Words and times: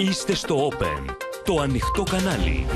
Είστε 0.00 0.34
στο 0.34 0.68
Open, 0.70 1.14
το 1.44 1.60
ανοιχτό 1.60 2.02
κανάλι. 2.02 2.66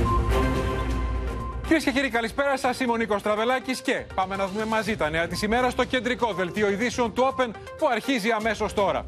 Κυρίες 1.63 1.85
και 1.85 1.91
κύριοι, 1.91 2.09
καλησπέρα 2.09 2.57
σας. 2.57 2.81
Είμαι 2.81 2.93
ο 2.93 2.97
Νίκος 2.97 3.23
Τραβελάκης 3.23 3.81
και 3.81 4.05
πάμε 4.15 4.37
να 4.37 4.47
δούμε 4.47 4.65
μαζί 4.65 4.97
τα 4.97 5.11
νέα 5.11 5.27
της 5.27 5.43
ημέρας 5.43 5.73
στο 5.73 5.85
κεντρικό 5.85 6.33
δελτίο 6.33 6.71
ειδήσεων 6.71 7.13
του 7.13 7.35
Open 7.35 7.49
που 7.79 7.89
αρχίζει 7.93 8.31
αμέσως 8.31 8.75
τώρα. 8.75 9.07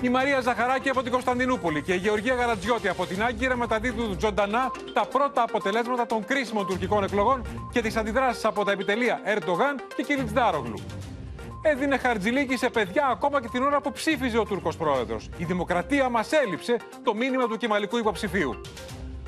Η 0.00 0.08
Μαρία 0.08 0.40
Ζαχαράκη 0.40 0.88
από 0.88 1.02
την 1.02 1.12
Κωνσταντινούπολη 1.12 1.82
και 1.82 1.92
η 1.92 1.96
Γεωργία 1.96 2.34
Γαρατζιώτη 2.34 2.88
από 2.88 3.06
την 3.06 3.22
Άγκυρα 3.22 3.56
μεταδίδουν 3.56 4.16
ζωντανά 4.20 4.70
τα 4.92 5.06
πρώτα 5.06 5.42
αποτελέσματα 5.42 6.06
των 6.06 6.24
κρίσιμων 6.24 6.66
τουρκικών 6.66 7.04
εκλογών 7.04 7.42
και 7.72 7.80
τις 7.80 7.96
αντιδράσεις 7.96 8.44
από 8.44 8.64
τα 8.64 8.72
επιτελεία 8.72 9.20
Ερντογάν 9.24 9.80
και 9.96 10.02
Κιλιτζντάρογλου 10.02 10.78
έδινε 11.70 11.98
χαρτζηλίκι 11.98 12.56
σε 12.56 12.68
παιδιά 12.68 13.06
ακόμα 13.06 13.40
και 13.40 13.48
την 13.48 13.62
ώρα 13.62 13.80
που 13.80 13.92
ψήφιζε 13.92 14.38
ο 14.38 14.44
Τούρκος 14.44 14.76
πρόεδρος. 14.76 15.28
Η 15.36 15.44
δημοκρατία 15.44 16.08
μας 16.08 16.32
έλειψε 16.32 16.76
το 17.02 17.14
μήνυμα 17.14 17.46
του 17.46 17.56
κεμαλικού 17.56 17.98
υποψηφίου. 17.98 18.60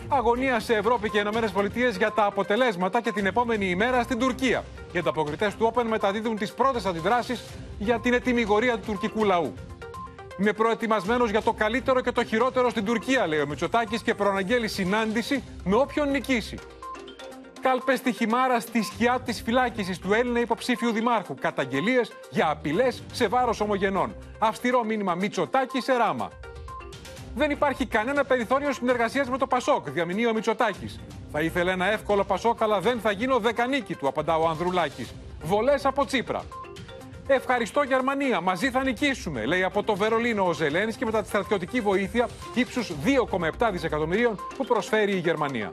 Αγωνία 0.08 0.60
σε 0.60 0.74
Ευρώπη 0.74 1.10
και 1.10 1.18
Ηνωμένες 1.18 1.50
Πολιτείες 1.50 1.96
για 1.96 2.12
τα 2.12 2.24
αποτελέσματα 2.24 3.00
και 3.00 3.12
την 3.12 3.26
επόμενη 3.26 3.66
ημέρα 3.66 4.02
στην 4.02 4.18
Τουρκία. 4.18 4.64
Οι 4.92 4.98
ανταποκριτές 4.98 5.54
του 5.56 5.66
Όπεν 5.66 5.86
μεταδίδουν 5.86 6.36
τις 6.36 6.52
πρώτες 6.52 6.86
αντιδράσεις 6.86 7.44
για 7.78 8.00
την 8.00 8.12
ετοιμιγορία 8.12 8.74
του 8.78 8.82
τουρκικού 8.86 9.24
λαού. 9.24 9.54
Είμαι 10.40 10.52
προετοιμασμένος 10.52 11.30
για 11.30 11.42
το 11.42 11.52
καλύτερο 11.52 12.00
και 12.00 12.12
το 12.12 12.24
χειρότερο 12.24 12.70
στην 12.70 12.84
Τουρκία, 12.84 13.26
λέει 13.26 13.40
ο 13.40 13.46
Μητσοτάκης 13.46 14.02
και 14.02 14.14
προαναγγέλει 14.14 14.68
συνάντηση 14.68 15.44
με 15.64 15.76
όποιον 15.76 16.10
νικήσει. 16.10 16.58
Κάλπε 17.60 17.96
στη 17.96 18.12
χυμάρα 18.12 18.60
στη 18.60 18.82
σκιά 18.82 19.20
της 19.24 19.42
φυλάκισης 19.42 19.98
του 19.98 20.12
Έλληνα 20.12 20.40
υποψήφιου 20.40 20.90
δημάρχου. 20.92 21.34
Καταγγελίες 21.34 22.12
για 22.30 22.50
απειλές 22.50 23.02
σε 23.12 23.28
βάρος 23.28 23.60
ομογενών. 23.60 24.14
Αυστηρό 24.38 24.84
μήνυμα 24.84 25.14
Μητσοτάκη 25.14 25.80
σε 25.80 25.96
ράμα. 25.96 26.30
Δεν 27.34 27.50
υπάρχει 27.50 27.86
κανένα 27.86 28.24
περιθώριο 28.24 28.72
συνεργασίας 28.72 29.28
με 29.28 29.38
το 29.38 29.46
Πασόκ, 29.46 29.90
διαμηνύει 29.90 30.26
ο 30.26 30.32
Μητσοτάκης. 30.34 31.00
Θα 31.32 31.40
ήθελε 31.40 31.72
ένα 31.72 31.86
εύκολο 31.92 32.24
Πασόκ, 32.24 32.62
αλλά 32.62 32.80
δεν 32.80 33.00
θα 33.00 33.10
γίνω 33.10 33.38
δεκανίκη 33.38 33.94
του, 33.94 34.08
απαντά 34.08 34.36
ο 34.36 34.48
Ανδρουλάκης. 34.48 35.14
Βολές 35.42 35.84
από 35.84 36.04
Τσίπρα. 36.04 36.42
Ευχαριστώ 37.26 37.82
Γερμανία, 37.82 38.40
μαζί 38.40 38.70
θα 38.70 38.82
νικήσουμε, 38.82 39.44
λέει 39.44 39.62
από 39.62 39.82
το 39.82 39.96
Βερολίνο 39.96 40.46
ο 40.46 40.52
Ζελένη 40.52 40.92
και 40.92 41.04
μετά 41.04 41.22
τη 41.22 41.28
στρατιωτική 41.28 41.80
βοήθεια 41.80 42.28
ύψους 42.54 42.92
2,7 43.04 43.68
δισεκατομμυρίων 43.72 44.34
που 44.56 44.64
προσφέρει 44.64 45.12
η 45.12 45.18
Γερμανία. 45.18 45.70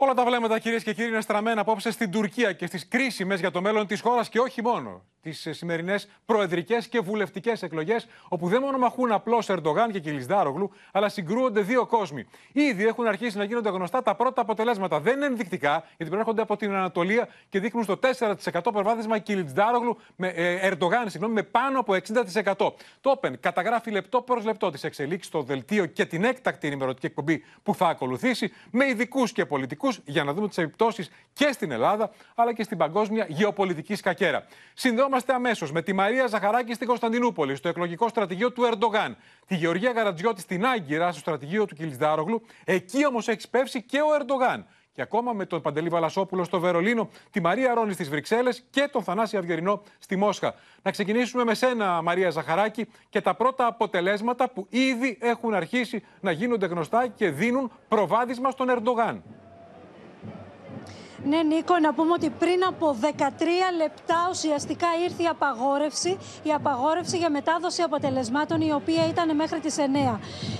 Όλα 0.00 0.14
τα 0.14 0.24
βλέμματα, 0.24 0.58
κυρίες 0.58 0.82
και 0.82 0.94
κύριοι, 0.94 1.08
είναι 1.08 1.20
στραμμένα 1.20 1.60
απόψε 1.60 1.90
στην 1.90 2.10
Τουρκία 2.10 2.52
και 2.52 2.66
στις 2.66 2.88
κρίσιμες 2.88 3.40
για 3.40 3.50
το 3.50 3.60
μέλλον 3.60 3.86
της 3.86 4.00
χώρας 4.00 4.28
και 4.28 4.38
όχι 4.38 4.62
μόνο 4.62 5.02
τις 5.22 5.48
σημερινές 5.50 6.08
προεδρικές 6.26 6.88
και 6.88 7.00
βουλευτικές 7.00 7.62
εκλογές, 7.62 8.06
όπου 8.28 8.48
δεν 8.48 8.60
μονομαχούν 8.60 9.12
απλώς 9.12 9.48
Ερντογάν 9.48 9.90
και 9.90 10.00
Κιλισδάρογλου, 10.00 10.70
αλλά 10.92 11.08
συγκρούονται 11.08 11.60
δύο 11.60 11.86
κόσμοι. 11.86 12.26
Ήδη 12.52 12.86
έχουν 12.86 13.06
αρχίσει 13.06 13.36
να 13.36 13.44
γίνονται 13.44 13.68
γνωστά 13.68 14.02
τα 14.02 14.14
πρώτα 14.14 14.40
αποτελέσματα. 14.40 15.00
Δεν 15.00 15.16
είναι 15.16 15.26
ενδεικτικά, 15.26 15.84
γιατί 15.96 16.12
προέρχονται 16.12 16.42
από 16.42 16.56
την 16.56 16.72
Ανατολία 16.72 17.28
και 17.48 17.60
δείχνουν 17.60 17.84
στο 17.84 17.98
4% 18.52 18.60
προβάδισμα 18.72 19.18
Κιλισδάρογλου 19.18 19.98
με 20.16 20.28
ε, 20.28 20.66
Ερντογάν, 20.66 21.10
συγγνώμη, 21.10 21.34
με 21.34 21.42
πάνω 21.42 21.78
από 21.80 21.96
60%. 22.44 22.54
Το 23.00 23.20
Open 23.20 23.32
καταγράφει 23.40 23.90
λεπτό 23.90 24.22
προς 24.22 24.44
λεπτό 24.44 24.70
τις 24.70 24.84
εξελίξεις 24.84 25.26
στο 25.26 25.42
δελτίο 25.42 25.86
και 25.86 26.04
την 26.04 26.24
έκτακτη 26.24 26.66
ενημερωτική 26.66 27.06
εκπομπή 27.06 27.44
που 27.62 27.74
θα 27.74 27.88
ακολουθήσει 27.88 28.52
με 28.70 28.86
ειδικούς 28.86 29.32
και 29.32 29.46
πολιτικούς 29.46 29.87
για 30.04 30.24
να 30.24 30.32
δούμε 30.32 30.48
τις 30.48 30.58
επιπτώσεις 30.58 31.10
και 31.32 31.52
στην 31.52 31.70
Ελλάδα 31.70 32.10
αλλά 32.34 32.52
και 32.52 32.62
στην 32.62 32.78
παγκόσμια 32.78 33.26
γεωπολιτική 33.28 33.94
σκακέρα. 33.94 34.46
Συνδεόμαστε 34.74 35.32
αμέσως 35.32 35.72
με 35.72 35.82
τη 35.82 35.92
Μαρία 35.92 36.26
Ζαχαράκη 36.26 36.74
στην 36.74 36.86
Κωνσταντινούπολη, 36.86 37.56
στο 37.56 37.68
εκλογικό 37.68 38.08
στρατηγείο 38.08 38.52
του 38.52 38.64
Ερντογάν, 38.64 39.16
τη 39.46 39.54
Γεωργία 39.54 39.90
Γαρατζιώτη 39.90 40.40
στην 40.40 40.66
Άγκυρα, 40.66 41.10
στο 41.10 41.20
στρατηγείο 41.20 41.66
του 41.66 41.74
Κιλισδάρογλου. 41.74 42.42
Εκεί 42.64 43.06
όμως 43.06 43.28
έχει 43.28 43.40
σπεύσει 43.40 43.82
και 43.82 44.00
ο 44.00 44.14
Ερντογάν. 44.20 44.66
Και 44.92 45.04
ακόμα 45.04 45.32
με 45.32 45.46
τον 45.46 45.60
Παντελή 45.60 45.88
Βαλασόπουλο 45.88 46.44
στο 46.44 46.60
Βερολίνο, 46.60 47.08
τη 47.30 47.40
Μαρία 47.40 47.74
Ρόνη 47.74 47.92
στις 47.92 48.08
Βρυξέλλες 48.08 48.62
και 48.70 48.88
τον 48.92 49.02
Θανάση 49.02 49.36
Αυγερινό 49.36 49.82
στη 49.98 50.16
Μόσχα. 50.16 50.54
Να 50.82 50.90
ξεκινήσουμε 50.90 51.44
με 51.44 51.54
σένα, 51.54 52.02
Μαρία 52.02 52.30
Ζαχαράκη, 52.30 52.88
και 53.08 53.20
τα 53.20 53.34
πρώτα 53.34 53.66
αποτελέσματα 53.66 54.50
που 54.50 54.66
ήδη 54.70 55.18
έχουν 55.20 55.54
αρχίσει 55.54 56.04
να 56.20 56.30
γίνονται 56.30 56.66
γνωστά 56.66 57.06
και 57.06 57.30
δίνουν 57.30 57.72
προβάδισμα 57.88 58.50
στον 58.50 58.68
Ερντογάν. 58.68 59.22
Ναι, 61.24 61.42
Νίκο, 61.42 61.78
να 61.78 61.94
πούμε 61.94 62.12
ότι 62.12 62.30
πριν 62.30 62.64
από 62.68 62.96
13 63.02 63.06
λεπτά 63.76 64.26
ουσιαστικά 64.30 64.86
ήρθε 65.04 65.22
η 65.22 65.26
απαγόρευση, 65.26 66.18
η 66.42 66.52
απαγόρευση 66.52 67.16
για 67.16 67.30
μετάδοση 67.30 67.82
αποτελεσμάτων 67.82 68.60
η 68.60 68.72
οποία 68.72 69.06
ήταν 69.08 69.36
μέχρι 69.36 69.60
τις 69.60 69.76
9. 69.78 69.82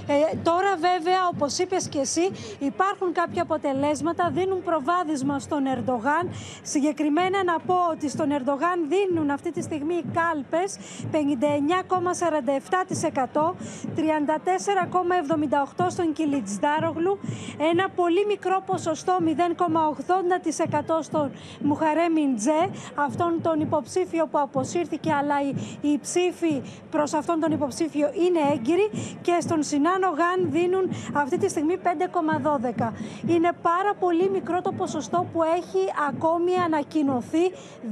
Ε, 0.06 0.36
τώρα 0.42 0.76
βέβαια, 0.76 1.28
όπως 1.32 1.58
είπες 1.58 1.88
και 1.88 1.98
εσύ, 1.98 2.30
υπάρχουν 2.58 3.12
κάποια 3.12 3.42
αποτελέσματα, 3.42 4.30
δίνουν 4.34 4.62
προβάδισμα 4.62 5.38
στον 5.38 5.66
Ερντογάν. 5.66 6.30
Συγκεκριμένα 6.62 7.44
να 7.44 7.58
πω 7.58 7.74
ότι 7.90 8.08
στον 8.08 8.30
Ερντογάν 8.30 8.88
δίνουν 8.88 9.30
αυτή 9.30 9.52
τη 9.52 9.62
στιγμή 9.62 9.94
οι 9.94 10.04
κάλπες 10.14 10.78
59,47%, 11.12 13.54
34,78% 13.96 15.86
στον 15.88 16.12
Κιλιτζδάρογλου, 16.12 17.18
ένα 17.70 17.88
πολύ 17.88 18.26
μικρό 18.26 18.62
ποσοστό 18.66 19.18
0,80% 19.24 20.47
στον 21.00 21.30
Μουχαρέ 21.60 22.08
Μιντζέ, 22.08 22.70
αυτόν 22.94 23.42
τον 23.42 23.60
υποψήφιο 23.60 24.26
που 24.26 24.38
αποσύρθηκε, 24.38 25.12
αλλά 25.12 25.36
οι, 25.42 25.54
οι 25.80 25.98
ψήφοι 25.98 26.62
προς 26.90 27.12
αυτόν 27.12 27.40
τον 27.40 27.52
υποψήφιο 27.52 28.10
είναι 28.14 28.40
έγκυροι 28.52 28.90
και 29.22 29.36
στον 29.40 29.62
Σινάνο 29.62 30.06
Γαν 30.06 30.50
δίνουν 30.50 30.90
αυτή 31.12 31.38
τη 31.38 31.48
στιγμή 31.48 31.76
5,12. 31.82 32.92
Είναι 33.26 33.50
πάρα 33.62 33.94
πολύ 34.00 34.30
μικρό 34.30 34.62
το 34.62 34.72
ποσοστό 34.72 35.26
που 35.32 35.42
έχει 35.42 35.82
ακόμη 36.08 36.52
ανακοινωθεί. 36.64 37.44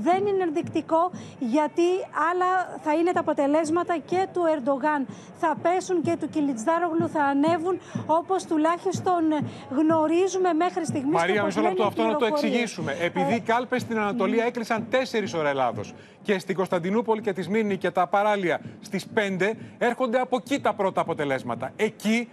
Δεν 0.03 0.27
είναι 0.27 0.43
ενδεικτικό 0.43 1.11
γιατί 1.39 1.89
άλλα 2.31 2.79
θα 2.81 2.95
είναι 2.95 3.13
τα 3.13 3.21
αποτελέσματα 3.21 3.97
και 3.99 4.27
του 4.33 4.43
Ερντογάν 4.55 5.07
θα 5.37 5.57
πέσουν 5.63 6.03
και 6.03 6.17
του 6.21 6.29
Κιλιτζάρογλου 6.29 7.09
θα 7.09 7.23
ανέβουν 7.23 7.79
όπως 8.07 8.45
τουλάχιστον 8.45 9.23
γνωρίζουμε 9.71 10.53
μέχρι 10.53 10.85
στιγμής. 10.87 11.15
Μαρία, 11.15 11.45
μισό 11.45 11.61
λεπτό 11.61 11.85
αυτό 11.85 12.03
να 12.03 12.17
το 12.17 12.27
εξηγήσουμε. 12.47 12.97
Επειδή 13.01 13.35
οι 13.35 13.41
κάλπες 13.41 13.81
στην 13.81 13.99
Ανατολία 13.99 14.45
έκλεισαν 14.45 14.87
4 14.91 14.95
ώρα 15.39 15.49
Ελλάδος 15.49 15.95
και 16.23 16.39
στην 16.39 16.55
Κωνσταντινούπολη 16.55 17.21
και 17.21 17.33
της 17.33 17.45
Σμύρνη 17.45 17.77
και 17.77 17.91
τα 17.91 18.07
παράλια 18.07 18.61
στις 18.81 19.07
5 19.15 19.53
έρχονται 19.79 20.19
από 20.19 20.37
εκεί 20.37 20.61
τα 20.61 20.75
πρώτα 20.75 21.01
αποτελέσματα. 21.01 21.73
Εκεί 21.77 22.29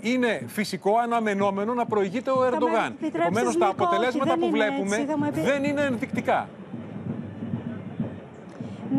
είναι 0.00 0.42
φυσικό 0.46 0.96
αναμενόμενο 0.96 1.74
να 1.74 1.86
προηγείται 1.86 2.30
ο 2.30 2.44
Ερντογάν. 2.44 2.96
Επομένως, 3.12 3.58
τα 3.58 3.66
αποτελέσματα 3.66 4.38
που 4.38 4.50
βλέπουμε 4.50 5.06
δεν 5.32 5.64
είναι 5.64 5.82
ενδεικτικά. 5.82 6.48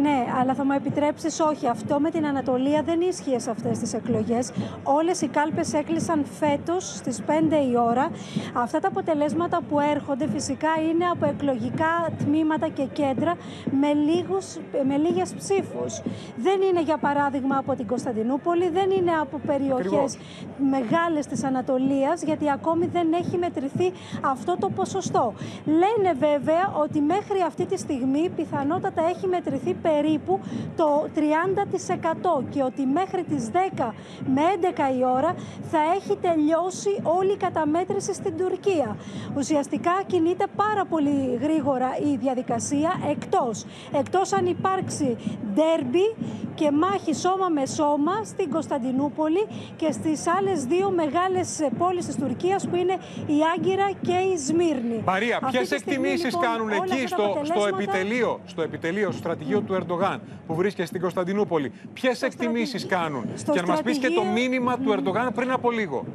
Ναι, 0.01 0.25
αλλά 0.39 0.53
θα 0.53 0.65
μου 0.65 0.71
επιτρέψεις 0.71 1.39
όχι. 1.39 1.67
Αυτό 1.67 1.99
με 1.99 2.09
την 2.09 2.25
Ανατολία 2.25 2.81
δεν 2.83 3.01
ίσχυε 3.01 3.39
σε 3.39 3.49
αυτές 3.49 3.79
τις 3.79 3.93
εκλογές. 3.93 4.51
Όλες 4.83 5.21
οι 5.21 5.27
κάλπες 5.27 5.73
έκλεισαν 5.73 6.25
φέτος 6.25 6.95
στις 6.95 7.21
5 7.21 7.31
η 7.71 7.77
ώρα. 7.77 8.09
Αυτά 8.53 8.79
τα 8.79 8.87
αποτελέσματα 8.87 9.61
που 9.69 9.79
έρχονται 9.79 10.27
φυσικά 10.27 10.69
είναι 10.89 11.05
από 11.05 11.25
εκλογικά 11.25 12.09
τμήματα 12.17 12.67
και 12.67 12.83
κέντρα 12.83 13.35
με, 13.71 13.93
λίγους, 13.93 14.57
με 14.87 14.97
λίγες 14.97 15.33
ψήφους. 15.33 16.01
Δεν 16.37 16.61
είναι 16.61 16.81
για 16.81 16.97
παράδειγμα 16.97 17.57
από 17.57 17.75
την 17.75 17.87
Κωνσταντινούπολη, 17.87 18.69
δεν 18.69 18.91
είναι 18.91 19.11
από 19.21 19.39
περιοχές 19.45 20.17
μεγάλες 20.71 21.25
της 21.25 21.43
Ανατολίας, 21.43 22.23
γιατί 22.23 22.51
ακόμη 22.51 22.85
δεν 22.85 23.13
έχει 23.13 23.37
μετρηθεί 23.37 23.91
αυτό 24.21 24.55
το 24.59 24.69
ποσοστό. 24.69 25.33
Λένε 25.65 26.13
βέβαια 26.19 26.73
ότι 26.83 26.99
μέχρι 27.01 27.41
αυτή 27.45 27.65
τη 27.65 27.77
στιγμή 27.77 28.29
πιθανότατα 28.35 29.01
έχει 29.07 29.27
μετρηθεί 29.27 29.73
περίπου 29.81 30.39
το 30.75 31.07
30% 31.15 32.43
και 32.49 32.63
ότι 32.63 32.85
μέχρι 32.85 33.23
τις 33.23 33.49
10 33.77 33.91
με 34.25 34.41
11 34.61 34.97
η 34.99 35.03
ώρα 35.03 35.35
θα 35.71 35.79
έχει 35.95 36.17
τελειώσει 36.21 36.99
όλη 37.03 37.31
η 37.31 37.37
καταμέτρηση 37.37 38.13
στην 38.13 38.37
Τουρκία. 38.37 38.97
Ουσιαστικά 39.37 39.91
κινείται 40.07 40.45
πάρα 40.55 40.85
πολύ 40.85 41.39
γρήγορα 41.41 41.89
η 42.11 42.15
διαδικασία 42.15 42.91
εκτός. 43.09 43.65
Εκτός 43.91 44.33
αν 44.33 44.45
υπάρξει 44.45 45.17
ντέρμπι 45.53 46.15
και 46.59 46.71
μάχη 46.71 47.13
σώμα 47.15 47.47
με 47.49 47.65
σώμα 47.65 48.23
στην 48.23 48.49
Κωνσταντινούπολη 48.51 49.47
και 49.75 49.91
στις 49.91 50.27
άλλες 50.27 50.65
δύο 50.65 50.91
μεγάλες 50.91 51.47
πόλεις 51.77 52.05
της 52.05 52.15
Τουρκίας 52.15 52.67
που 52.67 52.75
είναι 52.75 52.95
η 53.25 53.37
Άγκυρα 53.55 53.89
και 54.01 54.17
η 54.33 54.37
Σμύρνη. 54.37 55.01
Μαρία, 55.05 55.39
ποιες 55.51 55.71
εκτιμήσεις 55.71 56.23
λοιπόν, 56.23 56.41
κάνουν 56.41 56.69
εκεί 56.69 57.07
στο, 57.07 57.41
στο 57.43 57.67
επιτελείο, 57.67 58.39
στο 58.45 58.61
επιτελείο, 58.61 59.11
στο 59.11 59.19
στρατηγείο 59.19 59.61
του 59.61 59.73
Ερντογάν 59.73 60.21
που 60.47 60.55
βρίσκεται 60.55 60.87
στην 60.87 61.01
Κωνσταντινούπολη; 61.01 61.71
Ποιες 61.93 62.21
εκτιμήσεις 62.21 62.85
κάνουν, 62.85 63.25
και 63.51 63.61
να 63.61 63.67
μας 63.67 63.81
πεις 63.81 63.97
και 63.97 64.09
το 64.09 64.23
μήνυμα 64.23 64.77
του 64.77 64.91
Ερντογάν 64.91 65.33
πριν 65.33 65.51
από 65.51 65.71
λίγο. 65.71 66.05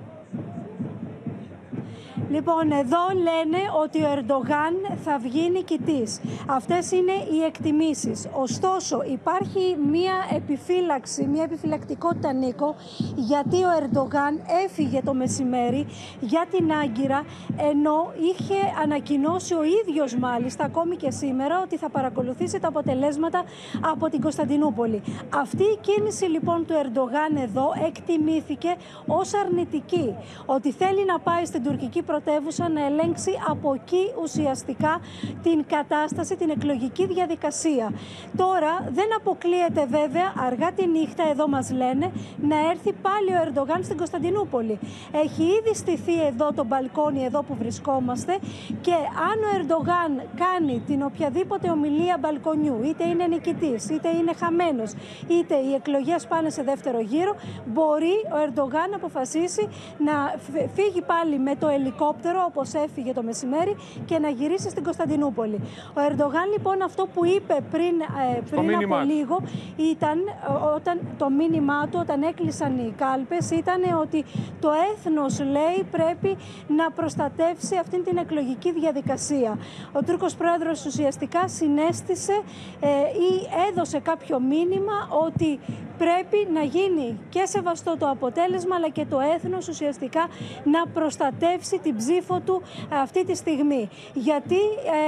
Λοιπόν, 2.33 2.71
εδώ 2.71 2.99
λένε 3.15 3.59
ότι 3.83 4.03
ο 4.03 4.09
Ερντογάν 4.17 4.75
θα 5.05 5.19
βγει 5.19 5.51
νικητής. 5.51 6.21
Αυτές 6.47 6.91
είναι 6.91 7.13
οι 7.13 7.43
εκτιμήσεις. 7.47 8.29
Ωστόσο, 8.33 9.03
υπάρχει 9.03 9.77
μία 9.91 10.13
επιφύλαξη, 10.37 11.27
μία 11.27 11.43
επιφυλακτικότητα, 11.43 12.33
Νίκο, 12.33 12.75
γιατί 13.17 13.57
ο 13.57 13.69
Ερντογάν 13.81 14.41
έφυγε 14.65 15.01
το 15.05 15.15
μεσημέρι 15.15 15.87
για 16.21 16.45
την 16.51 16.73
Άγκυρα, 16.73 17.25
ενώ 17.57 18.13
είχε 18.17 18.59
ανακοινώσει 18.83 19.55
ο 19.55 19.63
ίδιος 19.63 20.17
μάλιστα, 20.17 20.65
ακόμη 20.65 20.97
και 20.97 21.11
σήμερα, 21.11 21.61
ότι 21.61 21.77
θα 21.77 21.89
παρακολουθήσει 21.91 22.59
τα 22.59 22.69
αποτελέσματα 22.69 23.45
από 23.81 24.09
την 24.09 24.21
Κωνσταντινούπολη. 24.21 25.03
Αυτή 25.35 25.63
η 25.63 25.79
κίνηση 25.81 26.25
λοιπόν 26.25 26.67
του 26.67 26.75
Ερντογάν 26.83 27.37
εδώ 27.43 27.73
εκτιμήθηκε 27.87 28.77
ως 29.07 29.35
αρνητική. 29.35 30.15
Ότι 30.47 30.73
θέλει 30.73 31.05
να 31.05 31.19
πάει 31.19 31.45
στην 31.45 31.63
τουρκική 31.63 32.03
πρωτεύουσα 32.03 32.21
να 32.75 32.85
ελέγξει 32.85 33.31
από 33.49 33.75
εκεί 33.75 34.13
ουσιαστικά 34.23 35.01
την 35.43 35.65
κατάσταση, 35.67 36.37
την 36.37 36.51
εκλογική 36.51 37.07
διαδικασία. 37.07 37.93
Τώρα 38.37 38.89
δεν 38.91 39.07
αποκλείεται 39.17 39.87
βέβαια 39.87 40.33
αργά 40.47 40.73
τη 40.73 40.87
νύχτα, 40.87 41.29
εδώ 41.31 41.49
μας 41.49 41.71
λένε, 41.71 42.13
να 42.41 42.57
έρθει 42.71 42.93
πάλι 42.93 43.31
ο 43.33 43.41
Ερντογάν 43.45 43.85
στην 43.85 43.97
Κωνσταντινούπολη. 43.97 44.79
Έχει 45.13 45.43
ήδη 45.43 45.75
στηθεί 45.75 46.27
εδώ 46.27 46.53
το 46.53 46.65
μπαλκόνι 46.65 47.25
εδώ 47.25 47.43
που 47.43 47.55
βρισκόμαστε 47.55 48.39
και 48.81 48.95
αν 49.31 49.37
ο 49.43 49.57
Ερντογάν 49.59 50.23
κάνει 50.37 50.83
την 50.87 51.03
οποιαδήποτε 51.03 51.71
ομιλία 51.71 52.17
μπαλκονιού, 52.21 52.81
είτε 52.85 53.05
είναι 53.05 53.27
νικητής, 53.27 53.89
είτε 53.91 54.09
είναι 54.09 54.33
χαμένος, 54.35 54.93
είτε 55.29 55.57
οι 55.57 55.75
εκλογές 55.75 56.27
πάνε 56.27 56.51
σε 56.51 56.63
δεύτερο 56.63 57.01
γύρο, 57.01 57.35
μπορεί 57.67 58.15
ο 58.35 58.37
Ερντογάν 58.47 58.91
να 58.91 58.97
αποφασίσει 58.97 59.69
να 59.99 60.35
φύγει 60.75 61.03
πάλι 61.03 61.39
με 61.39 61.57
το 61.57 61.69
ελικόπτερο 62.13 62.45
όπως 62.49 62.75
έφυγε 62.75 63.13
το 63.13 63.23
μεσημέρι 63.23 63.77
και 64.05 64.19
να 64.19 64.29
γυρίσει 64.29 64.71
στην 64.71 64.85
Κωνσταντινούπολη. 64.85 65.61
Ο 65.95 66.01
Ερντογάν 66.09 66.47
λοιπόν 66.53 66.83
αυτό 66.83 67.07
που 67.15 67.25
είπε 67.25 67.57
πριν, 67.71 68.01
ε, 68.01 68.41
πριν 68.51 68.75
από 68.75 68.97
λίγο 69.05 69.43
ήταν 69.77 70.19
όταν 70.77 71.01
το 71.19 71.31
μήνυμά 71.31 71.89
του 71.89 71.99
όταν 72.01 72.23
έκλεισαν 72.23 72.79
οι 72.79 72.95
κάλπες 72.97 73.51
ήταν 73.51 73.81
ότι 74.01 74.25
το 74.61 74.71
έθνος 74.93 75.41
λέει 75.41 75.87
πρέπει 75.91 76.37
να 76.67 76.91
προστατεύσει 76.91 77.77
αυτήν 77.77 78.05
την 78.05 78.17
εκλογική 78.17 78.73
διαδικασία. 78.73 79.59
Ο 79.93 80.03
Τούρκος 80.03 80.35
πρόεδρος 80.35 80.87
ουσιαστικά 80.87 81.49
συνέστησε 81.49 82.43
ε, 82.81 82.89
ή 83.29 83.31
έδωσε 83.71 83.99
κάποιο 83.99 84.41
μήνυμα 84.41 85.09
ότι 85.27 85.59
πρέπει 85.99 86.49
να 86.53 86.63
γίνει 86.63 87.19
και 87.29 87.43
σεβαστό 87.45 87.97
το 87.99 88.09
αποτέλεσμα 88.09 88.75
αλλά 88.77 88.89
και 88.89 89.05
το 89.11 89.19
έθνος 89.35 89.69
ουσιαστικά 89.69 90.29
να 90.65 90.87
προστατεύσει 90.87 91.79
την 91.93 91.97
ψήφο 91.97 92.41
του 92.41 92.63
αυτή 93.03 93.25
τη 93.25 93.35
στιγμή. 93.35 93.89
Γιατί 94.15 94.63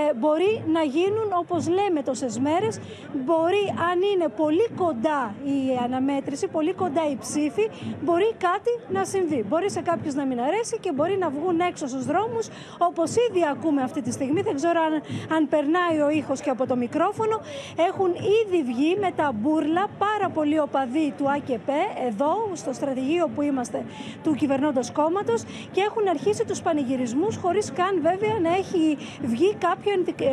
ε, 0.09 0.15
μπορεί 0.15 0.63
να 0.73 0.83
γίνουν 0.83 1.29
όπως 1.39 1.69
λέμε 1.69 2.03
τόσες 2.03 2.39
μέρες, 2.39 2.81
μπορεί 3.25 3.65
αν 3.91 3.99
είναι 4.13 4.29
πολύ 4.37 4.69
κοντά 4.77 5.35
η 5.45 5.59
αναμέτρηση, 5.85 6.49
πολύ 6.49 6.73
κοντά 6.73 7.11
η 7.11 7.17
ψήφη, 7.17 7.71
μπορεί 8.05 8.35
κάτι 8.39 8.73
να 8.97 9.05
συμβεί. 9.05 9.45
Μπορεί 9.49 9.71
σε 9.71 9.81
κάποιους 9.81 10.15
να 10.15 10.25
μην 10.25 10.41
αρέσει 10.41 10.79
και 10.81 10.93
μπορεί 10.93 11.17
να 11.19 11.29
βγουν 11.31 11.61
έξω 11.61 11.87
στους 11.87 12.05
δρόμους 12.05 12.49
όπως 12.79 13.11
ήδη 13.29 13.41
ακούμε 13.53 13.83
αυτή 13.83 14.01
τη 14.03 14.13
στιγμή. 14.13 14.41
Δεν 14.41 14.55
ξέρω 14.55 14.81
αν, 14.81 14.95
αν 15.37 15.49
περνάει 15.49 16.01
ο 16.01 16.11
ήχος 16.11 16.41
και 16.41 16.51
από 16.51 16.67
το 16.67 16.77
μικρόφωνο. 16.77 17.41
Έχουν 17.89 18.11
ήδη 18.41 18.63
βγει 18.63 18.97
με 19.01 19.11
τα 19.17 19.33
μπουρλα 19.35 19.87
πάρα 19.99 20.29
πολλοί 20.31 20.59
οπαδοί 20.59 21.15
του 21.19 21.31
ΑΚΕΠ 21.31 21.69
εδώ 22.07 22.51
στο 22.53 22.73
στρατηγείο 22.73 23.29
που 23.35 23.43
είμαστε 23.43 23.85
του 24.23 24.35
κυβερνώντος 24.35 24.93
κόμματος 24.93 25.43
και 25.73 25.81
έχουν 25.81 26.09
αρχίσει 26.09 26.45
τους 26.45 26.61
πανηγυρισμούς 26.75 27.37
χωρίς 27.37 27.73
καν 27.73 28.00
βέβαια 28.03 28.38
να 28.43 28.56
έχει 28.56 28.99
βγει 29.23 29.55
κάποιο 29.55 29.93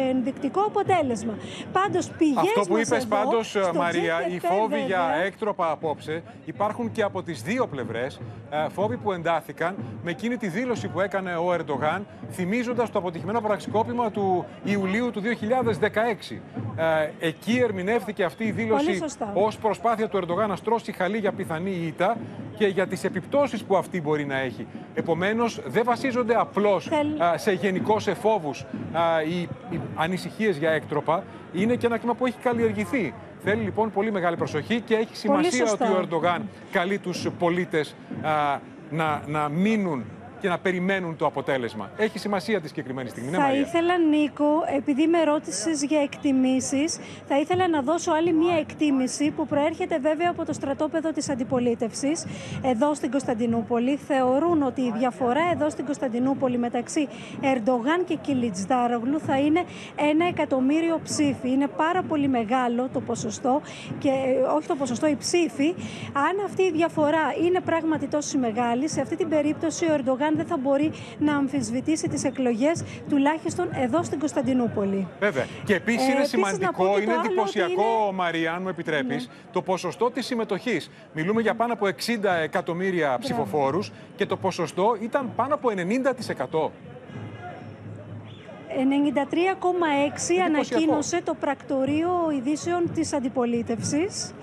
ενδεικτικό 0.09 0.61
αποτέλεσμα. 0.61 1.33
Πάντως 1.71 2.09
πηγές 2.17 2.37
Αυτό 2.37 2.61
που 2.61 2.77
είπες 2.77 2.91
εδώ, 2.91 3.07
πάντως 3.07 3.57
Μαρία, 3.75 4.17
GKP, 4.27 4.31
οι 4.31 4.39
φόβοι 4.39 4.67
βέβαια, 4.69 4.85
για 4.85 5.15
έκτροπα 5.25 5.71
απόψε 5.71 6.23
υπάρχουν 6.45 6.91
και 6.91 7.03
από 7.03 7.23
τις 7.23 7.41
δύο 7.41 7.67
πλευρές. 7.67 8.21
Ε, 8.51 8.69
φόβοι 8.69 8.97
που 8.97 9.11
εντάθηκαν 9.11 9.75
με 10.03 10.11
εκείνη 10.11 10.37
τη 10.37 10.47
δήλωση 10.47 10.87
που 10.87 10.99
έκανε 11.01 11.35
ο 11.35 11.53
Ερντογάν 11.53 12.05
θυμίζοντας 12.31 12.91
το 12.91 12.99
αποτυχημένο 12.99 13.41
πραξικόπημα 13.41 14.11
του 14.11 14.45
Ιουλίου 14.63 15.11
του 15.11 15.21
2016. 15.21 16.41
Ε, 16.75 17.09
εκεί 17.19 17.59
ερμηνεύθηκε 17.63 18.23
αυτή 18.23 18.43
η 18.43 18.51
δήλωση 18.51 19.03
ως 19.33 19.57
προσπάθεια 19.57 20.07
του 20.07 20.17
Ερντογάν 20.17 20.49
να 20.49 20.55
στρώσει 20.55 20.91
χαλή 20.91 21.17
για 21.17 21.31
πιθανή 21.31 21.71
ήττα 21.71 22.17
και 22.57 22.67
για 22.67 22.87
τις 22.87 23.03
επιπτώσεις 23.03 23.63
που 23.63 23.77
αυτή 23.77 24.01
μπορεί 24.01 24.25
να 24.25 24.39
έχει. 24.39 24.67
Επομένως, 24.93 25.61
δεν 25.65 25.83
βασίζονται 25.85 26.30
απλώς 26.35 26.89
σε 27.35 27.51
γενικώς 27.51 28.03
σε 28.03 28.13
φόβους 28.13 28.65
οι, 29.29 29.39
οι 29.69 29.79
ανησυχίες 29.95 30.57
για 30.57 30.71
έκτροπα. 30.71 31.23
Είναι 31.53 31.75
και 31.75 31.85
ένα 31.85 31.97
κλίμα 31.97 32.13
που 32.13 32.25
έχει 32.25 32.37
καλλιεργηθεί. 32.37 33.13
Θέλει 33.43 33.61
λοιπόν 33.61 33.91
πολύ 33.91 34.11
μεγάλη 34.11 34.35
προσοχή 34.35 34.81
και 34.81 34.95
έχει 34.95 35.15
σημασία 35.15 35.71
ότι 35.71 35.83
ο 35.83 35.97
Ερντογάν 36.01 36.41
καλεί 36.71 36.97
τους 36.97 37.27
πολίτες 37.39 37.95
να, 38.89 39.21
να 39.27 39.49
μείνουν 39.49 40.05
και 40.41 40.47
να 40.47 40.59
περιμένουν 40.59 41.15
το 41.15 41.25
αποτέλεσμα. 41.25 41.91
Έχει 41.97 42.19
σημασία 42.19 42.61
τη 42.61 42.67
συγκεκριμένη 42.67 43.09
στιγμή. 43.09 43.29
Ναι, 43.31 43.37
θα 43.37 43.53
ήθελα, 43.53 43.97
Νίκο, 43.97 44.45
επειδή 44.77 45.07
με 45.07 45.23
ρώτησες 45.23 45.83
για 45.83 46.01
εκτιμήσεις, 46.01 46.99
θα 47.27 47.39
ήθελα 47.39 47.67
να 47.67 47.81
δώσω 47.81 48.11
άλλη 48.11 48.33
μία 48.33 48.55
εκτίμηση 48.57 49.31
που 49.31 49.47
προέρχεται 49.47 49.99
βέβαια 49.99 50.29
από 50.29 50.45
το 50.45 50.53
στρατόπεδο 50.53 51.11
της 51.11 51.29
αντιπολίτευσης 51.29 52.25
εδώ 52.61 52.93
στην 52.93 53.11
Κωνσταντινούπολη. 53.11 53.95
Θεωρούν 53.95 54.61
ότι 54.63 54.81
η 54.81 54.93
διαφορά 54.97 55.41
εδώ 55.53 55.69
στην 55.69 55.85
Κωνσταντινούπολη 55.85 56.57
μεταξύ 56.57 57.07
Ερντογάν 57.41 58.03
και 58.05 58.15
Κιλιτζδάρογλου 58.15 59.19
θα 59.19 59.39
είναι 59.39 59.63
ένα 59.95 60.25
εκατομμύριο 60.27 60.99
ψήφοι. 61.03 61.49
Είναι 61.51 61.67
πάρα 61.67 62.01
πολύ 62.01 62.27
μεγάλο 62.27 62.89
το 62.93 62.99
ποσοστό 62.99 63.61
και 63.99 64.09
ε, 64.09 64.41
όχι 64.55 64.67
το 64.67 64.75
ποσοστό, 64.75 65.07
η 65.07 65.15
ψήφη. 65.15 65.73
Αν 66.13 66.45
αυτή 66.45 66.63
η 66.63 66.71
διαφορά 66.71 67.33
είναι 67.45 67.59
πράγματι 67.59 68.07
τόσο 68.07 68.37
μεγάλη, 68.37 68.89
σε 68.89 69.01
αυτή 69.01 69.15
την 69.15 69.29
περίπτωση 69.29 69.85
ο 69.85 69.93
Ερντογάν 69.93 70.30
δεν 70.35 70.45
θα 70.45 70.57
μπορεί 70.57 70.91
να 71.19 71.35
αμφισβητήσει 71.35 72.09
τις 72.09 72.23
εκλογές, 72.23 72.83
τουλάχιστον 73.09 73.69
εδώ 73.73 74.03
στην 74.03 74.19
Κωνσταντινούπολη. 74.19 75.07
Βέβαια. 75.19 75.45
Και 75.65 75.75
επίσης 75.75 76.07
ε, 76.07 76.11
είναι 76.11 76.23
σημαντικό, 76.23 76.99
είναι 77.01 77.13
εντυπωσιακό, 77.13 77.71
είναι... 77.71 78.15
Μαρία, 78.15 78.53
αν 78.53 78.61
μου 78.61 78.69
επιτρέπεις, 78.69 79.27
ναι. 79.27 79.33
το 79.51 79.61
ποσοστό 79.61 80.11
της 80.11 80.25
συμμετοχής. 80.25 80.91
Μιλούμε 81.13 81.41
για 81.41 81.55
πάνω 81.55 81.73
από 81.73 81.85
60 81.85 81.91
εκατομμύρια 82.43 83.17
ψηφοφόρους 83.19 83.91
και 84.15 84.25
το 84.25 84.37
ποσοστό 84.37 84.97
ήταν 85.01 85.31
πάνω 85.35 85.53
από 85.53 85.69
90%. 86.61 86.69
93,6 88.77 90.39
ανακοίνωσε 90.45 91.21
το 91.23 91.33
πρακτορείο 91.39 92.11
ειδήσεων 92.37 92.91
της 92.93 93.13
αντιπολίτευσης. 93.13 94.33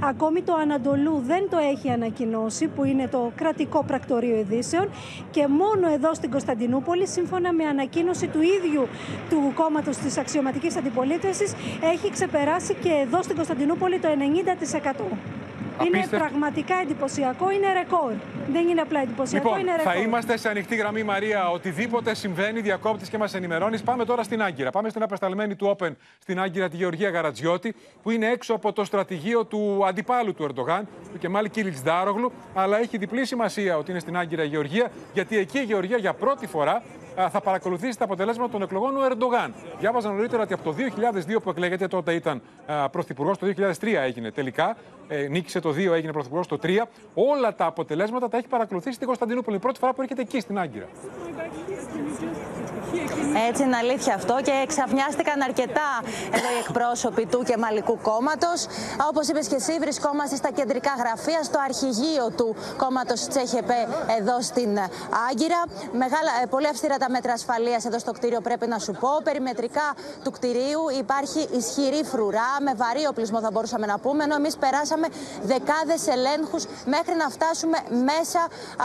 Ακόμη 0.00 0.42
το 0.42 0.54
Ανατολού 0.54 1.22
δεν 1.26 1.48
το 1.50 1.56
έχει 1.72 1.90
ανακοινώσει, 1.90 2.66
που 2.66 2.84
είναι 2.84 3.08
το 3.08 3.32
κρατικό 3.34 3.84
πρακτορείο 3.84 4.36
ειδήσεων. 4.36 4.90
Και 5.30 5.46
μόνο 5.46 5.92
εδώ 5.92 6.14
στην 6.14 6.30
Κωνσταντινούπολη, 6.30 7.06
σύμφωνα 7.06 7.52
με 7.52 7.64
ανακοίνωση 7.64 8.26
του 8.26 8.40
ίδιου 8.42 8.88
του 9.30 9.52
κόμματος 9.54 9.96
της 9.96 10.18
αξιωματικής 10.18 10.76
αντιπολίτευσης, 10.76 11.54
έχει 11.82 12.10
ξεπεράσει 12.10 12.74
και 12.74 12.90
εδώ 13.06 13.22
στην 13.22 13.36
Κωνσταντινούπολη 13.36 13.98
το 13.98 14.08
90%. 14.08 15.47
Είναι 15.86 16.06
πραγματικά 16.06 16.74
εντυπωσιακό, 16.82 17.50
είναι 17.50 17.72
ρεκόρ. 17.72 18.12
Δεν 18.52 18.68
είναι 18.68 18.80
απλά 18.80 19.00
εντυπωσιακό, 19.00 19.48
λοιπόν, 19.48 19.60
είναι 19.60 19.76
ρεκόρ. 19.76 19.92
Θα 19.92 19.98
είμαστε 19.98 20.36
σε 20.36 20.48
ανοιχτή 20.48 20.76
γραμμή, 20.76 21.02
Μαρία. 21.02 21.50
Οτιδήποτε 21.50 22.14
συμβαίνει, 22.14 22.60
διακόπτη 22.60 23.10
και 23.10 23.18
μας 23.18 23.34
ενημερώνεις. 23.34 23.82
Πάμε 23.82 24.04
τώρα 24.04 24.22
στην 24.22 24.42
Άγκυρα. 24.42 24.70
Πάμε 24.70 24.88
στην 24.88 25.02
απεσταλμένη 25.02 25.56
του 25.56 25.76
Open 25.78 25.90
στην 26.18 26.40
Άγκυρα, 26.40 26.68
τη 26.68 26.76
Γεωργία 26.76 27.10
Γαρατζιώτη, 27.10 27.74
που 28.02 28.10
είναι 28.10 28.26
έξω 28.26 28.54
από 28.54 28.72
το 28.72 28.84
στρατηγείο 28.84 29.44
του 29.44 29.82
αντιπάλου 29.86 30.34
του 30.34 30.42
Ερντογάν, 30.42 30.88
του 31.12 31.18
Κεμάλ 31.18 31.50
Κίλιτς 31.50 31.82
Ντάρογλου. 31.82 32.32
Αλλά 32.54 32.78
έχει 32.78 32.98
διπλή 32.98 33.26
σημασία 33.26 33.76
ότι 33.76 33.90
είναι 33.90 34.00
στην 34.00 34.16
Άγκυρα 34.16 34.42
η 34.42 34.46
Γεωργία, 34.46 34.90
γιατί 35.12 35.38
εκεί 35.38 35.58
η 35.58 35.62
Γεωργία 35.62 35.96
για 35.96 36.12
πρώτη 36.14 36.46
φορά 36.46 36.82
θα 37.30 37.40
παρακολουθήσει 37.40 37.98
τα 37.98 38.04
αποτελέσματα 38.04 38.50
των 38.50 38.62
εκλογών 38.62 38.96
ο 38.96 39.00
Ερντογάν. 39.10 39.54
Διάβαζα 39.78 40.10
νωρίτερα 40.10 40.42
ότι 40.42 40.52
από 40.52 40.62
το 40.62 40.74
2002 41.36 41.42
που 41.42 41.50
εκλέγεται, 41.50 41.86
τότε 41.86 42.12
ήταν 42.12 42.42
πρωθυπουργός, 42.90 43.38
το 43.38 43.46
2003 43.46 44.02
έγινε 44.02 44.30
τελικά. 44.30 44.76
Ε, 45.08 45.26
νίκησε 45.28 45.60
το 45.60 45.70
2, 45.70 45.92
έγινε 45.92 46.12
πρωθυπουργός 46.12 46.46
το 46.46 46.58
3. 46.62 46.86
Όλα 47.14 47.54
τα 47.54 47.66
αποτελέσματα 47.66 48.28
τα 48.28 48.36
έχει 48.36 48.48
παρακολουθήσει 48.48 48.94
στην 48.94 49.06
Κωνσταντινούπολη. 49.06 49.56
Η 49.56 49.60
πρώτη 49.60 49.78
φορά 49.78 49.92
που 49.92 50.02
έρχεται 50.02 50.20
εκεί 50.20 50.40
στην 50.40 50.58
Άγκυρα. 50.58 50.86
Έτσι 53.48 53.62
είναι 53.62 53.76
αλήθεια 53.76 54.14
αυτό 54.14 54.34
και 54.42 54.50
εξαφνιάστηκαν 54.62 55.42
αρκετά 55.42 55.90
εδώ 56.38 56.48
οι 56.54 56.58
εκπρόσωποι 56.64 57.26
του 57.26 57.42
Κεμαλικού 57.48 57.98
κόμματος. 58.02 58.66
Όπως 59.08 59.28
είπες 59.28 59.46
και 59.48 59.54
εσύ, 59.54 59.78
βρισκόμαστε 59.80 60.36
στα 60.36 60.50
κεντρικά 60.50 60.92
γραφεία, 60.98 61.42
στο 61.42 61.58
αρχηγείο 61.68 62.30
του 62.36 62.56
κόμματος 62.76 63.20
Τσέχεπε 63.28 63.78
εδώ 64.18 64.40
στην 64.42 64.78
Άγκυρα. 65.28 65.60
Μεγάλα, 65.92 66.30
ε, 66.42 66.46
πολύ 66.46 66.68
αυστηρά 66.68 66.96
τα 66.96 67.10
μέτρα 67.10 67.32
ασφαλείας 67.32 67.84
εδώ 67.84 67.98
στο 67.98 68.12
κτίριο, 68.12 68.40
πρέπει 68.40 68.66
να 68.66 68.78
σου 68.78 68.92
πω. 69.00 69.08
Περιμετρικά 69.24 69.94
του 70.24 70.30
κτηρίου 70.30 70.82
υπάρχει 70.98 71.48
ισχυρή 71.56 72.04
φρουρά, 72.04 72.50
με 72.60 72.72
βαρύ 72.74 73.06
οπλισμό 73.06 73.40
θα 73.40 73.50
μπορούσαμε 73.50 73.86
να 73.86 73.98
πούμε. 73.98 74.24
Ενώ 74.24 74.34
εμείς 74.34 74.56
περάσαμε 74.56 75.06
δεκάδες 75.42 76.06
ελέγχους 76.06 76.64
μέχρι 76.84 77.14
να 77.14 77.28
φτάσουμε 77.28 77.78
μέσα 78.10 78.40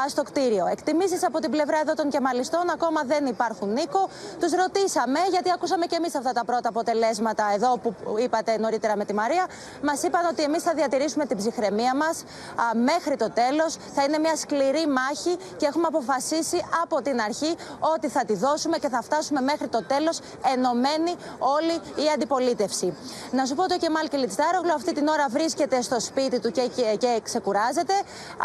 στο 0.08 0.24
κτίριο. 0.24 0.66
Εκτιμήσεις 0.72 1.24
από 1.26 1.40
την 1.40 1.52
πλευρά 1.52 1.80
εδώ 1.84 1.94
των 1.94 2.10
Κεμαλιστών 2.10 2.70
ακόμα 2.70 3.02
δεν 3.04 3.26
υπάρχουν, 3.26 3.74
Νίκο. 3.74 3.93
Τους 4.40 4.52
ρωτήσαμε, 4.52 5.20
γιατί 5.30 5.52
ακούσαμε 5.52 5.86
και 5.86 5.96
εμείς 5.96 6.16
αυτά 6.16 6.32
τα 6.32 6.46
πρώτα 6.46 6.70
αποτελέσματα 6.70 7.52
εδώ 7.54 7.78
που 7.78 7.96
είπατε 8.18 8.58
νωρίτερα 8.58 8.96
με 8.98 9.06
τη 9.06 9.14
Μαρία. 9.14 9.46
Μας 9.84 10.04
είπαν 10.04 10.26
ότι 10.26 10.44
εμείς 10.44 10.64
θα 10.64 10.74
διατηρήσουμε 10.74 11.26
την 11.26 11.38
ψυχραιμία 11.38 11.96
μας 11.96 12.24
μέχρι 12.74 13.16
το 13.16 13.30
τέλος. 13.32 13.78
Θα 13.96 14.04
είναι 14.04 14.18
μια 14.18 14.36
σκληρή 14.36 14.88
μάχη 14.88 15.38
και 15.58 15.66
έχουμε 15.66 15.88
αποφασίσει 15.88 16.66
από 16.84 17.02
την 17.02 17.22
αρχή 17.22 17.56
ότι 17.80 18.08
θα 18.10 18.26
τη 18.26 18.36
δώσουμε 18.36 18.78
και 18.78 18.90
θα 18.90 19.02
φτάσουμε 19.02 19.42
μέχρι 19.42 19.68
το 19.68 19.84
τέλος 19.84 20.20
ενωμένη 20.54 21.16
όλη 21.40 21.76
η 22.06 22.10
αντιπολίτευση. 22.14 22.98
Να 23.32 23.46
σου 23.46 23.56
πω 23.56 23.64
ότι 23.64 23.74
ο 23.74 23.78
Κεμάλ 23.78 24.08
Κελιτστάρογλου 24.10 24.74
αυτή 24.74 24.94
την 24.94 25.08
ώρα 25.08 25.26
βρίσκεται 25.30 25.82
στο 25.82 26.00
σπίτι 26.00 26.40
του 26.40 26.52
και, 26.52 26.62
και, 26.76 26.96
και 27.00 27.20
ξεκουράζεται. 27.24 27.94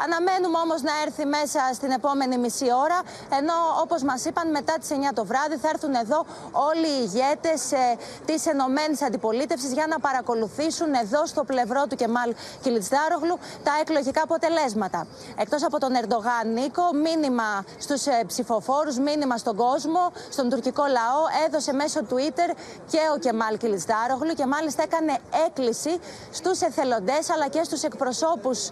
Αναμένουμε 0.05 0.59
όμως 0.59 0.83
να 0.83 0.93
έρθει 1.05 1.25
μέσα 1.27 1.61
στην 1.75 1.91
επόμενη 1.91 2.39
μισή 2.39 2.67
ώρα. 2.85 2.99
Ενώ 3.39 3.55
όπως 3.83 4.03
μας 4.03 4.25
είπαν 4.25 4.51
μετά 4.51 4.75
τις 4.81 4.89
9 4.91 4.95
το 5.15 5.25
βράδυ 5.25 5.37
θα 5.63 5.69
έρθουν 5.69 5.95
εδώ 5.95 6.25
όλοι 6.53 6.87
οι 6.87 7.01
ηγέτες 7.03 7.73
ε, 7.73 7.97
της 8.25 8.47
Ενωμένης 8.47 9.03
Αντιπολίτευσης 9.03 9.73
για 9.73 9.87
να 9.89 9.99
παρακολουθήσουν 10.01 10.95
εδώ 11.03 11.27
στο 11.27 11.45
πλευρό 11.45 11.87
του 11.89 11.97
Κεμάλ 11.97 12.35
Κιλιτστάρογλου 12.63 13.39
τα 13.63 13.73
εκλογικά 13.81 14.23
αποτελέσματα. 14.23 15.07
Εκτός 15.37 15.65
από 15.65 15.79
τον 15.79 15.93
Ερντογάν 15.95 16.53
Νίκο, 16.53 16.83
μήνυμα 17.05 17.65
στους 17.79 18.07
ε, 18.07 18.25
ψηφοφόρους, 18.27 18.99
μήνυμα 18.99 19.37
στον 19.37 19.57
κόσμο, 19.57 20.13
στον 20.31 20.49
τουρκικό 20.51 20.83
λαό, 20.83 21.47
έδωσε 21.47 21.73
μέσω 21.73 22.01
Twitter 22.11 22.49
και 22.91 23.01
ο 23.15 23.19
Κεμάλ 23.19 23.57
Κιλιτστάρογλου 23.57 24.35
και 24.35 24.47
μάλιστα 24.47 24.83
έκανε 24.83 25.19
έκκληση 25.47 25.99
στους 26.31 26.61
εθελοντές 26.61 27.31
αλλά 27.31 27.49
και 27.49 27.63
στους 27.63 27.83
εκπροσώπους 27.83 28.71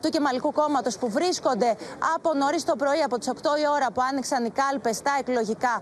του 0.00 0.08
Κεμαλικού 0.08 0.52
κόμματος 0.52 0.98
που 0.98 1.10
βρίσκονται 1.10 1.76
από 2.14 2.34
νωρίς 2.34 2.64
το 2.64 2.76
πρωί, 2.76 3.02
από 3.02 3.18
τις 3.18 3.28
8 3.28 3.34
η 3.34 3.66
ώρα 3.74 3.90
που 3.94 4.02
άνοιξαν 4.10 4.44
οι 4.44 4.50
κάλπες 4.50 4.96
στα 4.96 5.16
εκλογικά 5.18 5.80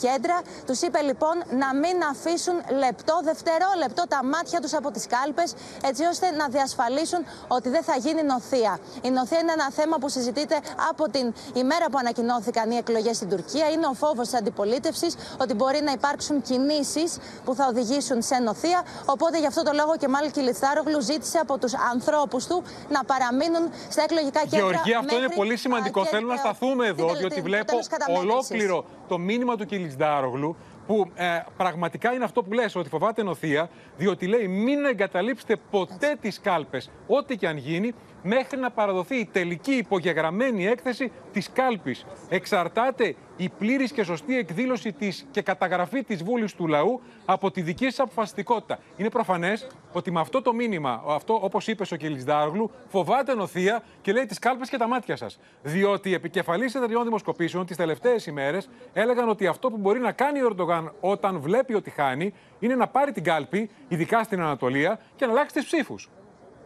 κέντρα. 0.00 0.40
Τους 0.66 0.80
είπε 0.80 1.00
λοιπόν 1.00 1.36
να 1.50 1.74
μην 1.74 1.96
αφήσουν 2.10 2.54
λεπτό, 2.78 3.20
δευτερόλεπτο 3.24 4.02
τα 4.08 4.24
μάτια 4.24 4.60
τους 4.60 4.74
από 4.74 4.90
τις 4.90 5.06
κάλπες, 5.06 5.54
έτσι 5.84 6.04
ώστε 6.04 6.30
να 6.30 6.48
διασφαλίσουν 6.48 7.22
ότι 7.48 7.68
δεν 7.68 7.82
θα 7.82 7.96
γίνει 7.96 8.22
νοθεία. 8.22 8.78
Η 9.02 9.10
νοθεία 9.10 9.38
είναι 9.38 9.52
ένα 9.52 9.70
θέμα 9.70 9.96
που 9.98 10.08
συζητείται 10.08 10.56
από 10.90 11.08
την 11.10 11.34
ημέρα 11.54 11.86
που 11.90 11.98
ανακοινώθηκαν 11.98 12.70
οι 12.70 12.76
εκλογές 12.76 13.16
στην 13.16 13.28
Τουρκία. 13.28 13.68
Είναι 13.68 13.86
ο 13.86 13.94
φόβος 13.94 14.28
της 14.28 14.38
αντιπολίτευσης 14.38 15.16
ότι 15.40 15.54
μπορεί 15.54 15.80
να 15.82 15.92
υπάρξουν 15.92 16.42
κινήσεις 16.42 17.18
που 17.44 17.54
θα 17.54 17.66
οδηγήσουν 17.66 18.22
σε 18.22 18.36
νοθεία. 18.36 18.82
Οπότε 19.04 19.38
γι' 19.38 19.46
αυτό 19.46 19.62
το 19.62 19.72
λόγο 19.74 19.96
και 19.96 20.08
μάλιστα 20.08 20.40
Κιλιθάρογλου 20.40 21.00
ζήτησε 21.00 21.38
από 21.38 21.58
τους 21.58 21.74
ανθρώπους 21.92 22.46
του 22.46 22.62
να 22.88 23.04
παραμείνουν 23.04 23.70
στα 23.88 24.02
εκλογικά 24.02 24.40
κέντρα. 24.40 24.58
Γεωργία, 24.58 24.98
αυτό 24.98 25.16
είναι 25.16 25.28
πολύ 25.28 25.56
σημαντικό. 25.56 26.04
Θέλω 26.04 26.26
να 26.26 26.36
σταθούμε 26.36 26.86
εδώ, 26.86 27.14
διότι 27.14 27.40
βλέπω 27.40 27.78
ολόκληρο 28.18 28.84
το 29.08 29.18
μήνυμα 29.18 29.56
του 29.56 29.66
Κιλιθάρογλου 29.66 30.56
που 30.86 31.10
ε, 31.14 31.24
πραγματικά 31.56 32.12
είναι 32.12 32.24
αυτό 32.24 32.42
που 32.42 32.52
λες, 32.52 32.76
ότι 32.76 32.88
φοβάται 32.88 33.22
νοθεία, 33.22 33.68
διότι 33.96 34.26
λέει 34.26 34.48
μην 34.48 34.84
εγκαταλείψετε 34.84 35.56
ποτέ 35.70 36.16
τις 36.20 36.40
κάλπες, 36.40 36.90
ό,τι 37.06 37.36
και 37.36 37.48
αν 37.48 37.56
γίνει, 37.56 37.92
μέχρι 38.26 38.58
να 38.58 38.70
παραδοθεί 38.70 39.16
η 39.16 39.28
τελική 39.32 39.72
υπογεγραμμένη 39.72 40.66
έκθεση 40.66 41.12
της 41.32 41.50
κάλπης. 41.52 42.06
Εξαρτάται 42.28 43.14
η 43.36 43.48
πλήρης 43.48 43.92
και 43.92 44.04
σωστή 44.04 44.38
εκδήλωση 44.38 44.92
της 44.92 45.26
και 45.30 45.42
καταγραφή 45.42 46.02
της 46.04 46.22
βούλης 46.22 46.54
του 46.54 46.66
λαού 46.66 47.00
από 47.24 47.50
τη 47.50 47.62
δική 47.62 47.84
σας 47.84 48.00
αποφασιστικότητα. 48.00 48.78
Είναι 48.96 49.10
προφανές 49.10 49.66
ότι 49.92 50.10
με 50.10 50.20
αυτό 50.20 50.42
το 50.42 50.52
μήνυμα, 50.52 51.02
αυτό 51.06 51.38
όπως 51.42 51.68
είπες 51.68 51.92
ο 51.92 51.96
Κελισδάρογλου, 51.96 52.70
φοβάται 52.88 53.34
νοθεία 53.34 53.82
και 54.02 54.12
λέει 54.12 54.26
τις 54.26 54.38
κάλπες 54.38 54.68
και 54.68 54.76
τα 54.76 54.88
μάτια 54.88 55.16
σας. 55.16 55.38
Διότι 55.62 56.08
οι 56.10 56.14
επικεφαλής 56.14 56.74
εταιριών 56.74 57.04
δημοσκοπήσεων 57.04 57.66
τις 57.66 57.76
τελευταίες 57.76 58.26
ημέρες 58.26 58.68
έλεγαν 58.92 59.28
ότι 59.28 59.46
αυτό 59.46 59.70
που 59.70 59.76
μπορεί 59.76 60.00
να 60.00 60.12
κάνει 60.12 60.42
ο 60.42 60.46
Ερντογάν 60.46 60.92
όταν 61.00 61.40
βλέπει 61.40 61.74
ότι 61.74 61.90
χάνει 61.90 62.34
είναι 62.58 62.74
να 62.74 62.86
πάρει 62.86 63.12
την 63.12 63.24
κάλπη, 63.24 63.70
ειδικά 63.88 64.22
στην 64.22 64.40
Ανατολία, 64.40 65.00
και 65.16 65.26
να 65.26 65.32
αλλάξει 65.32 65.54
τις 65.54 65.64
ψήφους. 65.64 66.08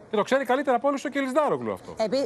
Και 0.09 0.15
το 0.15 0.23
ξέρει 0.23 0.45
καλύτερα 0.45 0.75
από 0.75 0.87
όλους 0.87 1.05
ο 1.05 1.09
Κελισδάρογλου 1.09 1.71
αυτό. 1.71 1.95
Επί... 1.97 2.17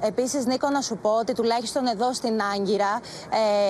Επίσης, 0.00 0.46
Νίκο, 0.46 0.68
να 0.70 0.80
σου 0.80 0.96
πω 0.96 1.10
ότι 1.10 1.32
τουλάχιστον 1.32 1.86
εδώ 1.86 2.12
στην 2.12 2.40
Άγκυρα 2.54 3.00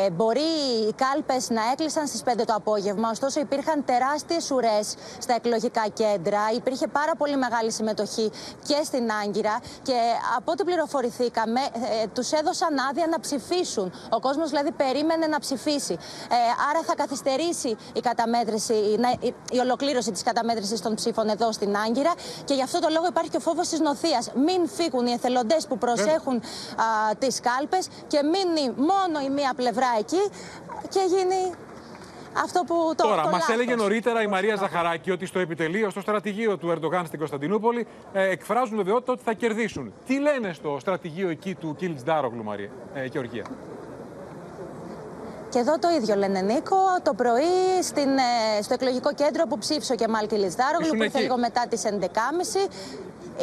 ε, 0.04 0.10
μπορεί 0.10 0.40
οι 0.88 0.92
κάλπες 0.92 1.50
να 1.50 1.60
έκλεισαν 1.72 2.06
στις 2.06 2.22
5 2.24 2.42
το 2.46 2.54
απόγευμα. 2.56 3.08
Ωστόσο, 3.10 3.40
υπήρχαν 3.40 3.84
τεράστιες 3.84 4.50
ουρές 4.50 4.94
στα 5.18 5.34
εκλογικά 5.34 5.84
κέντρα. 5.92 6.40
Υπήρχε 6.54 6.86
πάρα 6.86 7.12
πολύ 7.18 7.36
μεγάλη 7.36 7.72
συμμετοχή 7.72 8.30
και 8.66 8.76
στην 8.84 9.10
Άγκυρα. 9.24 9.60
Και 9.82 9.98
από 10.36 10.52
ό,τι 10.52 10.64
πληροφορηθήκαμε, 10.64 11.60
ε, 11.60 12.06
τους 12.14 12.32
έδωσαν 12.32 12.78
άδεια 12.90 13.06
να 13.06 13.20
ψηφίσουν. 13.20 13.92
Ο 14.10 14.20
κόσμος 14.20 14.48
δηλαδή 14.48 14.72
περίμενε 14.72 15.26
να 15.26 15.38
ψηφίσει. 15.38 15.92
Ε, 16.30 16.36
άρα 16.70 16.80
θα 16.86 16.94
καθυστερήσει 16.94 17.76
η, 17.92 18.00
καταμέτρηση, 18.00 18.72
η, 18.72 19.34
η 19.52 19.58
ολοκλήρωση 19.58 20.10
της 20.12 20.22
καταμέτρησης 20.22 20.80
των 20.80 20.94
ψήφων 20.94 21.28
εδώ 21.28 21.52
στην 21.52 21.76
Άγκυρα. 21.76 22.12
Και 22.44 22.54
γι' 22.54 22.62
αυτό 22.62 22.78
το 22.78 22.88
λόγο 22.90 23.06
υπάρχει 23.06 23.30
και 23.30 23.36
ο 23.36 23.40
φόβος 23.40 23.68
της 23.68 23.80
νοθείας. 23.80 24.30
Μην 24.34 24.68
φύγουν 24.68 25.06
οι 25.06 25.12
εθελοντές 25.12 25.66
που 25.66 25.78
προσέχουν 25.78 26.15
έχουν 26.16 26.42
τις 27.18 27.40
κάλπες 27.40 27.88
και 28.06 28.20
μείνει 28.22 28.74
μόνο 28.76 29.20
η 29.26 29.30
μία 29.30 29.52
πλευρά 29.56 29.90
εκεί 29.98 30.22
και 30.88 31.00
γίνει 31.08 31.54
αυτό 32.44 32.62
που 32.66 32.94
το 32.96 33.08
Τώρα, 33.08 33.28
μας 33.28 33.48
έλεγε 33.48 33.74
νωρίτερα 33.74 34.22
η 34.22 34.26
Μαρία 34.26 34.56
Ζαχαράκη 34.56 35.10
ότι 35.10 35.26
στο 35.26 35.38
επιτελείο, 35.38 35.90
στο 35.90 36.00
στρατηγείο 36.00 36.56
του 36.56 36.70
Ερντογάν 36.70 37.06
στην 37.06 37.18
Κωνσταντινούπολη 37.18 37.86
ε, 38.12 38.28
εκφράζουν 38.28 38.76
βεβαιότητα 38.76 39.12
ότι 39.12 39.22
θα 39.22 39.32
κερδίσουν. 39.32 39.92
Τι 40.06 40.18
λένε 40.18 40.52
στο 40.52 40.76
στρατηγείο 40.80 41.28
εκεί 41.28 41.54
του 41.54 41.74
Κίλτς 41.78 42.02
Ντάρογλου, 42.02 42.44
Μαρία, 42.44 42.70
ε, 42.94 43.04
Γεωργία; 43.04 43.44
Και 45.48 45.58
εδώ 45.58 45.78
το 45.78 45.88
ίδιο 46.00 46.14
λένε 46.14 46.40
Νίκο. 46.40 46.76
Το 47.02 47.14
πρωί 47.14 47.82
στην, 47.82 48.08
ε, 48.08 48.62
στο 48.62 48.74
εκλογικό 48.74 49.14
κέντρο 49.14 49.46
που 49.46 49.58
ψήφισε 49.58 49.92
ο 49.92 49.96
Κεμάλ 49.96 50.26
Κιλισδάρογλου, 50.26 50.88
που 50.88 51.02
ήρθε 51.02 51.20
λίγο 51.20 51.38
μετά 51.38 51.66
τις 51.68 51.84
11.30. 51.84 52.68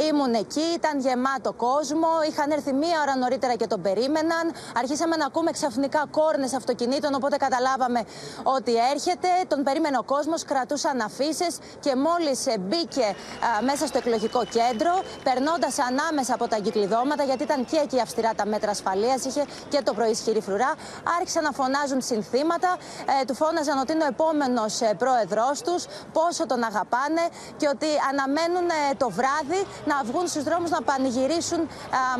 Ήμουν 0.10 0.34
εκεί, 0.34 0.66
ήταν 0.76 1.00
γεμάτο 1.00 1.54
κόσμο. 1.54 2.08
Είχαν 2.30 2.52
έρθει 2.52 2.74
μία 2.74 3.02
ώρα 3.02 3.18
νωρίτερα 3.18 3.56
και 3.56 3.68
τον 3.68 3.82
περίμεναν. 3.82 4.52
Αρχίσαμε 4.78 5.16
να 5.16 5.26
ακούμε 5.26 5.52
ξαφνικά 5.52 6.06
κόρνες 6.12 6.54
αυτοκινήτων, 6.54 7.14
οπότε 7.14 7.38
καταλάβαμε 7.38 8.04
ότι 8.44 8.74
έρχεται. 8.92 9.28
Τον 9.48 9.64
περίμενε 9.64 9.98
ο 9.98 10.04
κόσμος, 10.04 10.44
κρατούσαν 10.44 11.02
αφήσεις 11.02 11.58
και 11.80 11.96
μόλις 11.96 12.44
μπήκε 12.60 13.16
μέσα 13.64 13.88
στο 13.88 13.98
εκλογικό 13.98 14.46
κέντρο, 14.46 15.04
περνώντας 15.24 15.80
ανάμεσα 15.80 16.34
από 16.34 16.48
τα 16.48 16.56
εγκυκλειδώματα, 16.56 17.24
γιατί 17.24 17.44
ήταν 17.44 17.66
και 17.66 17.78
εκεί 17.84 18.00
αυστηρά 18.02 18.34
τα 18.36 18.46
μέτρα 18.46 18.72
ασφαλείας, 18.72 19.26
είχε 19.26 19.46
και 19.70 19.82
το 19.84 19.94
πρωί 19.94 20.10
ισχυρή 20.10 20.42
φρουρά, 20.42 20.74
άρχισαν 21.18 21.44
να 21.44 21.52
φωνάζουν 21.52 22.02
συνθήματα. 22.02 22.78
Ε, 23.22 23.26
του 23.26 23.36
φώναζαν 23.36 23.78
ότι 23.80 23.92
είναι 23.92 24.04
ο 24.04 24.08
επόμενος 24.08 24.82
ε, 24.82 24.94
πρόεδρός 24.98 25.62
τους, 25.62 25.86
πόσο 26.14 26.46
τον 26.46 26.64
αγαπάνε 26.64 27.22
και 27.58 27.68
ότι 27.68 27.88
αναμένουν 28.12 28.70
ε, 28.70 28.96
το 28.98 29.10
βράδυ 29.10 29.62
να 29.86 30.04
βγουν 30.04 30.28
στους 30.28 30.44
δρόμους 30.44 30.70
να 30.70 30.82
πανηγυρίσουν 30.82 31.62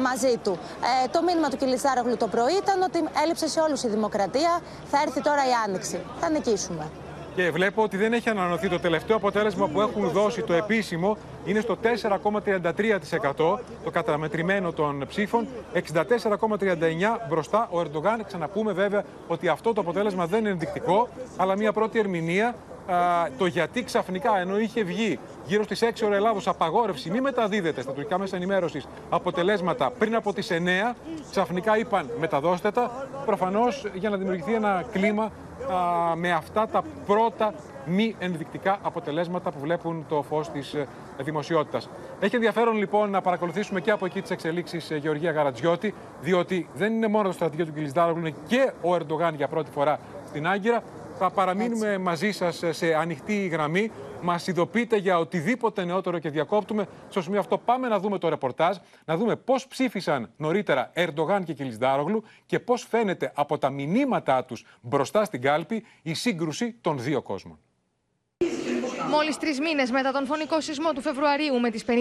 μαζί 0.08 0.38
του. 0.44 0.58
Ε, 1.04 1.08
το 1.08 1.24
μήνυμα 1.24 1.50
του 1.50 1.58
Κιλισάρογλου 1.58 2.18
το 2.18 2.28
πρωί 2.28 2.54
ήταν 2.64 2.82
ότι 2.82 3.00
έλειψε 3.24 3.48
σε 3.48 3.60
όλους 3.60 3.84
η 3.84 3.88
δημοκρατία. 3.88 4.60
Θα 4.92 5.02
έρθει 5.06 5.22
τώρα 5.22 5.42
η 5.48 5.54
άνοιξη. 5.66 6.00
Θα 6.20 6.30
νικήσουμε. 6.30 6.86
Και 7.36 7.52
βλέπω 7.52 7.84
ότι 7.84 7.98
δεν 7.98 8.14
έχει 8.14 8.30
ανανωθεί 8.30 8.70
το 8.70 8.80
τελευταίο 8.80 9.16
αποτέλεσμα 9.16 9.68
που 9.68 9.82
έχουν 9.82 10.10
δώσει 10.10 10.42
το 10.42 10.54
επίσημο 10.54 11.18
είναι 11.46 11.60
στο 11.60 11.78
4,33% 11.84 13.36
το 13.84 13.92
καταμετρημένο 13.92 14.72
των 14.72 15.06
ψήφων, 15.08 15.48
64,39% 15.74 15.80
μπροστά 17.30 17.68
ο 17.72 17.80
Ερντογάν. 17.80 18.26
Ξαναπούμε 18.28 18.72
βέβαια 18.72 19.04
ότι 19.28 19.48
αυτό 19.48 19.74
το 19.74 19.82
αποτέλεσμα 19.82 20.26
δεν 20.26 20.40
είναι 20.40 20.50
ενδεικτικό, 20.50 21.08
αλλά 21.38 21.58
μια 21.58 21.74
πρώτη 21.74 22.00
ερμηνεία 22.00 22.56
το 23.38 23.46
γιατί 23.46 23.84
ξαφνικά 23.84 24.38
ενώ 24.38 24.60
είχε 24.60 24.84
βγει 24.84 25.20
γύρω 25.46 25.64
στις 25.64 25.84
6 25.84 26.06
ώρα 26.06 26.16
Ελλάδος 26.16 26.48
απαγόρευση 26.48 27.10
μη 27.10 27.22
μεταδίδεται 27.22 27.82
στα 27.82 27.92
τουρκικά 27.92 28.18
μέσα 28.18 28.36
ενημέρωσης 28.36 28.88
αποτελέσματα 29.10 29.92
πριν 29.98 30.16
από 30.16 30.34
τις 30.34 30.50
9, 30.52 30.96
ξαφνικά 31.32 31.78
είπαν 31.78 32.10
μεταδώστε 32.20 32.72
τα. 32.72 33.08
Προφανώς 33.26 33.86
για 33.94 34.10
να 34.10 34.18
δημιουργηθεί 34.18 34.54
ένα 34.54 34.84
κλίμα 34.92 35.32
με 36.16 36.32
αυτά 36.32 36.68
τα 36.68 36.84
πρώτα 37.06 37.54
μη 37.86 38.16
ενδεικτικά 38.20 38.78
αποτελέσματα 38.82 39.52
που 39.52 39.60
βλέπουν 39.60 40.06
το 40.10 40.22
φως 40.22 40.50
της 40.50 40.74
ε, 40.74 40.88
δημοσιότητας. 41.18 41.90
Έχει 42.20 42.36
ενδιαφέρον 42.36 42.78
λοιπόν 42.78 43.10
να 43.10 43.22
παρακολουθήσουμε 43.22 43.82
και 43.82 43.92
από 43.92 44.06
εκεί 44.06 44.22
τις 44.22 44.32
εξελίξεις 44.32 44.92
ε, 44.92 44.96
Γεωργία 44.96 45.32
Γαρατζιώτη, 45.32 45.94
διότι 46.22 46.68
δεν 46.76 46.94
είναι 46.94 47.08
μόνο 47.08 47.28
το 47.28 47.34
στρατηγείο 47.34 47.66
του 47.66 47.74
Κιλισδάρογλου, 47.74 48.20
είναι 48.20 48.36
και 48.48 48.72
ο 48.82 48.96
Ερντογάν 48.96 49.36
για 49.36 49.48
πρώτη 49.48 49.72
φορά 49.72 50.00
στην 50.28 50.48
Άγκυρα. 50.48 50.84
Θα 51.26 51.32
παραμείνουμε 51.32 51.98
μαζί 51.98 52.32
σας 52.32 52.64
σε 52.70 52.94
ανοιχτή 52.96 53.48
γραμμή. 53.48 53.92
Μας 54.22 54.48
ειδοποιείτε 54.48 54.98
για 54.98 55.20
οτιδήποτε 55.20 55.86
νεότερο 55.86 56.20
και 56.20 56.30
διακόπτουμε. 56.30 56.88
Στο 57.10 57.22
σημείο 57.22 57.40
αυτό 57.40 57.58
πάμε 57.58 57.88
να 57.88 58.00
δούμε 58.00 58.18
το 58.18 58.30
ρεπορτάζ, 58.30 58.78
να 59.06 59.18
δούμε 59.18 59.36
πώς 59.36 59.68
ψήφισαν 59.68 60.30
νωρίτερα 60.38 60.92
Ερντογάν 60.94 61.44
και 61.44 61.54
Κιλισδάρογλου 61.54 62.24
και 62.46 62.60
πώς 62.60 62.86
φαίνεται 62.90 63.32
από 63.36 63.58
τα 63.58 63.70
μηνύματά 63.70 64.46
τους 64.46 64.66
μπροστά 64.82 65.26
στην 65.26 65.42
κάλπη 65.42 65.86
η 66.02 66.14
σύγκρουση 66.14 66.76
των 66.82 67.00
δύο 67.00 67.22
κόσμων. 67.22 67.60
Μόλις 69.16 69.38
τρεις 69.38 69.60
μήνες 69.60 69.92
μετά 69.92 70.12
τον 70.12 70.26
φωνικό 70.26 70.62
σεισμό 70.62 70.94
του 70.94 71.02
Φεβρουαρίου 71.02 71.60
με 71.60 71.70
τις 71.70 71.84
50.000 71.88 71.94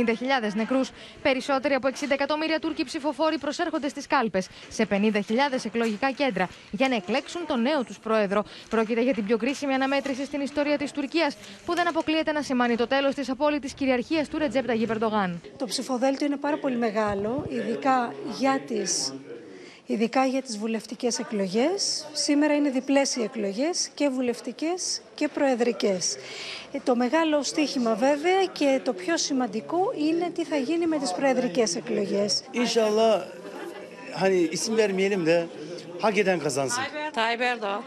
νεκρούς, 0.54 0.90
περισσότεροι 1.22 1.74
από 1.74 1.88
60 1.88 2.10
εκατομμύρια 2.10 2.58
Τούρκοι 2.58 2.84
ψηφοφόροι 2.84 3.38
προσέρχονται 3.38 3.88
στις 3.88 4.06
κάλπες 4.06 4.48
σε 4.68 4.86
50.000 4.90 5.20
εκλογικά 5.64 6.10
κέντρα 6.10 6.48
για 6.70 6.88
να 6.88 6.94
εκλέξουν 6.94 7.46
τον 7.46 7.62
νέο 7.62 7.84
τους 7.84 7.98
πρόεδρο. 7.98 8.44
Πρόκειται 8.70 9.02
για 9.02 9.14
την 9.14 9.24
πιο 9.26 9.36
κρίσιμη 9.36 9.74
αναμέτρηση 9.74 10.24
στην 10.24 10.40
ιστορία 10.40 10.78
της 10.78 10.92
Τουρκίας, 10.92 11.36
που 11.66 11.74
δεν 11.74 11.88
αποκλείεται 11.88 12.32
να 12.32 12.42
σημάνει 12.42 12.76
το 12.76 12.86
τέλος 12.86 13.14
της 13.14 13.30
απόλυτης 13.30 13.72
κυριαρχίας 13.72 14.28
του 14.28 14.38
Ρετζέπτα 14.38 14.74
Γιπερντογάν. 14.74 15.40
Το 15.58 15.66
ψηφοδέλτιο 15.66 16.26
είναι 16.26 16.36
πάρα 16.36 16.56
πολύ 16.56 16.76
μεγάλο, 16.76 17.46
ειδικά 17.48 18.14
για 18.38 18.60
τις 18.66 19.12
ειδικά 19.92 20.24
για 20.24 20.42
τις 20.42 20.58
βουλευτικές 20.58 21.18
εκλογές. 21.18 22.06
Σήμερα 22.12 22.54
είναι 22.54 22.70
διπλές 22.70 23.16
οι 23.16 23.22
εκλογές 23.22 23.88
και 23.94 24.08
βουλευτικές 24.08 25.00
και 25.14 25.28
προεδρικές. 25.28 26.16
Ε, 26.72 26.78
Το 26.84 26.96
μεγάλο 26.96 27.42
στίχημα 27.42 27.94
βέβαια 27.94 28.44
και 28.52 28.80
το 28.84 28.92
πιο 28.92 29.16
σημαντικό 29.16 29.92
είναι 30.08 30.30
τι 30.34 30.44
θα 30.44 30.56
γίνει 30.56 30.86
με 30.86 30.98
τις 30.98 31.12
προεδρικές 31.12 31.76
εκλογές. 31.76 32.42
İnşallah 32.52 33.22
hani 34.20 34.38
isim 34.56 34.76
vermeyelim 34.76 35.26
de 35.26 35.46
hak 36.02 36.18
eden 36.18 36.38
kazansın. 36.38 36.82
Tayyip 37.12 37.40
Erdoğan. 37.40 37.82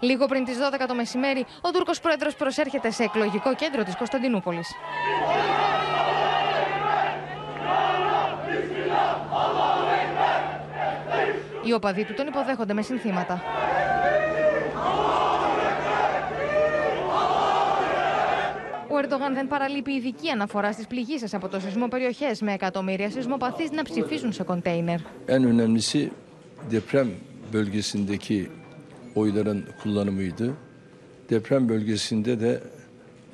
Λίγο 0.00 0.26
πριν 0.26 0.44
τις 0.44 0.58
12 0.58 0.86
το 0.86 0.94
μεσημέρι, 0.94 1.46
ο 1.60 1.70
Τούρκος 1.70 2.00
πρόεδρος 2.00 2.34
προσέρχεται 2.34 2.90
σε 2.90 3.02
εκλογικό 3.02 3.54
κέντρο 3.54 3.82
της 3.84 3.96
Κωνσταντινούπολης. 3.96 4.68
Οι 11.68 11.72
οπαδοί 11.72 12.04
του 12.04 12.14
τον 12.14 12.26
υποδέχονται 12.26 12.72
με 12.72 12.82
συνθήματα. 12.82 13.42
Ο 18.90 18.96
Ερντογάν 18.98 19.34
δεν 19.34 19.48
παραλείπει 19.48 19.92
ειδική 19.92 20.28
αναφορά 20.30 20.72
στις 20.72 20.86
πληγήσεις 20.86 21.34
από 21.34 21.48
το 21.48 21.60
σεισμό 21.60 21.88
περιοχές 21.88 22.40
με 22.40 22.52
εκατομμύρια 22.52 23.10
σεισμοπαθείς 23.10 23.70
να 23.70 23.82
ψηφίσουν 23.82 24.32
σε 24.32 24.42
κοντέινερ. 24.42 24.98
En 25.26 25.44
önemlisi 25.44 26.10
deprem 26.70 27.08
bölgesindeki 27.52 28.48
oyların 29.14 29.64
kullanımıydı. 29.82 30.54
Deprem 31.30 31.68
bölgesinde 31.68 32.40
de 32.40 32.62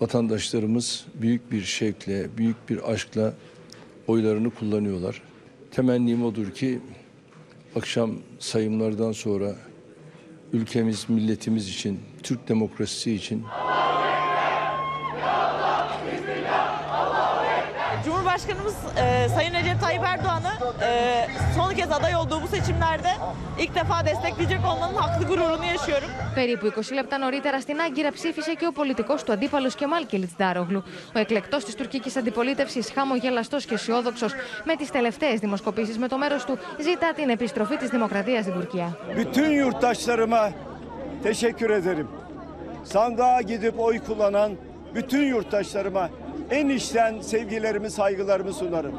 vatandaşlarımız 0.00 1.06
büyük 1.14 1.52
bir 1.52 1.62
şevkle, 1.62 2.36
büyük 2.36 2.68
bir 2.68 2.92
aşkla 2.92 3.34
oylarını 4.06 4.50
kullanıyorlar. 4.50 5.22
Temennim 5.70 6.24
odur 6.24 6.50
ki 6.50 6.80
akşam 7.76 8.10
sayımlardan 8.38 9.12
sonra 9.12 9.56
ülkemiz, 10.52 11.08
milletimiz 11.08 11.68
için, 11.68 12.00
Türk 12.22 12.48
demokrasisi 12.48 13.12
için 13.14 13.44
Cumhurbaşkanımız 18.34 18.74
e, 18.96 19.28
Sayın 19.28 19.54
Recep 19.54 19.80
Tayyip 19.80 20.02
Erdoğan'ı 20.04 20.52
e, 20.84 21.26
son 21.56 21.74
kez 21.74 21.92
aday 21.92 22.16
olduğu 22.16 22.42
bu 22.42 22.46
seçimlerde 22.46 23.08
ilk 23.58 23.74
defa 23.74 24.06
destekleyecek 24.06 24.60
olmanın 24.66 24.94
haklı 24.94 25.26
gururunu 25.26 25.64
yaşıyorum. 25.64 26.08
Περίπου 26.34 26.66
20 26.66 26.94
λεπτά 26.94 27.18
νωρίτερα 27.18 27.60
στην 27.60 27.80
Άγκυρα 27.80 28.12
ψήφισε 28.12 28.54
και 28.54 28.66
ο 28.66 28.72
πολιτικός 28.72 29.22
του 29.22 29.32
αντίπαλος 29.32 29.74
Κεμάλ 29.74 30.06
Κιλιτστάρογλου. 30.06 30.82
Ο 31.14 31.18
εκλεκτός 31.18 31.64
της 31.64 31.74
τουρκικής 31.74 32.16
αντιπολίτευσης, 32.16 32.92
χαμογελαστός 32.94 33.64
και 33.64 33.74
αισιόδοξος, 33.74 34.32
με 34.64 34.76
τις 34.76 34.90
τελευταίες 34.90 35.40
δημοσκοπήσεις 35.40 35.98
με 35.98 36.08
το 36.08 36.18
μέρος 36.18 36.44
του, 36.44 36.58
ζητά 36.80 37.12
την 37.12 37.28
επιστροφή 37.28 37.76
της 37.76 37.88
δημοκρατίας 37.88 38.44
στην 38.44 38.54
Τουρκία. 38.54 38.96
Bütün 39.16 39.50
yurttaşlarıma 39.50 40.50
teşekkür 41.22 41.70
ederim. 41.70 42.08
Sandığa 42.82 43.40
gidip 43.40 43.80
oy 43.80 43.98
kullanan 44.06 44.50
bütün 44.94 45.22
yurttaşlarıma 45.22 46.08
en 46.50 46.68
içten 46.68 47.20
sevgilerimi, 47.20 47.90
saygılarımı 47.90 48.52
sunarım. 48.52 48.94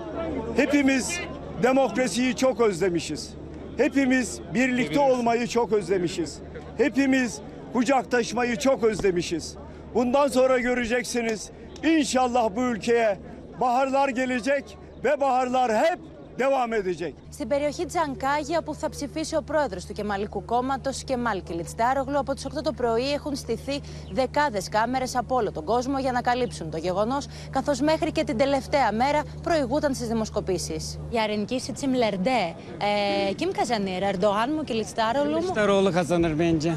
Hepimiz 0.56 1.20
demokrasiyi 1.64 2.36
çok 2.36 2.62
özlemişiz. 2.62 3.34
Hepimiz 3.78 4.42
birlikte 4.54 5.00
olmayı 5.00 5.48
çok 5.48 5.74
özlemişiz. 5.74 6.40
Hepimiz 6.78 7.42
kucaktaşmayı 7.74 8.56
çok 8.56 8.84
özlemişiz. 8.84 9.56
Bundan 9.96 10.28
sonra 10.28 10.60
göreceksiniz 10.60 11.52
inşallah 11.84 12.56
bu 12.56 12.62
ülkeye 12.62 13.18
baharlar 13.62 14.10
gelecek 14.10 14.78
ve 15.04 15.22
baharlar 15.22 15.78
hep 15.78 16.00
devam 16.40 16.74
edecek. 16.74 17.14
Στην 17.30 17.48
περιοχή 17.48 17.86
Τζανκάγια 17.86 18.62
που 18.62 18.74
θα 18.76 18.90
ψηφίσει 18.90 19.36
ο 19.36 19.42
πρόεδρος 19.42 19.86
του 19.86 19.94
Κεμαλικού 19.94 20.46
Κόμματος 20.46 21.04
Κεμάλ 21.04 21.44
Κιλιτστάρογλου, 21.44 22.20
από 22.20 22.34
τις 22.34 22.46
8 22.46 22.62
το 22.64 22.72
πρωί 22.72 23.12
έχουν 23.12 23.36
στηθεί 23.36 23.82
δεκάδες 24.12 24.70
κάμερες 24.70 25.16
από 25.16 25.36
όλο 25.36 25.52
τον 25.52 25.66
κόσμο 25.66 26.00
για 26.00 26.12
να 26.12 26.22
καλύψουν 26.22 26.70
το 26.72 26.78
γεγονός, 26.78 27.28
καθώς 27.50 27.80
μέχρι 27.82 28.12
και 28.12 28.24
την 28.24 28.38
τελευταία 28.38 28.92
μέρα 28.92 29.24
προηγούταν 29.44 29.94
στις 29.94 30.08
δημοσκοπήσεις. 30.08 30.98
Yarınki 31.12 31.60
seçimlerde 31.60 32.54
e, 32.82 33.34
kim 33.38 33.52
kazanır? 33.54 34.02
Erdoğan 34.02 34.50
mı 34.50 34.66
Kılıçdaroğlu 34.66 35.30
mu? 35.30 35.42
Kılıçdaroğlu 35.42 35.92
kazanır 35.92 36.40
bence. 36.40 36.74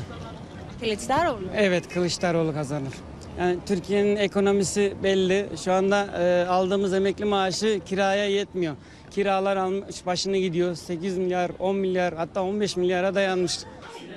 Kılıçdaroğlu. 0.81 1.47
Evet 1.57 1.89
Kılıçdaroğlu 1.89 2.53
kazanır. 2.55 2.95
Yani 3.39 3.57
Türkiye'nin 3.67 4.17
ekonomisi 4.17 4.95
belli. 5.03 5.49
Şu 5.65 5.73
anda 5.73 6.07
e, 6.23 6.47
aldığımız 6.49 6.93
emekli 6.93 7.25
maaşı 7.25 7.81
kiraya 7.85 8.25
yetmiyor. 8.29 8.75
Kiralar 9.11 9.57
almış 9.57 10.07
başını 10.07 10.37
gidiyor. 10.37 10.75
8 10.75 11.19
milyar, 11.19 11.51
10 11.59 11.77
milyar 11.77 12.15
hatta 12.15 12.43
15 12.43 12.77
milyara 12.77 13.15
dayanmış. 13.15 13.59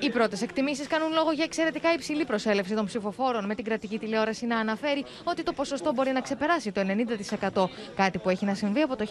Οι 0.03 0.09
πρώτες 0.09 0.41
εκτιμήσεις 0.41 0.87
κάνουν 0.87 1.13
λόγο 1.13 1.31
για 1.31 1.43
εξαιρετικά 1.43 1.93
υψηλή 1.93 2.25
προσέλευση 2.25 2.73
των 2.75 2.85
ψηφοφόρων, 2.85 3.45
με 3.45 3.55
την 3.55 3.63
κρατική 3.63 3.99
τηλεόραση 3.99 4.45
να 4.45 4.57
αναφέρει 4.57 5.05
ότι 5.23 5.43
το 5.43 5.53
ποσοστό 5.53 5.93
μπορεί 5.93 6.11
να 6.11 6.21
ξεπεράσει 6.21 6.71
το 6.71 6.81
90%. 7.53 7.69
Κάτι 7.95 8.17
που 8.17 8.29
έχει 8.29 8.45
να 8.45 8.53
συμβεί 8.53 8.81
από 8.81 8.95
το 8.95 9.05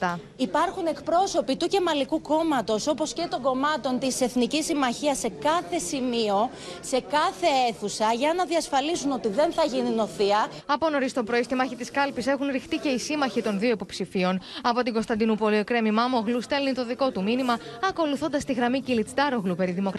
1987. 0.00 0.18
Υπάρχουν 0.36 0.86
εκπρόσωποι 0.86 1.56
του 1.56 1.66
Κεμαλικού 1.66 2.20
Κόμματος, 2.20 2.86
όπως 2.86 3.12
και 3.12 3.26
των 3.30 3.42
κομμάτων 3.42 3.98
της 3.98 4.20
Εθνικής 4.20 4.64
Συμμαχίας, 4.64 5.18
σε 5.18 5.28
κάθε 5.28 5.78
σημείο, 5.78 6.50
σε 6.80 7.00
κάθε 7.00 7.46
αίθουσα, 7.68 8.12
για 8.12 8.34
να 8.36 8.44
διασφαλίσουν 8.44 9.12
ότι 9.12 9.28
δεν 9.28 9.52
θα 9.52 9.64
γίνει 9.64 9.90
νοθεία. 9.90 10.46
Από 10.66 10.90
νωρίς 10.90 11.12
το 11.12 11.22
πρωί 11.22 11.42
στη 11.42 11.54
μάχη 11.54 11.76
της 11.76 11.90
κάλπης 11.90 12.26
έχουν 12.26 12.46
ρηχτεί 12.50 12.76
και 12.76 12.88
οι 12.88 12.98
σύμμαχοι 12.98 13.42
των 13.42 13.58
δύο 13.58 13.70
υποψηφίων. 13.70 14.40
Από 14.62 14.82
την 14.82 14.92
Κωνσταντινούπολη, 14.92 15.58
ο 15.58 15.64
Κρέμι 15.64 15.90
Μάμογλου 15.90 16.40
στέλνει 16.40 16.72
το 16.72 16.84
δικό 16.84 17.10
του 17.10 17.22
μήνυμα, 17.22 17.58
ακολουθώντας 17.88 18.44
τη 18.44 18.52
γραμμή 18.52 18.80
Κιλιτστάρογλου 18.80 19.54
περί 19.54 19.72
δημοκρατίας. 19.72 19.94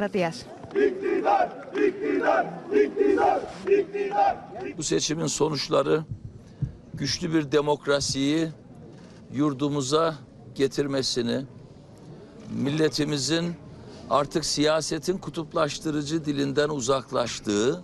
Bu 4.79 4.83
seçimin 4.83 5.27
sonuçları 5.27 6.05
güçlü 6.95 7.35
bir 7.35 7.53
demokrasiyi 7.53 8.49
yurdumuza 9.33 10.15
getirmesini, 10.55 11.45
milletimizin 12.51 13.55
artık 14.11 14.45
siyasetin 14.45 15.19
kutuplaştırıcı 15.19 16.25
dilinden 16.25 16.69
uzaklaştığı, 16.69 17.83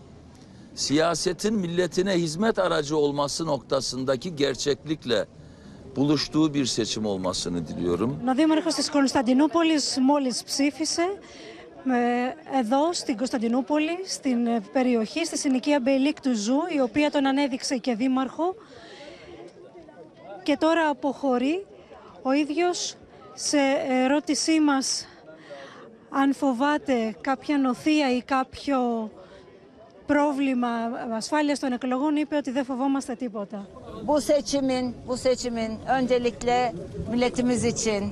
siyasetin 0.74 1.54
milletine 1.54 2.12
hizmet 2.14 2.58
aracı 2.58 2.96
olması 2.96 3.46
noktasındaki 3.46 4.36
gerçeklikle 4.36 5.26
buluştuğu 5.96 6.54
bir 6.54 6.66
seçim 6.66 7.06
olmasını 7.06 7.68
diliyorum. 7.68 8.20
Ο 8.26 8.34
Δήμαρχος 8.34 8.74
της 8.74 8.90
Κωνσταντινούπολης 8.90 9.98
μόλις 10.00 10.44
ψήφισε 10.44 11.02
ε, 11.02 11.18
εδώ 12.59 12.93
στην 12.93 13.17
Κωνσταντινούπολη, 13.17 13.97
στην 14.05 14.47
ε, 14.47 14.61
περιοχή, 14.71 15.25
στη 15.25 15.37
συνοικία 15.37 15.79
Μπεϊλίκντουζου, 15.79 16.59
η 16.75 16.79
οποία 16.81 17.11
τον 17.11 17.25
ανέδειξε 17.25 17.77
και 17.77 17.95
δήμαρχο. 17.95 18.55
Και 20.43 20.57
τώρα 20.57 20.89
αποχωρεί. 20.89 21.65
Ο 22.21 22.31
ίδιος 22.31 22.95
σε 23.33 23.57
ερώτησή 23.87 24.59
μας 24.59 25.07
αν 26.09 26.33
φοβάται 26.33 27.15
κάποια 27.21 27.57
νοθεία 27.57 28.15
ή 28.15 28.21
κάποιο 28.21 29.11
πρόβλημα 30.05 30.67
ασφάλειας 31.15 31.59
των 31.59 31.71
εκλογών 31.71 32.15
είπε 32.15 32.35
ότι 32.35 32.51
δεν 32.51 32.65
φοβόμαστε 32.65 33.15
τίποτα. 33.15 33.67
Bu 34.05 34.21
seçimin, 34.21 34.85
bu 35.07 35.17
seçimin 35.17 35.71
öncelikle 35.99 36.73
milletimiz 37.11 37.63
için, 37.63 38.11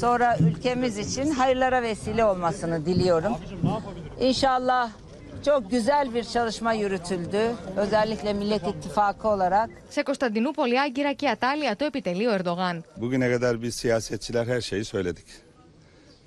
sonra 0.00 0.36
ülkemiz 0.40 0.98
için 0.98 1.30
hayırlara 1.30 1.82
vesile 1.82 2.24
olmasını 2.24 2.86
diliyorum. 2.86 3.32
İnşallah 4.20 4.90
çok 5.44 5.70
güzel 5.70 6.14
bir 6.14 6.24
çalışma 6.24 6.72
yürütüldü. 6.72 7.40
Özellikle 7.76 8.32
Millet 8.32 8.62
İttifakı 8.66 9.28
olarak. 9.28 9.70
Σε 9.90 10.02
Κωνσταντινούπολη, 10.02 10.78
Άγκυρα 10.78 11.12
και 11.12 11.28
Ατάλια 11.28 11.76
το 11.76 11.84
επιτελεί 11.84 12.26
ο 12.26 12.30
Ερντογάν. 12.30 12.84
Bugüne 12.96 13.30
kadar 13.32 13.62
biz 13.62 13.74
siyasetçiler 13.74 14.46
her 14.46 14.60
şeyi 14.60 14.84
söyledik. 14.84 15.26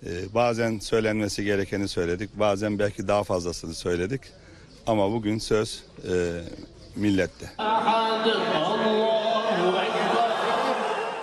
Ee, 0.05 0.09
bazen 0.33 0.79
söylenmesi 0.79 1.43
gerekeni 1.43 1.87
söyledik, 1.87 2.29
bazen 2.39 2.79
belki 2.79 3.07
daha 3.07 3.23
fazlasını 3.23 3.73
söyledik. 3.73 4.21
Ama 4.87 5.11
bugün 5.11 5.39
söz 5.39 5.83
e, 6.03 6.13
millette. 6.95 7.45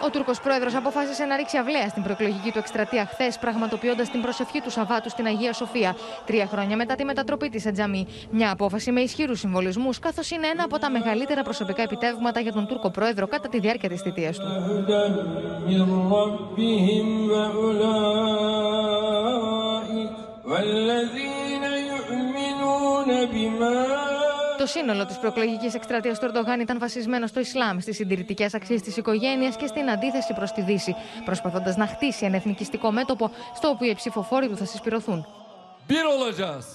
Ο 0.05 0.09
Τούρκος 0.09 0.39
πρόεδρος 0.39 0.75
αποφάσισε 0.75 1.25
να 1.25 1.35
ρίξει 1.35 1.57
αυλαία 1.57 1.87
στην 1.89 2.03
προεκλογική 2.03 2.51
του 2.51 2.57
εκστρατεία 2.57 3.05
χθες, 3.05 3.37
πραγματοποιώντας 3.37 4.09
την 4.09 4.21
προσευχή 4.21 4.61
του 4.61 4.69
Σαββάτου 4.69 5.09
στην 5.09 5.25
Αγία 5.25 5.53
Σοφία, 5.53 5.95
τρία 6.25 6.45
χρόνια 6.45 6.75
μετά 6.75 6.95
τη 6.95 7.03
μετατροπή 7.03 7.49
της 7.49 7.61
σε 7.61 7.71
τζαμί. 7.71 8.07
Μια 8.31 8.51
απόφαση 8.51 8.91
με 8.91 9.01
ισχυρού 9.01 9.35
συμβολισμούς, 9.35 9.99
καθώς 9.99 10.31
είναι 10.31 10.47
ένα 10.47 10.63
από 10.63 10.79
τα 10.79 10.89
μεγαλύτερα 10.89 11.41
προσωπικά 11.41 11.81
επιτεύγματα 11.81 12.39
για 12.39 12.51
τον 12.51 12.67
Τούρκο 12.67 12.89
πρόεδρο 12.89 13.27
κατά 13.27 13.49
τη 13.49 13.59
διάρκεια 13.59 13.89
της 13.89 14.01
θητείας 14.01 14.37
του. 14.37 14.45
Το 24.61 24.67
σύνολο 24.67 25.05
της 25.05 25.17
προεκλογική 25.17 25.71
εκστρατείας 25.75 26.19
του 26.19 26.25
Ερντογάν 26.25 26.59
ήταν 26.59 26.79
βασισμένο 26.79 27.27
στο 27.27 27.39
Ισλάμ, 27.39 27.79
στις 27.79 27.95
συντηρητικές 27.95 28.53
αξίες 28.53 28.81
της 28.81 28.97
οικογένειας 28.97 29.55
και 29.55 29.67
στην 29.67 29.89
αντίθεση 29.89 30.33
προς 30.33 30.51
τη 30.51 30.61
Δύση, 30.61 30.95
προσπαθώντας 31.25 31.75
να 31.75 31.87
χτίσει 31.87 32.25
ένα 32.25 32.35
εθνικιστικό 32.35 32.91
μέτωπο 32.91 33.31
στο 33.55 33.67
οποίο 33.67 33.89
οι 33.89 33.95
ψηφοφόροι 33.95 34.47
του 34.47 34.57
θα 34.57 34.65
συσπηρωθούν. 34.65 35.25
Bir 35.89 36.05
olacağız. 36.15 36.65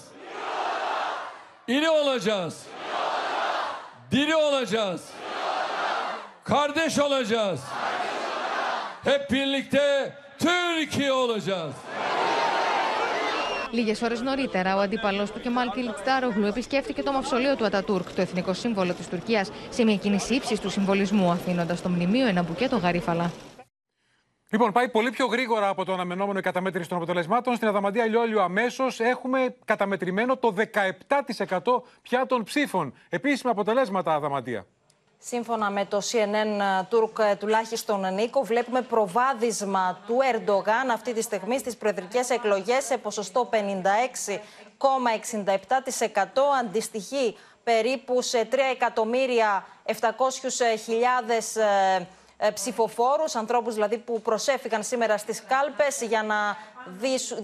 İri 1.67 1.89
olacağız. 1.89 2.55
Diri 4.11 4.35
olacağız. 4.35 5.03
Kardeş 6.45 6.99
olacağız. 6.99 7.61
Hep 9.05 9.31
birlikte 9.31 10.17
Türkiye 10.39 11.13
olacağız. 11.13 11.75
Λίγες 13.71 14.03
ώρες 14.03 14.21
νωρίτερα, 14.21 14.77
ο 14.77 14.79
αντίπαλο 14.79 15.25
του 15.25 15.41
Κεμάλ 15.41 15.71
Κιλτστάρογλου 15.71 16.47
επισκέφθηκε 16.47 17.03
το 17.03 17.13
μαυσολείο 17.13 17.57
του 17.57 17.65
Ατατούρκ, 17.65 18.13
το 18.13 18.21
εθνικό 18.21 18.53
σύμβολο 18.53 18.93
της 18.93 19.09
Τουρκίας, 19.09 19.51
σε 19.69 19.85
μια 19.85 19.97
κίνηση 19.97 20.35
ύψης 20.35 20.61
του 20.61 20.71
συμβολισμού, 20.71 21.31
αφήνοντας 21.31 21.79
στο 21.79 21.89
μνημείο 21.89 22.27
ένα 22.27 22.43
μπουκέτο 22.43 22.77
γαρίφαλα. 22.77 23.31
Λοιπόν, 24.51 24.73
πάει 24.73 24.89
πολύ 24.89 25.11
πιο 25.11 25.27
γρήγορα 25.27 25.69
από 25.69 25.85
το 25.85 25.93
αναμενόμενο 25.93 26.39
η 26.39 26.43
καταμέτρηση 26.43 26.89
των 26.89 26.97
αποτελεσμάτων. 26.97 27.57
Στην 27.57 27.69
Αδαμαντία 27.69 28.07
Λιόλιο 28.07 28.43
αμέσως 28.43 29.01
έχουμε 29.01 29.57
καταμετρημένο 29.65 30.37
το 30.37 30.55
17% 31.09 31.83
πια 32.03 32.27
των 32.27 32.43
ψήφων. 32.43 32.95
Επίσημα 33.09 33.51
αποτελέσματα, 33.51 34.15
Αδαμαντία. 34.15 34.67
Σύμφωνα 35.19 35.71
με 35.71 35.85
το 35.85 36.01
CNN 36.13 36.61
Turk, 36.91 37.37
τουλάχιστον 37.39 38.15
Νίκο, 38.15 38.43
βλέπουμε 38.43 38.83
προβάδισμα 38.83 40.01
του 40.07 40.19
Ερντογάν 40.33 40.91
αυτή 40.93 41.13
τη 41.13 41.23
στιγμή 41.23 41.59
στις 41.59 41.77
προεδρικές 41.77 42.31
εκλογές 42.31 42.85
σε 42.85 42.99
ποσοστό 42.99 43.49
56,67%. 43.53 43.59
Αντιστοιχεί 46.61 47.37
περίπου 47.65 48.23
σε 48.23 48.49
3 48.53 48.57
εκατομμύρια 48.73 49.67
700.000 49.87 49.93
ψηφοφόρους, 52.55 53.35
ανθρώπους 53.35 53.75
δηλαδή 53.75 53.99
που 53.99 54.21
προσέφηκαν 54.21 54.83
σήμερα 54.83 55.19
στις 55.19 55.43
κάλπες 55.43 56.03
για 56.03 56.23
να 56.23 56.57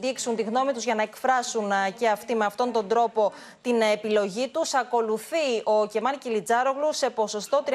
δείξουν 0.01 0.37
τη 0.37 0.43
γνώμη 0.43 0.73
τους, 0.73 0.85
για 0.85 0.95
να 0.95 1.03
εκφράσουν 1.03 1.73
και 1.99 2.09
αυτοί 2.09 2.35
με 2.35 2.45
αυτόν 2.45 2.73
τον 2.73 2.89
τρόπο 2.89 3.33
την 3.61 3.81
επιλογή 3.81 4.49
τους. 4.49 4.75
Ακολουθεί 4.75 5.63
ο 5.65 5.87
Κεμάν 5.87 6.19
Κιλιτζάρογλου 6.19 6.93
σε 6.93 7.11
ποσοστό 7.11 7.63
37,41%. 7.67 7.73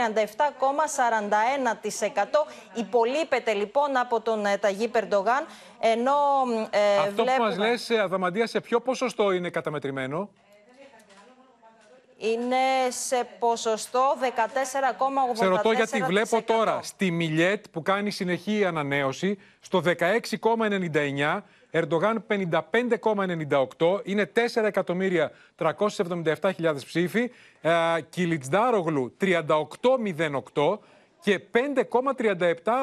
Υπολείπεται 2.73 3.53
λοιπόν 3.53 3.97
από 3.97 4.21
τον 4.21 4.43
Ταγί 4.59 4.87
Περντογάν, 4.87 5.45
ενώ 5.79 6.15
ε, 6.69 6.97
Αυτό 6.97 7.23
βλέπουμε... 7.23 7.35
που 7.35 7.43
μας 7.43 7.57
λες, 7.57 7.89
Αδαμαντία, 7.89 8.47
σε 8.47 8.61
ποιο 8.61 8.81
ποσοστό 8.81 9.31
είναι 9.31 9.49
καταμετρημένο; 9.49 10.29
είναι 12.17 12.89
σε 12.89 13.27
ποσοστό 13.39 14.15
14,84%. 14.21 14.27
Σε 15.33 15.45
ρωτώ 15.45 15.71
γιατί 15.71 16.01
βλέπω 16.01 16.41
τώρα 16.41 16.79
στη 16.83 17.11
Μιλιέτ 17.11 17.65
που 17.71 17.81
κάνει 17.81 18.11
συνεχή 18.11 18.65
ανανέωση 18.65 19.37
στο 19.59 19.83
16,99%. 19.85 21.41
Ερντογάν 21.77 22.25
55,98, 22.27 23.99
είναι 24.03 24.31
4.377.000 24.33 26.75
ψήφοι. 26.85 27.31
Ε, 27.61 27.71
Κιλιτσδάρογλου 28.09 29.15
38,08 29.21 30.79
και 31.21 31.41
5,37 31.51 31.63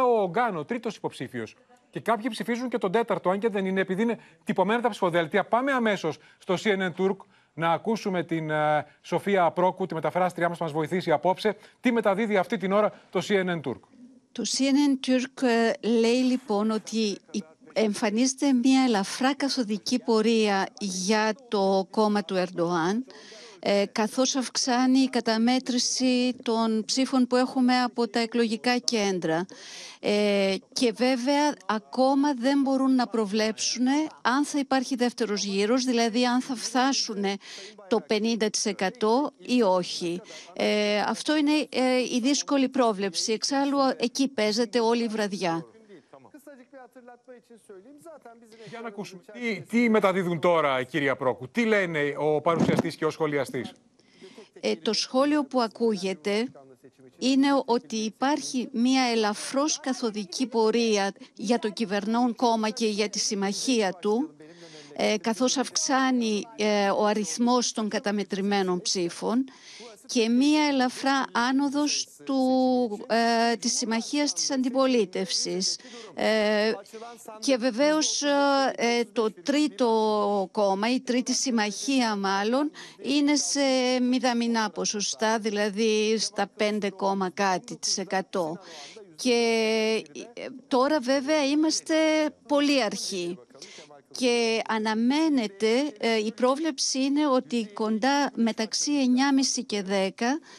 ο 0.07 0.23
Ογκάνο, 0.23 0.59
ο 0.59 0.65
τρίτος 0.65 0.97
υποψήφιος. 0.97 1.57
Και 1.91 2.01
κάποιοι 2.01 2.29
ψηφίζουν 2.31 2.69
και 2.69 2.79
τον 2.79 2.93
τέταρτο, 2.93 3.31
αν 3.31 3.39
και 3.39 3.49
δεν 3.49 3.67
είναι, 3.67 3.81
επειδή 3.81 4.03
είναι 4.03 4.19
τυπωμένα 4.45 4.81
τα 4.81 4.89
ψηφοδέλτια. 4.89 5.45
Πάμε 5.45 5.73
αμέσως 5.73 6.19
στο 6.39 6.55
CNN 6.59 6.93
Turk 6.99 7.17
να 7.55 7.73
ακούσουμε 7.73 8.23
την 8.23 8.49
uh, 8.51 8.55
Σοφία 9.03 9.45
Απρόκου, 9.45 9.87
τη 9.87 9.95
μεταφράστριά 9.95 10.49
μας, 10.49 10.59
μας 10.59 10.73
βοηθήσει 10.73 11.11
απόψε. 11.11 11.57
Τι 11.81 11.93
μεταδίδει 11.93 12.37
αυτή 12.37 12.57
την 12.57 12.73
ώρα 12.73 12.93
το 13.11 13.21
CNN 13.29 13.61
Turk; 13.61 13.81
Το 14.33 14.43
CNN 14.43 15.09
Turk 15.09 15.43
ε, 15.43 15.73
λέει 15.89 16.23
λοιπόν 16.23 16.71
ότι 16.71 17.19
εμφανίζεται 17.75 18.53
μια 18.53 18.83
ελαφρά 18.83 19.35
καθοδική 19.35 19.99
πορεία 19.99 20.67
για 20.79 21.35
το 21.49 21.87
κόμμα 21.91 22.25
του 22.25 22.35
Ερντοάν 22.35 23.05
ε, 23.67 23.85
καθώς 23.93 24.37
αυξάνει 24.37 24.99
η 24.99 25.09
καταμέτρηση 25.09 26.37
των 26.43 26.85
ψήφων 26.87 27.27
που 27.27 27.37
έχουμε 27.37 27.83
από 27.83 28.09
τα 28.09 28.19
εκλογικά 28.19 28.79
κέντρα. 28.79 29.47
Ε, 30.01 30.55
και 30.73 30.93
βέβαια 30.97 31.55
ακόμα 31.67 32.35
δεν 32.35 32.61
μπορούν 32.61 32.95
να 32.95 33.07
προβλέψουν 33.07 33.87
αν 34.23 34.45
θα 34.45 34.59
υπάρχει 34.59 34.97
δεύτερος 34.97 35.45
γύρος, 35.45 35.85
δηλαδή 35.85 36.27
αν 36.27 36.41
θα 36.41 36.55
φτάσουν 36.55 37.25
το 37.89 38.05
50% 38.09 38.37
ή 39.39 39.63
όχι. 39.63 40.21
Ε, 40.53 41.01
αυτό 41.01 41.37
είναι 41.37 41.69
ε, 41.71 41.99
η 42.15 42.21
δύσκολη 42.23 42.69
πρόβλεψη. 42.69 43.33
Εξάλλου 43.33 43.79
εκεί 43.97 44.29
παίζεται 44.29 44.81
όλη 44.81 45.03
η 45.03 45.09
βραδιά. 45.09 45.67
Για 48.69 48.81
να 48.81 48.89
ακούσουμε. 48.89 49.23
Τι, 49.33 49.61
τι 49.61 49.89
μεταδίδουν 49.89 50.41
τώρα, 50.41 50.83
κυρία 50.83 51.17
Πρόκου, 51.17 51.49
τι 51.49 51.65
λένε 51.65 52.15
ο 52.19 52.41
παρουσιαστής 52.41 52.97
και 52.97 53.05
ο 53.05 53.11
σχολιαστής; 53.11 53.73
Ε, 54.61 54.77
το 54.77 54.93
σχόλιο 54.93 55.45
που 55.45 55.61
ακούγεται 55.61 56.53
είναι 57.19 57.47
ότι 57.65 57.97
υπάρχει 57.97 58.69
μία 58.73 59.03
ελαφρώς 59.03 59.81
καθοδική 59.81 60.47
πορεία 60.47 61.13
για 61.35 61.59
το 61.59 61.71
κυβερνών 61.71 62.35
κόμμα 62.35 62.71
και 62.71 62.87
για 62.87 63.09
τη 63.09 63.19
συμμαχία 63.19 63.93
του, 63.93 64.35
ε, 64.97 65.17
καθώς 65.21 65.57
αυξάνει 65.57 66.43
ε, 66.57 66.91
ο 66.91 67.05
αριθμός 67.05 67.73
των 67.73 67.89
καταμετρημένων 67.89 68.81
ψήφων 68.81 69.45
και 70.07 70.29
μία 70.29 70.65
ελαφρά 70.65 71.25
άνοδος 71.33 72.07
του, 72.25 72.37
ε, 73.07 73.57
της 73.57 73.77
συμμαχίας 73.77 74.33
της 74.33 74.51
αντιπολίτευσης. 74.51 75.79
Ε, 76.15 76.73
και 77.39 77.57
βεβαίως 77.57 78.23
ε, 78.75 79.05
το 79.13 79.33
τρίτο 79.43 79.89
κόμμα, 80.53 80.91
η 80.93 81.01
τρίτη 81.01 81.33
συμμαχία 81.33 82.17
μάλλον, 82.17 82.71
είναι 83.03 83.37
σε 83.37 83.61
μηδαμινά 84.01 84.71
ποσοστά, 84.71 85.39
δηλαδή 85.39 86.19
στα 86.19 86.51
5, 86.59 86.91
κάτι 87.35 87.77
της 87.77 87.99
εκατό. 87.99 88.59
Και 89.17 90.05
ε, 90.35 90.47
τώρα 90.69 91.01
βέβαια 91.01 91.45
είμαστε 91.47 91.95
πολύ 92.47 92.83
αρχή 92.83 93.39
και 94.19 94.63
αναμένεται, 94.69 95.69
ε, 95.99 96.17
η 96.17 96.33
πρόβλεψη 96.33 97.03
είναι 97.03 97.27
ότι 97.27 97.69
κοντά 97.73 98.31
μεταξύ 98.35 98.91
9,5 98.93 99.63
και 99.67 99.85
10 99.89 100.11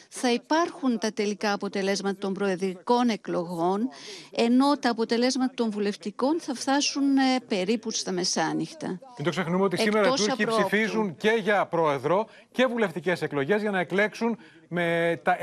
θα 0.08 0.32
υπάρχουν 0.32 0.98
τα 0.98 1.12
τελικά 1.12 1.52
αποτελέσματα 1.52 2.18
των 2.18 2.32
προεδρικών 2.32 3.08
εκλογών, 3.08 3.88
ενώ 4.30 4.76
τα 4.78 4.90
αποτελέσματα 4.90 5.52
των 5.54 5.70
βουλευτικών 5.70 6.40
θα 6.40 6.54
φτάσουν 6.54 7.16
ε, 7.16 7.40
περίπου 7.48 7.90
στα 7.90 8.12
μεσάνυχτα. 8.12 8.86
Μην 8.86 9.24
το 9.24 9.30
ξεχνούμε 9.30 9.64
ότι 9.64 9.76
σήμερα 9.76 10.08
οι 10.08 10.10
Τούρκοι 10.10 10.46
ψηφίζουν 10.46 11.16
και 11.16 11.30
για 11.42 11.66
πρόεδρο 11.66 12.26
και 12.56 12.66
βουλευτικές 12.66 13.22
εκλογές 13.22 13.60
για 13.60 13.70
να 13.70 13.78
εκλέξουν 13.78 14.38
με 14.68 15.20
τα 15.22 15.36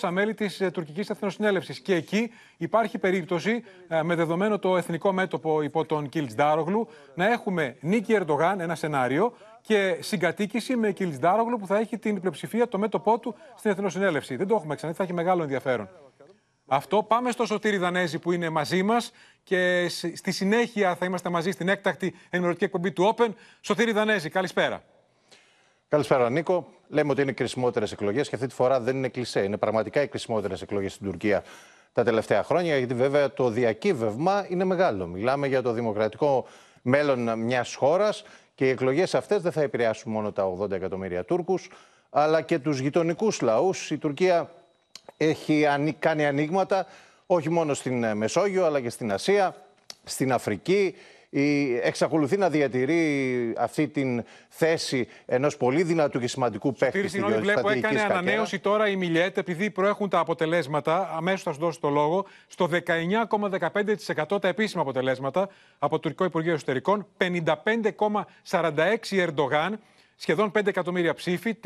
600 0.00 0.08
μέλη 0.10 0.34
της 0.34 0.60
ε, 0.60 0.70
τουρκικής 0.70 1.10
εθνοσυνέλευσης. 1.10 1.80
Και 1.80 1.94
εκεί 1.94 2.32
υπάρχει 2.56 2.98
περίπτωση, 2.98 3.64
ε, 3.88 4.02
με 4.02 4.14
δεδομένο 4.14 4.58
το 4.58 4.76
εθνικό 4.76 5.12
μέτωπο 5.12 5.62
υπό 5.62 5.84
τον 5.84 6.08
Κίλτς 6.08 6.34
Ντάρογλου, 6.34 6.88
να 7.14 7.32
έχουμε 7.32 7.76
νίκη 7.80 8.12
Ερντογάν, 8.12 8.60
ένα 8.60 8.74
σενάριο, 8.74 9.32
και 9.60 9.96
συγκατοίκηση 10.00 10.76
με 10.76 10.92
Κίλτς 10.92 11.18
Ντάρογλου 11.18 11.58
που 11.58 11.66
θα 11.66 11.78
έχει 11.78 11.98
την 11.98 12.20
πλειοψηφία 12.20 12.68
το 12.68 12.78
μέτωπό 12.78 13.18
του 13.18 13.34
στην 13.56 13.70
εθνοσυνέλευση. 13.70 14.36
Δεν 14.36 14.46
το 14.46 14.54
έχουμε 14.54 14.74
ξανά, 14.74 14.92
θα 14.92 15.02
έχει 15.02 15.12
μεγάλο 15.12 15.42
ενδιαφέρον. 15.42 15.88
Αυτό. 16.66 17.02
Πάμε 17.02 17.30
στο 17.30 17.46
Σωτήρι 17.46 17.76
Δανέζη 17.76 18.18
που 18.18 18.32
είναι 18.32 18.48
μαζί 18.48 18.82
μας 18.82 19.12
και 19.42 19.88
στη 20.14 20.32
συνέχεια 20.32 20.94
θα 20.96 21.04
είμαστε 21.06 21.30
μαζί 21.30 21.50
στην 21.50 21.68
έκτακτη 21.68 22.14
ενημερωτική 22.30 22.64
εκπομπή 22.64 22.92
του 22.92 23.14
Open. 23.16 23.28
Σωτήρι 23.60 23.92
Δανέζη, 23.92 24.28
καλησπέρα. 24.28 24.82
Καλησπέρα, 25.92 26.30
Νίκο. 26.30 26.66
Λέμε 26.88 27.10
ότι 27.10 27.22
είναι 27.22 27.32
κρισιμότερε 27.32 27.84
εκλογές 27.92 28.28
και 28.28 28.34
αυτή 28.34 28.46
τη 28.46 28.54
φορά 28.54 28.80
δεν 28.80 28.96
είναι 28.96 29.08
κλεισέ. 29.08 29.40
Είναι 29.40 29.56
πραγματικά 29.56 30.02
οι 30.02 30.08
κρισιμότερε 30.08 30.54
εκλογές 30.62 30.92
στην 30.92 31.06
Τουρκία 31.06 31.42
τα 31.92 32.04
τελευταία 32.04 32.42
χρόνια, 32.42 32.78
γιατί 32.78 32.94
βέβαια 32.94 33.32
το 33.32 33.48
διακύβευμα 33.48 34.46
είναι 34.48 34.64
μεγάλο. 34.64 35.06
Μιλάμε 35.06 35.46
για 35.46 35.62
το 35.62 35.72
δημοκρατικό 35.72 36.46
μέλλον 36.82 37.38
μιας 37.38 37.74
χώρας 37.74 38.24
και 38.54 38.66
οι 38.66 38.68
εκλογές 38.68 39.14
αυτές 39.14 39.42
δεν 39.42 39.52
θα 39.52 39.60
επηρεάσουν 39.62 40.12
μόνο 40.12 40.32
τα 40.32 40.56
80 40.60 40.70
εκατομμύρια 40.70 41.24
Τούρκους, 41.24 41.70
αλλά 42.10 42.40
και 42.40 42.58
τους 42.58 42.78
γειτονικούς 42.78 43.40
λαούς. 43.40 43.90
Η 43.90 43.98
Τουρκία 43.98 44.50
έχει 45.16 45.66
κάνει 45.98 46.26
ανοίγματα 46.26 46.86
όχι 47.26 47.50
μόνο 47.50 47.74
στην 47.74 48.04
ε, 48.04 48.14
Μεσόγειο, 48.14 48.64
αλλά 48.64 48.80
και 48.80 48.90
στην 48.90 49.12
Ασία, 49.12 49.54
στην 50.04 50.32
Αφρική. 50.32 50.94
Εξακολουθεί 51.82 52.36
να 52.36 52.50
διατηρεί 52.50 53.54
αυτή 53.58 53.88
την 53.88 54.24
θέση 54.48 55.08
ενός 55.26 55.56
πολύ 55.56 55.82
δυνατού 55.82 56.20
και 56.20 56.26
σημαντικού 56.26 56.72
παίκτη. 56.72 57.08
Συγγνώμη, 57.08 57.36
βλέπω 57.36 57.70
έκανε 57.70 58.00
ανανέωση 58.00 58.58
τώρα 58.58 58.88
η 58.88 58.96
Μιλιέτ, 58.96 59.38
επειδή 59.38 59.70
προέχουν 59.70 60.08
τα 60.08 60.18
αποτελέσματα. 60.18 61.10
Αμέσως 61.16 61.42
θα 61.42 61.52
σου 61.52 61.58
δώσω 61.58 61.80
το 61.80 61.88
λόγο. 61.88 62.26
Στο 62.46 62.68
19,15% 62.72 64.40
τα 64.40 64.48
επίσημα 64.48 64.82
αποτελέσματα 64.82 65.48
από 65.78 65.94
το 65.94 66.00
Τουρκικό 66.00 66.24
Υπουργείο 66.24 66.52
Εσωτερικών, 66.52 67.06
55,46 67.18 67.36
Ερντογάν, 69.10 69.80
σχεδόν 70.16 70.50
5 70.58 70.66
εκατομμύρια 70.66 71.14
ψήφοι, 71.14 71.56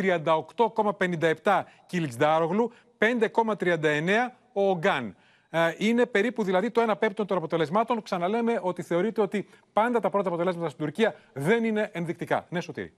38,57 1.42 1.62
Κιλιτζντάρογλου, 1.86 2.72
5,39 2.98 4.32
ο 4.52 4.68
Ογκάν. 4.68 5.16
Ε, 5.56 5.74
είναι 5.78 6.06
περίπου 6.06 6.42
δηλαδή 6.42 6.70
το 6.70 6.90
1 6.90 6.94
πέμπτο 6.98 7.24
των 7.24 7.36
αποτελεσμάτων. 7.36 8.02
Ξαναλέμε 8.02 8.58
ότι 8.62 8.82
θεωρείται 8.82 9.20
ότι 9.20 9.48
πάντα 9.72 10.00
τα 10.00 10.10
πρώτα 10.10 10.28
αποτελέσματα 10.28 10.68
στην 10.68 10.84
Τουρκία 10.84 11.14
δεν 11.32 11.64
είναι 11.64 11.90
ενδεικτικά. 11.92 12.46
Ναι, 12.48 12.60
Σωτήρη. 12.60 12.92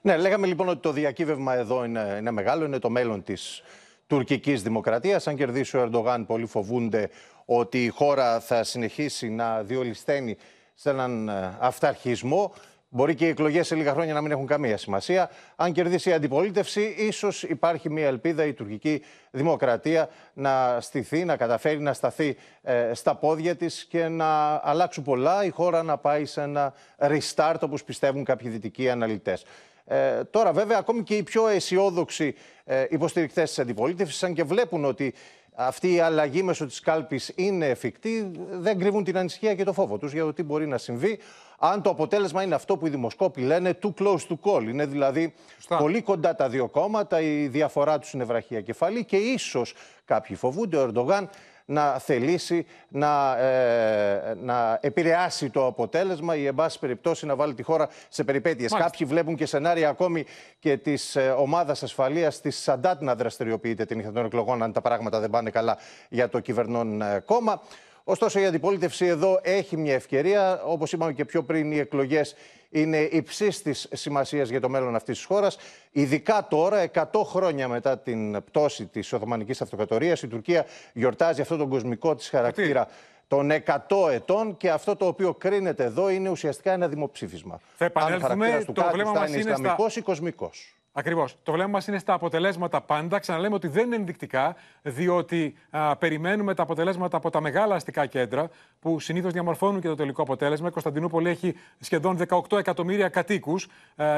Ναι, 0.00 0.16
λέγαμε 0.16 0.46
λοιπόν 0.46 0.68
ότι 0.68 0.80
το 0.80 0.92
διακύβευμα 0.92 1.54
εδώ 1.54 1.84
είναι, 1.84 2.16
είναι 2.18 2.30
μεγάλο, 2.30 2.64
είναι 2.64 2.78
το 2.78 2.90
μέλλον 2.90 3.22
της 3.22 3.62
τουρκικής 4.06 4.62
δημοκρατίας. 4.62 5.26
Αν 5.26 5.36
κερδίσει 5.36 5.76
ο 5.76 5.80
Ερντογάν, 5.80 6.26
πολλοί 6.26 6.46
φοβούνται 6.46 7.10
ότι 7.44 7.84
η 7.84 7.88
χώρα 7.88 8.40
θα 8.40 8.64
συνεχίσει 8.64 9.28
να 9.28 9.62
διολυσταίνει 9.62 10.36
σε 10.74 10.90
έναν 10.90 11.28
ε, 11.28 11.56
αυταρχισμό. 11.60 12.52
Μπορεί 12.94 13.14
και 13.14 13.26
οι 13.26 13.28
εκλογές 13.28 13.66
σε 13.66 13.74
λίγα 13.74 13.92
χρόνια 13.92 14.14
να 14.14 14.20
μην 14.20 14.30
έχουν 14.30 14.46
καμία 14.46 14.76
σημασία. 14.76 15.30
Αν 15.56 15.72
κερδίσει 15.72 16.10
η 16.10 16.12
αντιπολίτευση, 16.12 16.94
ίσως 16.98 17.42
υπάρχει 17.42 17.90
μια 17.90 18.06
ελπίδα 18.06 18.44
η 18.44 18.52
τουρκική 18.52 19.02
δημοκρατία 19.30 20.08
να 20.32 20.80
στηθεί, 20.80 21.24
να 21.24 21.36
καταφέρει 21.36 21.80
να 21.80 21.92
σταθεί 21.92 22.36
ε, 22.62 22.90
στα 22.94 23.14
πόδια 23.14 23.56
της 23.56 23.84
και 23.84 24.08
να 24.08 24.60
αλλάξουν 24.64 25.04
πολλά. 25.04 25.44
Η 25.44 25.50
χώρα 25.50 25.82
να 25.82 25.98
πάει 25.98 26.24
σε 26.24 26.42
ένα 26.42 26.72
restart, 26.98 27.58
όπως 27.60 27.84
πιστεύουν 27.84 28.24
κάποιοι 28.24 28.50
δυτικοί 28.50 28.90
αναλυτές. 28.90 29.44
Ε, 29.84 30.24
τώρα, 30.24 30.52
βέβαια, 30.52 30.78
ακόμη 30.78 31.02
και 31.02 31.16
οι 31.16 31.22
πιο 31.22 31.48
αισιόδοξοι 31.48 32.34
ε, 32.64 32.84
υποστηρικτές 32.88 33.48
της 33.48 33.58
αντιπολίτευσης, 33.58 34.22
αν 34.22 34.34
και 34.34 34.44
βλέπουν 34.44 34.84
ότι 34.84 35.14
αυτή 35.54 35.94
η 35.94 36.00
αλλαγή 36.00 36.42
μέσω 36.42 36.66
της 36.66 36.80
κάλπης 36.80 37.32
είναι 37.34 37.68
εφικτή, 37.68 38.30
δεν 38.50 38.78
κρύβουν 38.78 39.04
την 39.04 39.18
ανησυχία 39.18 39.54
και 39.54 39.64
το 39.64 39.72
φόβο 39.72 39.98
τους 39.98 40.12
για 40.12 40.24
το 40.24 40.32
τι 40.32 40.42
μπορεί 40.42 40.66
να 40.66 40.78
συμβεί 40.78 41.18
αν 41.64 41.82
το 41.82 41.90
αποτέλεσμα 41.90 42.42
είναι 42.42 42.54
αυτό 42.54 42.76
που 42.76 42.86
οι 42.86 42.90
δημοσκόποι 42.90 43.40
λένε 43.40 43.78
too 43.82 43.92
close 43.98 44.18
to 44.28 44.36
call. 44.42 44.62
Είναι 44.62 44.86
δηλαδή 44.86 45.34
πολύ 45.78 46.02
κοντά 46.02 46.34
τα 46.34 46.48
δύο 46.48 46.68
κόμματα, 46.68 47.20
η 47.20 47.46
διαφορά 47.46 47.98
τους 47.98 48.12
είναι 48.12 48.24
βραχία 48.24 48.60
κεφαλή 48.60 49.04
και 49.04 49.16
ίσως 49.16 49.74
κάποιοι 50.04 50.36
φοβούνται 50.36 50.76
ο 50.76 50.82
Ερντογάν 50.82 51.28
να 51.64 51.98
θελήσει 51.98 52.66
να, 52.88 53.38
ε, 53.38 54.34
να 54.40 54.78
επηρεάσει 54.80 55.50
το 55.50 55.66
αποτέλεσμα 55.66 56.36
ή, 56.36 56.46
εν 56.46 56.54
πάση 56.54 56.78
περιπτώσει, 56.78 57.26
να 57.26 57.36
βάλει 57.36 57.54
τη 57.54 57.62
χώρα 57.62 57.88
σε 58.08 58.24
περιπέτειες. 58.24 58.72
Κάποιοι 58.72 59.06
βλέπουν 59.06 59.36
και 59.36 59.46
σενάρια 59.46 59.88
ακόμη 59.88 60.24
και 60.58 60.76
της 60.76 61.16
ε, 61.16 61.34
ομάδας 61.38 61.82
ασφαλείας 61.82 62.40
της 62.40 62.62
Σαντάτ 62.62 63.02
να 63.02 63.14
δραστηριοποιείται 63.14 63.84
την 63.84 63.96
νύχτα 63.96 64.12
των 64.12 64.24
εκλογών, 64.24 64.62
αν 64.62 64.72
τα 64.72 64.80
πράγματα 64.80 65.20
δεν 65.20 65.30
πάνε 65.30 65.50
καλά 65.50 65.78
για 66.08 66.28
το 66.28 66.40
κυβερνών 66.40 67.02
ε, 67.02 67.22
κόμμα. 67.24 67.62
Ωστόσο, 68.04 68.40
η 68.40 68.44
αντιπολίτευση 68.46 69.06
εδώ 69.06 69.40
έχει 69.42 69.76
μια 69.76 69.94
ευκαιρία. 69.94 70.62
Όπως 70.64 70.92
είπαμε 70.92 71.12
και 71.12 71.24
πιο 71.24 71.42
πριν, 71.42 71.72
οι 71.72 71.78
εκλογές 71.78 72.34
είναι 72.70 72.98
υψής 72.98 73.62
της 73.62 73.88
σημασίας 73.92 74.48
για 74.48 74.60
το 74.60 74.68
μέλλον 74.68 74.94
αυτής 74.94 75.16
της 75.16 75.26
χώρας. 75.26 75.56
Ειδικά 75.90 76.46
τώρα, 76.50 76.78
100 76.78 77.24
χρόνια 77.24 77.68
μετά 77.68 77.98
την 77.98 78.44
πτώση 78.44 78.86
της 78.86 79.12
Οθωμανικής 79.12 79.60
Αυτοκρατορίας, 79.62 80.22
η 80.22 80.28
Τουρκία 80.28 80.66
γιορτάζει 80.92 81.40
αυτόν 81.40 81.58
τον 81.58 81.68
κοσμικό 81.68 82.14
της 82.14 82.28
χαρακτήρα 82.28 82.88
των 83.28 83.50
100 83.50 84.10
ετών 84.10 84.56
και 84.56 84.70
αυτό 84.70 84.96
το 84.96 85.06
οποίο 85.06 85.34
κρίνεται 85.34 85.84
εδώ 85.84 86.08
είναι 86.08 86.28
ουσιαστικά 86.28 86.72
ένα 86.72 86.88
δημοψήφισμα. 86.88 87.60
Θα 87.76 87.84
επανέλθουμε. 87.84 88.64
το 88.72 88.88
βλέμμα 88.92 89.12
μας 89.12 89.28
είναι 89.28 89.38
Ισλαμικός 89.38 89.96
ή 89.96 90.00
κοσμικός. 90.00 90.76
Ακριβώς. 90.94 91.36
Το 91.42 91.52
βλέμμα 91.52 91.70
μας 91.70 91.86
είναι 91.86 91.98
στα 91.98 92.14
αποτελέσματα 92.14 92.80
πάντα. 92.80 93.18
Ξαναλέμε 93.18 93.54
ότι 93.54 93.68
δεν 93.68 93.86
είναι 93.86 93.96
ενδεικτικά, 93.96 94.56
διότι 94.82 95.54
α, 95.70 95.96
περιμένουμε 95.96 96.54
τα 96.54 96.62
αποτελέσματα 96.62 97.16
από 97.16 97.30
τα 97.30 97.40
μεγάλα 97.40 97.74
αστικά 97.74 98.06
κέντρα, 98.06 98.50
που 98.80 99.00
συνήθως 99.00 99.32
διαμορφώνουν 99.32 99.80
και 99.80 99.88
το 99.88 99.94
τελικό 99.94 100.22
αποτέλεσμα. 100.22 100.68
Η 100.68 100.70
Κωνσταντινούπολη 100.70 101.28
έχει 101.28 101.54
σχεδόν 101.80 102.18
18 102.28 102.58
εκατομμύρια 102.58 103.08
κατοίκους. 103.08 103.68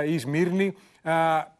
Η 0.06 0.18
Σμύρνη 0.18 0.74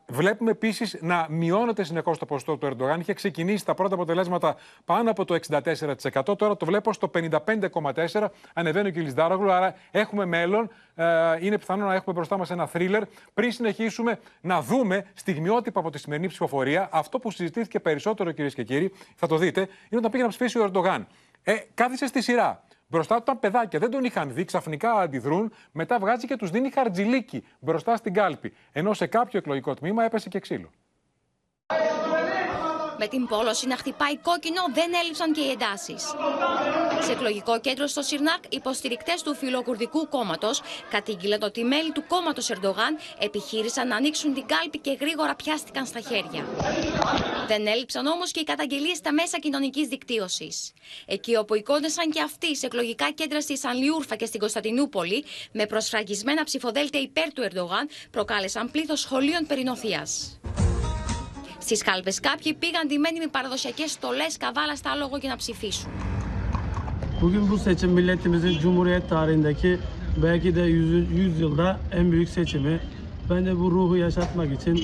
Βλέπουμε 0.07 0.51
επίσης 0.51 0.97
να 1.01 1.27
μειώνεται 1.31 1.85
συνεχώς 1.85 2.19
το 2.19 2.27
ποσοστό 2.27 2.57
του 2.57 2.67
Ερντογάν. 2.67 3.01
Είχε 3.01 3.13
ξεκινήσει 3.13 3.65
τα 3.65 3.75
πρώτα 3.75 3.95
αποτελέσματα 3.95 4.57
πάνω 4.85 5.11
από 5.11 5.25
το 5.25 5.39
64%. 5.49 6.39
Τώρα 6.39 6.57
το 6.57 6.67
βλέπω 6.67 6.93
στο 6.93 7.11
55,4%. 7.15 8.27
Ανεβαίνει 8.55 8.89
ο 8.89 8.91
Κιλισδάρογλου. 8.91 9.53
Άρα 9.53 9.75
έχουμε 9.91 10.25
μέλλον. 10.25 10.71
Ε, 10.95 11.05
είναι 11.41 11.59
πιθανό 11.59 11.87
να 11.87 11.95
έχουμε 11.95 12.15
μπροστά 12.15 12.39
μας 12.39 12.51
ένα 12.51 12.67
θρίλερ. 12.67 13.03
Πριν 13.35 13.53
συνεχίσουμε 13.53 14.19
να 14.41 14.63
δούμε 14.63 15.07
στιγμιότυπα 15.15 15.81
από 15.81 15.91
τη 15.91 15.99
σημερινή 15.99 16.29
ψηφοφορία, 16.29 16.89
αυτό 16.93 17.19
που 17.19 17.31
συζητήθηκε 17.31 17.81
περισσότερο, 17.81 18.33
κυρίες 18.33 18.55
και 18.55 18.63
κύριοι, 18.63 18.93
θα 19.17 19.27
το 19.27 19.37
δείτε, 19.37 19.61
είναι 19.61 19.97
όταν 19.99 20.11
πήγε 20.11 20.23
να 20.23 20.29
ψηφίσει 20.29 20.59
ο 20.59 20.63
Ερντογάν. 20.65 21.07
Ε, 21.43 21.55
κάθισε 21.75 22.07
στη 22.07 22.23
σειρά. 22.23 22.63
Μπροστά 22.87 23.17
του 23.17 23.23
ήταν 23.23 23.39
παιδάκια, 23.39 23.79
δεν 23.79 23.91
τον 23.91 24.05
είχαν 24.05 24.35
δει, 24.35 24.45
ξαφνικά 24.45 24.93
αντιδρούν. 24.93 25.53
Μετά 25.73 25.99
βγάζει 25.99 26.27
και 26.27 26.37
τους 26.37 26.51
δίνει 26.51 26.71
χαρτζιλίκι 26.71 27.45
μπροστά 27.59 27.97
στην 27.97 28.15
κάλπη. 28.15 28.53
Ενώ 28.73 28.93
σε 28.93 29.07
κάποιο 29.07 29.39
εκλογικό 29.39 29.75
τμήμα 29.75 30.05
έπεσε 30.05 30.29
και 30.29 30.39
ξύλο. 30.39 30.71
Με 33.05 33.11
την 33.11 33.27
πόλωση 33.27 33.67
να 33.67 33.77
χτυπάει 33.77 34.17
κόκκινο 34.17 34.63
δεν 34.75 34.91
έλειψαν 35.03 35.33
και 35.33 35.41
οι 35.41 35.51
εντάσεις. 35.51 36.03
Σε 37.01 37.13
εκλογικό 37.13 37.61
κέντρο 37.61 37.87
στο 37.87 38.03
Σιρνάκ, 38.03 38.43
υποστηρικτές 38.49 39.23
του 39.23 39.35
φιλοκουρδικού 39.35 40.09
κόμματος 40.09 40.63
κατήγγειλαν 40.91 41.43
ότι 41.43 41.65
μέλη 41.65 41.93
του 41.93 42.05
κόμματος 42.07 42.51
Ερντογάν 42.51 42.99
επιχείρησαν 43.19 43.89
να 43.89 43.97
ανοίξουν 43.97 44.35
την 44.35 44.47
κάλπη 44.47 44.79
και 44.79 44.97
γρήγορα 45.01 45.35
πιάστηκαν 45.35 45.87
στα 45.87 46.01
χέρια. 46.01 46.45
Δεν 47.47 47.67
έλειψαν 47.67 48.07
όμως 48.07 48.31
και 48.31 48.41
οι 48.41 48.45
καταγγελίες 48.45 48.97
στα 48.97 49.13
μέσα 49.13 49.39
κοινωνικής 49.39 49.89
δικτύωσης. 49.89 50.73
Εκεί 51.07 51.37
όπου 51.37 51.55
εικόνεσαν 51.55 52.11
και 52.11 52.21
αυτοί 52.21 52.57
σε 52.57 52.67
εκλογικά 52.67 53.11
κέντρα 53.11 53.41
στη 53.41 53.59
Σανλιούρφα 53.59 54.17
και 54.17 54.27
στην 54.27 54.41
Κωνσταντινούπολη, 54.41 55.25
με 55.53 55.67
προσφραγισμένα 55.67 56.45
ψηφοδέλτια 56.45 57.01
υπέρ 57.01 57.33
του 57.33 57.43
Ερντογάν, 57.43 57.89
προκάλεσαν 58.11 58.71
πλήθος 58.71 59.01
σχολείων 59.01 59.47
περινοθεία. 59.47 60.07
Στις 61.65 61.83
κάλπες 61.83 62.21
κάποιοι 62.21 62.55
πήγαν 62.55 62.87
ντυμένοι 62.87 63.19
με 63.19 63.27
παραδοσιακές 63.27 63.91
στολές 63.91 64.37
καβάλα 64.37 64.77
στα 64.77 64.91
άλογο 64.91 65.17
για 65.17 65.29
να 65.29 65.37
ψηφίσουν. 65.37 65.91
Bugün 67.21 67.45
bu 67.51 67.57
seçim 67.67 67.91
milletimizin 67.99 68.55
Cumhuriyet 68.63 69.09
tarihindeki 69.09 69.79
belki 70.25 70.55
de 70.57 70.61
100 70.61 71.41
yılda 71.41 71.81
en 71.91 72.11
büyük 72.11 72.29
seçimi. 72.29 72.81
Ben 73.31 73.47
de 73.47 73.59
bu 73.59 73.71
ruhu 73.71 73.97
yaşatmak 73.97 74.53
için 74.61 74.75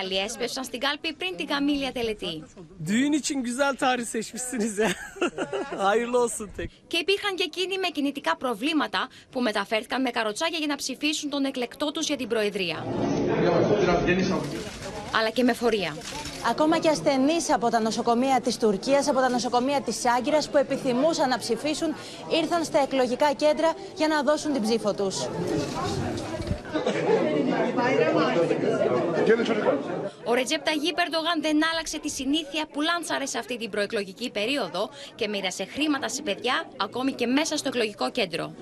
Άλλοι 0.00 0.16
έσπευσαν 0.26 0.64
στην 0.64 0.80
κάλπη 0.80 1.14
πριν 1.14 1.36
την 1.36 1.46
καμήλια 1.46 1.92
τελετή. 1.92 2.42
Düğün 2.86 3.12
için 3.12 3.42
güzel 3.42 3.76
tarih 3.76 4.06
seçmişsiniz 4.14 4.78
ya. 4.78 4.90
Hayırlı 5.76 6.18
olsun 6.18 6.48
tek. 6.56 6.70
Και 6.88 6.96
υπήρχαν 6.96 7.34
και 7.34 7.42
εκείνοι 7.42 7.78
με 7.78 7.88
κινητικά 7.88 8.36
προβλήματα 8.36 9.08
που 9.30 9.40
μεταφέρθηκαν 9.40 10.00
με 10.02 10.10
καροτσάκια 10.10 10.58
για 10.58 10.66
να 10.66 10.76
ψηφίσουν 10.76 11.30
τον 11.30 11.44
εκλεκτό 11.44 11.90
τους 11.92 12.06
για 12.06 12.16
την 12.16 12.28
Προεδρία 12.28 12.78
αλλά 15.16 15.30
και 15.30 15.42
με 15.42 15.52
φορεία. 15.52 15.96
Ακόμα 16.50 16.78
και 16.78 16.88
ασθενείς 16.88 17.52
από 17.52 17.68
τα 17.70 17.80
νοσοκομεία 17.80 18.40
της 18.40 18.56
Τουρκίας, 18.56 19.08
από 19.08 19.20
τα 19.20 19.28
νοσοκομεία 19.28 19.80
της 19.80 20.06
Άγκυρας 20.16 20.48
που 20.48 20.56
επιθυμούσαν 20.56 21.28
να 21.28 21.38
ψηφίσουν, 21.38 21.94
ήρθαν 22.42 22.64
στα 22.64 22.78
εκλογικά 22.78 23.32
κέντρα 23.32 23.72
για 23.96 24.08
να 24.08 24.22
δώσουν 24.22 24.52
την 24.52 24.62
ψήφο 24.62 24.94
τους. 24.94 25.16
Ο 30.24 30.34
Ρετζέπ 30.34 30.64
Ταγί 30.64 30.92
Περντογάν 30.94 31.40
δεν 31.40 31.58
άλλαξε 31.72 31.98
τη 31.98 32.08
συνήθεια 32.08 32.66
που 32.72 32.80
λάντσαρε 32.80 33.26
σε 33.26 33.38
αυτή 33.38 33.56
την 33.56 33.70
προεκλογική 33.70 34.30
περίοδο 34.30 34.90
και 35.14 35.28
μοίρασε 35.28 35.64
χρήματα 35.64 36.08
σε 36.08 36.22
παιδιά 36.22 36.64
ακόμη 36.76 37.12
και 37.12 37.26
μέσα 37.26 37.56
στο 37.56 37.68
εκλογικό 37.68 38.10
κέντρο. 38.10 38.52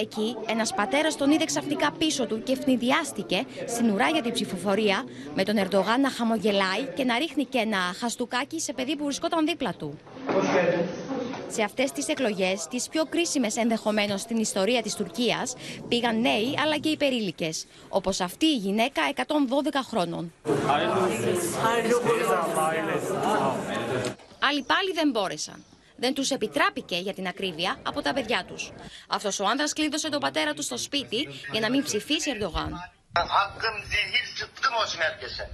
Εκεί, 0.00 0.36
ένας 0.46 0.74
πατέρας 0.74 1.16
τον 1.16 1.30
είδε 1.30 1.44
ξαφνικά 1.44 1.92
πίσω 1.98 2.26
του 2.26 2.42
και 2.42 2.52
ευνηδιάστηκε 2.52 3.44
στην 3.66 3.90
ουρά 3.90 4.08
για 4.08 4.22
την 4.22 4.32
ψηφοφορία, 4.32 5.04
με 5.34 5.44
τον 5.44 5.56
Ερντογάν 5.56 6.00
να 6.00 6.10
χαμογελάει 6.10 6.84
και 6.94 7.04
να 7.04 7.18
ρίχνει 7.18 7.44
και 7.44 7.58
ένα 7.58 7.78
χαστούκάκι 8.00 8.60
σε 8.60 8.72
παιδί 8.72 8.96
που 8.96 9.04
βρισκόταν 9.04 9.46
δίπλα 9.46 9.74
του. 9.78 9.98
Σε 11.48 11.62
αυτές 11.62 11.92
τις 11.92 12.08
εκλογές, 12.08 12.66
τις 12.70 12.88
πιο 12.88 13.04
κρίσιμες 13.04 13.56
ενδεχομένως 13.56 14.20
στην 14.20 14.36
ιστορία 14.36 14.82
της 14.82 14.94
Τουρκίας, 14.94 15.54
πήγαν 15.88 16.20
νέοι 16.20 16.54
αλλά 16.62 16.76
και 16.76 16.88
υπερήλικες. 16.88 17.66
Όπως 17.88 18.20
αυτή 18.20 18.46
η 18.46 18.56
γυναίκα 18.56 19.02
112 19.14 19.82
χρόνων. 19.82 20.32
Άλλοι 24.38 24.62
πάλι 24.62 24.92
δεν 24.94 25.10
μπόρεσαν. 25.10 25.64
Δεν 26.00 26.14
του 26.14 26.24
επιτράπηκε 26.30 26.96
για 26.96 27.14
την 27.14 27.26
ακρίβεια 27.26 27.78
από 27.82 28.02
τα 28.02 28.12
παιδιά 28.12 28.44
του. 28.48 28.56
Αυτό 29.08 29.44
ο 29.44 29.48
άνδρα 29.48 29.68
κλείδωσε 29.72 30.08
τον 30.08 30.20
πατέρα 30.20 30.54
του 30.54 30.62
στο 30.62 30.76
σπίτι 30.76 31.28
για 31.52 31.60
να 31.60 31.70
μην 31.70 31.82
ψηφίσει 31.82 32.30
Ερντογάν. 32.30 32.70
Hakkım, 33.14 33.76
zehir 33.92 34.24
sıktım 34.38 34.74
olsun 34.74 35.00
herkese. 35.00 35.50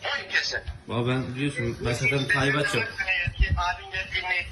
Herkese. 0.00 0.64
Baba 0.88 1.08
ben 1.08 1.34
biliyorsun 1.34 1.76
ben 1.84 1.92
zaten 1.92 2.28
Tayyip 2.28 2.56
açıyorum. 2.56 2.92
Abin 3.64 3.88
dinleyip 4.14 4.46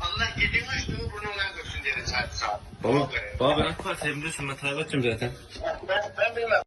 Allah 0.00 0.28
yediğin 0.36 0.64
üstünü 0.78 0.98
burnundan 1.12 1.56
görsün 1.56 1.84
dedi 1.84 2.06
saat 2.06 2.34
saat. 2.34 2.60
Baba, 2.84 3.10
baba 3.40 3.58
ben 3.58 3.70
AK 3.70 3.84
Parti'yim 3.84 4.16
biliyorsun 4.16 4.48
ben 4.48 4.56
Tayyip 4.56 4.78
açıyorum 4.78 5.10
zaten. 5.12 5.30
Ben, 5.88 6.02
ben 6.18 6.36
bilmem. 6.36 6.62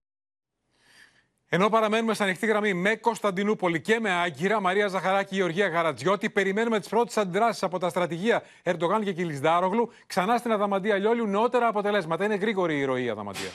Ενώ 1.55 1.69
παραμένουμε 1.69 2.13
στα 2.13 2.23
ανοιχτή 2.23 2.45
γραμμή 2.45 2.73
με 2.73 2.95
Κωνσταντινούπολη 2.95 3.81
και 3.81 3.99
με 3.99 4.11
Άγκυρα, 4.11 4.61
Μαρία 4.61 4.87
Ζαχαράκη, 4.87 5.35
Γεωργία 5.35 5.67
Γαρατζιώτη, 5.67 6.29
περιμένουμε 6.29 6.79
τις 6.79 6.89
πρώτες 6.89 7.17
αντιδράσεις 7.17 7.63
από 7.63 7.79
τα 7.79 7.89
στρατηγία 7.89 8.43
Ερντογάν 8.63 9.03
και 9.03 9.13
Κιλισδάρογλου. 9.13 9.91
Ξανά 10.07 10.37
στην 10.37 10.51
Αδαμαντία 10.51 10.97
Λιόλιου, 10.97 11.25
νεότερα 11.25 11.67
αποτελέσματα. 11.67 12.25
Είναι 12.25 12.35
γρήγορη 12.35 12.77
η 12.77 12.85
ροή 12.85 13.09
Αδαμαντία. 13.09 13.49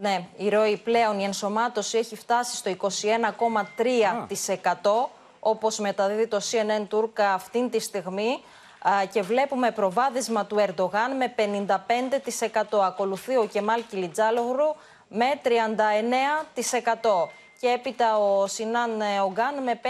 Ναι, 0.00 0.26
η 0.36 0.48
ροή 0.48 0.76
πλέον, 0.76 1.18
η 1.18 1.24
ενσωμάτωση 1.24 1.98
έχει 1.98 2.16
φτάσει 2.16 2.56
στο 2.56 2.70
21,3% 2.70 2.76
όπως 5.40 5.78
μεταδίδει 5.78 6.26
το 6.26 6.40
CNN 6.50 6.86
Turk 6.94 7.20
αυτήν 7.34 7.70
τη 7.70 7.80
στιγμή 7.80 8.42
και 9.12 9.22
βλέπουμε 9.22 9.70
προβάδισμα 9.70 10.46
του 10.46 10.58
Ερντογάν 10.58 11.16
με 11.16 11.34
55%. 12.72 12.78
Ακολουθεί 12.84 13.36
ο 13.36 13.46
Κεμάλ 13.52 13.82
Κιλιτζάλογρου 13.88 14.74
με 15.08 15.40
39% 15.44 15.48
και 17.60 17.68
έπειτα 17.68 18.18
ο 18.18 18.46
Σινάν 18.46 19.02
Ογκάν 19.24 19.62
με 19.62 19.80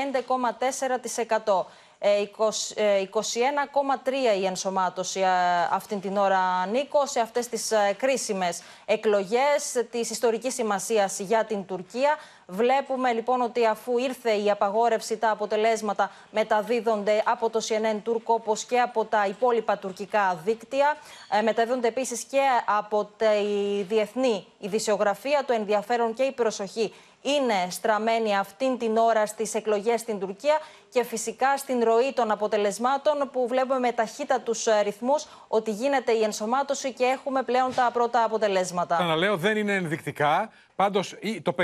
5,4%. 1.44 1.64
21,3 2.05 4.38
η 4.40 4.47
ενσωμάτωση 4.47 5.23
αυτήν 5.71 6.01
την 6.01 6.17
ώρα, 6.17 6.67
Νίκο, 6.67 7.07
σε 7.07 7.21
αυτές 7.21 7.49
τις 7.49 7.73
κρίσιμες 7.97 8.62
εκλογές 8.85 9.85
της 9.90 10.11
ιστορικής 10.11 10.55
σημασίας 10.55 11.19
για 11.19 11.45
την 11.45 11.67
Τουρκία. 11.67 12.17
Βλέπουμε 12.47 13.12
λοιπόν 13.12 13.40
ότι 13.40 13.67
αφού 13.67 13.99
ήρθε 13.99 14.33
η 14.33 14.51
απαγόρευση, 14.51 15.17
τα 15.17 15.31
αποτελέσματα 15.31 16.11
μεταδίδονται 16.31 17.23
από 17.27 17.51
το 17.51 17.61
CNN 17.69 18.01
Τούρκο 18.03 18.35
όπως 18.35 18.64
και 18.64 18.81
από 18.81 19.05
τα 19.05 19.27
υπόλοιπα 19.27 19.79
τουρκικά 19.79 20.40
δίκτυα. 20.45 20.97
Ε, 21.31 21.43
μεταδίδονται 21.43 21.88
επίσης 21.88 22.25
και 22.25 22.40
από 22.67 23.11
τη 23.17 23.83
διεθνή 23.83 24.47
ειδησιογραφία, 24.59 25.45
το 25.47 25.53
ενδιαφέρον 25.53 26.14
και 26.14 26.23
η 26.23 26.33
προσοχή 26.33 26.93
είναι 27.24 27.70
στραμμένη 27.70 28.37
αυτήν 28.37 28.78
την 28.78 28.96
ώρα 28.96 29.26
στις 29.26 29.54
εκλογές 29.54 30.00
στην 30.00 30.18
Τουρκία 30.18 30.58
και 30.88 31.04
φυσικά 31.04 31.56
στην 31.56 31.84
ροή 31.84 32.12
των 32.12 32.30
αποτελεσμάτων 32.30 33.30
που 33.32 33.48
βλέπουμε 33.48 33.78
με 33.78 33.92
ταχύτατους 33.92 34.66
ρυθμούς 34.82 35.26
ότι 35.48 35.70
γίνεται 35.70 36.12
η 36.12 36.22
ενσωμάτωση 36.22 36.92
και 36.92 37.04
έχουμε 37.04 37.42
πλέον 37.42 37.74
τα 37.74 37.90
πρώτα 37.92 38.24
αποτελέσματα. 38.24 38.96
Ξαναλέω, 38.96 39.37
δεν 39.37 39.56
είναι 39.56 39.74
ενδεικτικά. 39.74 40.50
Πάντως 40.74 41.14
το 41.42 41.54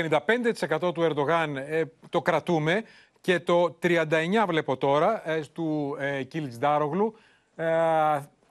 55% 0.79 0.93
του 0.93 1.01
Ερντογάν 1.01 1.57
ε, 1.57 1.83
το 2.09 2.21
κρατούμε 2.21 2.83
και 3.21 3.39
το 3.39 3.77
39% 3.83 4.07
βλέπω 4.47 4.77
τώρα 4.77 5.29
ε, 5.29 5.41
του 5.53 5.97
ε, 5.99 6.23
Κίλιτς 6.23 6.57
Ντάρογλου. 6.57 7.15
Ε, 7.55 7.65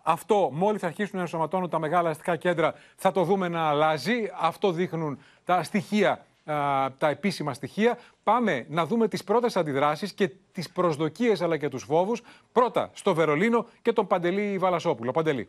αυτό 0.03 0.51
μόλις 0.53 0.83
αρχίσουν 0.83 1.17
να 1.17 1.21
ενσωματώνουν 1.21 1.71
τα 1.71 1.79
μεγάλα 1.79 2.11
αστικά 2.11 2.37
κέντρα 2.37 2.75
θα 2.97 3.13
το 3.13 3.23
δούμε 3.23 3.49
να 3.49 3.69
αλλάζει. 3.69 4.31
Αυτό 4.41 4.71
δείχνουν 4.73 5.19
τα 5.45 5.63
στοιχεία 5.63 6.25
τα 6.99 7.09
επίσημα 7.09 7.55
στοιχεία. 7.55 7.99
Πάμε 8.23 8.67
να 8.69 8.87
δούμε 8.87 9.09
τις 9.09 9.25
πρώτες 9.25 9.57
αντιδράσεις 9.57 10.13
και 10.13 10.29
τις 10.53 10.71
προσδοκίες 10.71 11.41
αλλά 11.41 11.57
και 11.57 11.69
τους 11.69 11.83
φόβους. 11.83 12.23
Πρώτα 12.53 12.91
στο 12.95 13.15
Βερολίνο 13.15 13.67
και 13.83 13.93
τον 13.93 14.07
Παντελή 14.07 14.59
Βαλασόπουλο. 14.59 15.11
Παντελή. 15.11 15.49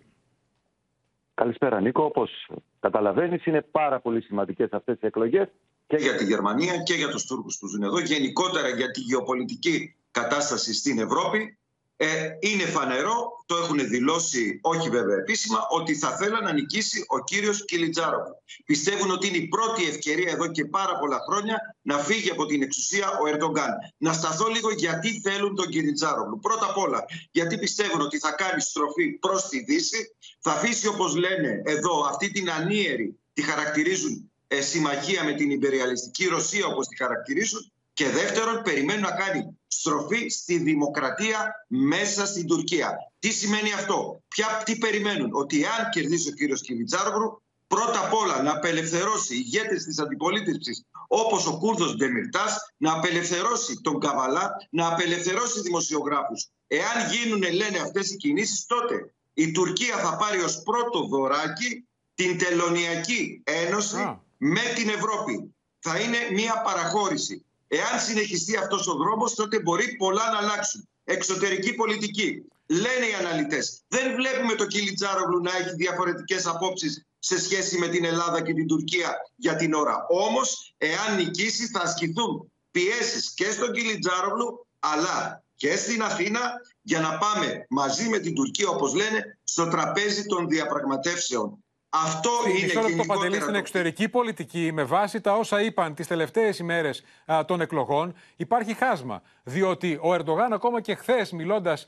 Καλησπέρα 1.34 1.82
Νίκο. 1.82 2.04
Όπως 2.04 2.50
καταλαβαίνεις 2.80 3.46
είναι 3.46 3.62
πάρα 3.62 4.00
πολύ 4.00 4.22
σημαντικές 4.22 4.72
αυτές 4.72 4.96
οι 5.02 5.06
εκλογές. 5.06 5.48
Και 5.88 5.98
για 5.98 6.16
τη 6.16 6.26
Γερμανία 6.26 6.78
και 6.78 6.94
για 6.94 7.10
τους 7.10 7.26
Τούρκους 7.26 7.58
που 7.58 7.68
ζουν 7.68 7.84
εδώ. 7.84 8.00
Γενικότερα 8.00 8.68
για 8.68 8.92
τη 8.92 9.00
γεωπολιτική 9.00 9.96
κατάσταση 10.12 10.74
στην 10.74 11.00
Ευρώπη 11.00 11.58
ε, 12.04 12.38
είναι 12.40 12.66
φανερό, 12.66 13.44
το 13.46 13.56
έχουν 13.56 13.88
δηλώσει 13.88 14.60
όχι 14.62 14.90
βέβαια 14.90 15.18
επίσημα, 15.18 15.60
ότι 15.70 15.96
θα 15.96 16.16
θέλαν 16.16 16.44
να 16.44 16.54
νικήσει 16.54 17.04
ο 17.08 17.24
κύριος 17.24 17.66
Κιλιτζάρογλου. 17.66 18.36
Πιστεύουν 18.66 19.12
ότι 19.12 19.28
είναι 19.28 19.38
η 19.38 19.48
πρώτη 19.48 19.84
ευκαιρία 19.84 20.32
εδώ 20.32 20.48
και 20.52 20.66
πάρα 20.66 20.98
πολλά 21.00 21.20
χρόνια 21.30 21.76
να 21.82 21.98
φύγει 21.98 22.30
από 22.30 22.46
την 22.46 22.62
εξουσία 22.62 23.10
ο 23.10 23.28
Ερντογκάν. 23.28 23.74
Να 23.98 24.14
σταθώ 24.14 24.48
λίγο 24.48 24.72
γιατί 24.72 25.22
θέλουν 25.22 25.56
τον 25.56 25.70
Κιλιτζάρογλου. 25.70 26.40
Πρώτα 26.40 26.66
απ' 26.70 26.78
όλα 26.78 27.06
γιατί 27.32 27.58
πιστεύουν 27.58 28.02
ότι 28.02 28.20
θα 28.20 28.32
κάνει 28.32 28.62
στροφή 28.62 29.12
προς 29.12 29.48
τη 29.48 29.64
Δύση, 29.64 30.16
θα 30.40 30.52
αφήσει 30.52 30.88
όπως 30.88 31.16
λένε 31.16 31.62
εδώ 31.66 32.06
αυτή 32.06 32.32
την 32.32 32.52
ανίερη, 32.52 33.20
τη 33.34 33.42
χαρακτηρίζουν 33.42 34.32
ε, 34.48 34.62
συμμαχία 34.62 35.24
με 35.24 35.34
την 35.34 35.52
υπεριαλιστική 35.52 36.26
Ρωσία 36.28 36.66
όπως 36.66 36.88
τη 36.88 36.98
χαρακτηρίζουν 36.98 37.72
και 37.94 38.10
δεύτερον, 38.10 38.62
περιμένουν 38.62 39.02
να 39.02 39.12
κάνει 39.12 39.60
στροφή 39.72 40.30
στη 40.30 40.58
δημοκρατία 40.58 41.66
μέσα 41.68 42.26
στην 42.26 42.48
Τουρκία. 42.48 42.96
Τι 43.20 43.32
σημαίνει 43.32 43.74
αυτό, 43.74 44.22
Ποια, 44.28 44.62
τι 44.66 44.78
περιμένουν, 44.78 45.30
ότι 45.34 45.64
εάν 45.64 45.90
κερδίσει 45.90 46.30
ο 46.30 46.32
κύριος 46.32 46.62
Κιβιτζάργρου, 46.62 47.42
πρώτα 47.68 48.00
απ' 48.06 48.14
όλα 48.14 48.42
να 48.42 48.52
απελευθερώσει 48.52 49.36
ηγέτες 49.36 49.84
της 49.84 50.00
αντιπολίτευσης 50.00 50.86
όπως 51.08 51.48
ο 51.48 51.58
Κούρδος 51.58 51.96
Ντεμιρτάς, 51.96 52.74
να 52.78 52.94
απελευθερώσει 52.94 53.80
τον 53.82 54.00
Καβαλά, 54.00 54.68
να 54.70 54.88
απελευθερώσει 54.88 55.62
δημοσιογράφους. 55.62 56.48
Εάν 56.68 57.12
γίνουν, 57.12 57.42
λένε 57.42 57.80
αυτές 57.80 58.12
οι 58.12 58.16
κινήσεις, 58.16 58.66
τότε 58.66 59.14
η 59.34 59.52
Τουρκία 59.52 59.98
θα 59.98 60.16
πάρει 60.16 60.42
ως 60.42 60.62
πρώτο 60.64 61.08
δωράκι 61.08 61.88
την 62.14 62.38
Τελωνιακή 62.38 63.42
Ένωση 63.44 64.20
με 64.38 64.62
την 64.76 64.90
Ευρώπη. 64.90 65.56
Θα 65.80 66.00
είναι 66.00 66.18
μια 66.32 66.62
παραχώρηση. 66.62 67.46
Εάν 67.74 68.00
συνεχιστεί 68.00 68.58
αυτός 68.58 68.88
ο 68.88 68.94
δρόμος, 68.94 69.34
τότε 69.34 69.62
μπορεί 69.62 69.96
πολλά 69.96 70.32
να 70.32 70.38
αλλάξουν. 70.38 70.90
Εξωτερική 71.04 71.74
πολιτική. 71.74 72.46
Λένε 72.66 73.06
οι 73.06 73.14
αναλυτές. 73.20 73.82
Δεν 73.88 74.16
βλέπουμε 74.16 74.54
το 74.54 74.66
Κιλιτζάρογλου 74.66 75.42
να 75.42 75.58
έχει 75.58 75.76
διαφορετικές 75.76 76.46
απόψεις 76.46 77.06
σε 77.20 77.40
σχέση 77.40 77.78
με 77.78 77.88
την 77.88 78.06
Ελλάδα 78.06 78.42
και 78.42 78.54
την 78.54 78.68
Τουρκία 78.68 79.16
για 79.36 79.56
την 79.56 79.74
ώρα. 79.74 80.06
Όμως, 80.10 80.74
εάν 80.78 81.16
νικήσεις, 81.16 81.70
θα 81.70 81.80
ασκηθούν 81.80 82.52
πιέσεις 82.72 83.34
και 83.34 83.52
στον 83.52 83.72
Κιλιτζάρογλου, 83.72 84.68
αλλά 84.80 85.44
και 85.56 85.76
στην 85.76 86.04
Αθήνα 86.04 86.54
για 86.82 87.00
να 87.00 87.18
πάμε 87.18 87.66
μαζί 87.70 88.10
με 88.10 88.20
την 88.20 88.36
Τουρκία, 88.36 88.70
όπως 88.70 88.94
λένε, 88.94 89.40
στο 89.44 89.68
τραπέζι 89.68 90.26
των 90.26 90.48
διαπραγματεύσεων. 90.48 91.64
Αυτό 91.94 92.30
είναι 92.48 92.88
και 92.90 92.96
το 92.98 93.04
Παντελή 93.08 93.42
στην 93.42 93.56
εξωτερική 93.56 94.10
πολιτική, 94.10 94.72
με 94.74 94.84
βάση 94.84 95.22
τα 95.22 95.34
όσα 95.34 95.62
είπαν 95.62 95.94
τις 95.94 96.08
τελευταίες 96.08 96.60
ημέρες 96.60 97.04
των 97.46 97.62
εκλογών, 97.62 98.14
υπάρχει 98.36 98.74
χάσμα. 98.74 99.22
Διότι 99.44 100.00
ο 100.02 100.14
Ερντογάν, 100.14 100.54
ακόμα 100.54 100.82
και 100.82 100.96
χθες, 100.96 101.32
μιλώντας 101.32 101.88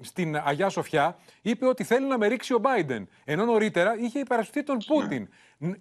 στην 0.00 0.36
Αγιά 0.44 0.68
Σοφιά, 0.68 1.18
είπε 1.42 1.66
ότι 1.66 1.84
θέλει 1.84 2.06
να 2.06 2.18
με 2.18 2.26
ρίξει 2.26 2.54
ο 2.54 2.60
Biden. 2.62 3.06
Ενώ 3.24 3.44
νωρίτερα 3.44 3.96
είχε 3.98 4.18
υπερασπιστεί 4.18 4.62
τον 4.62 4.78
Πούτιν. 4.86 5.28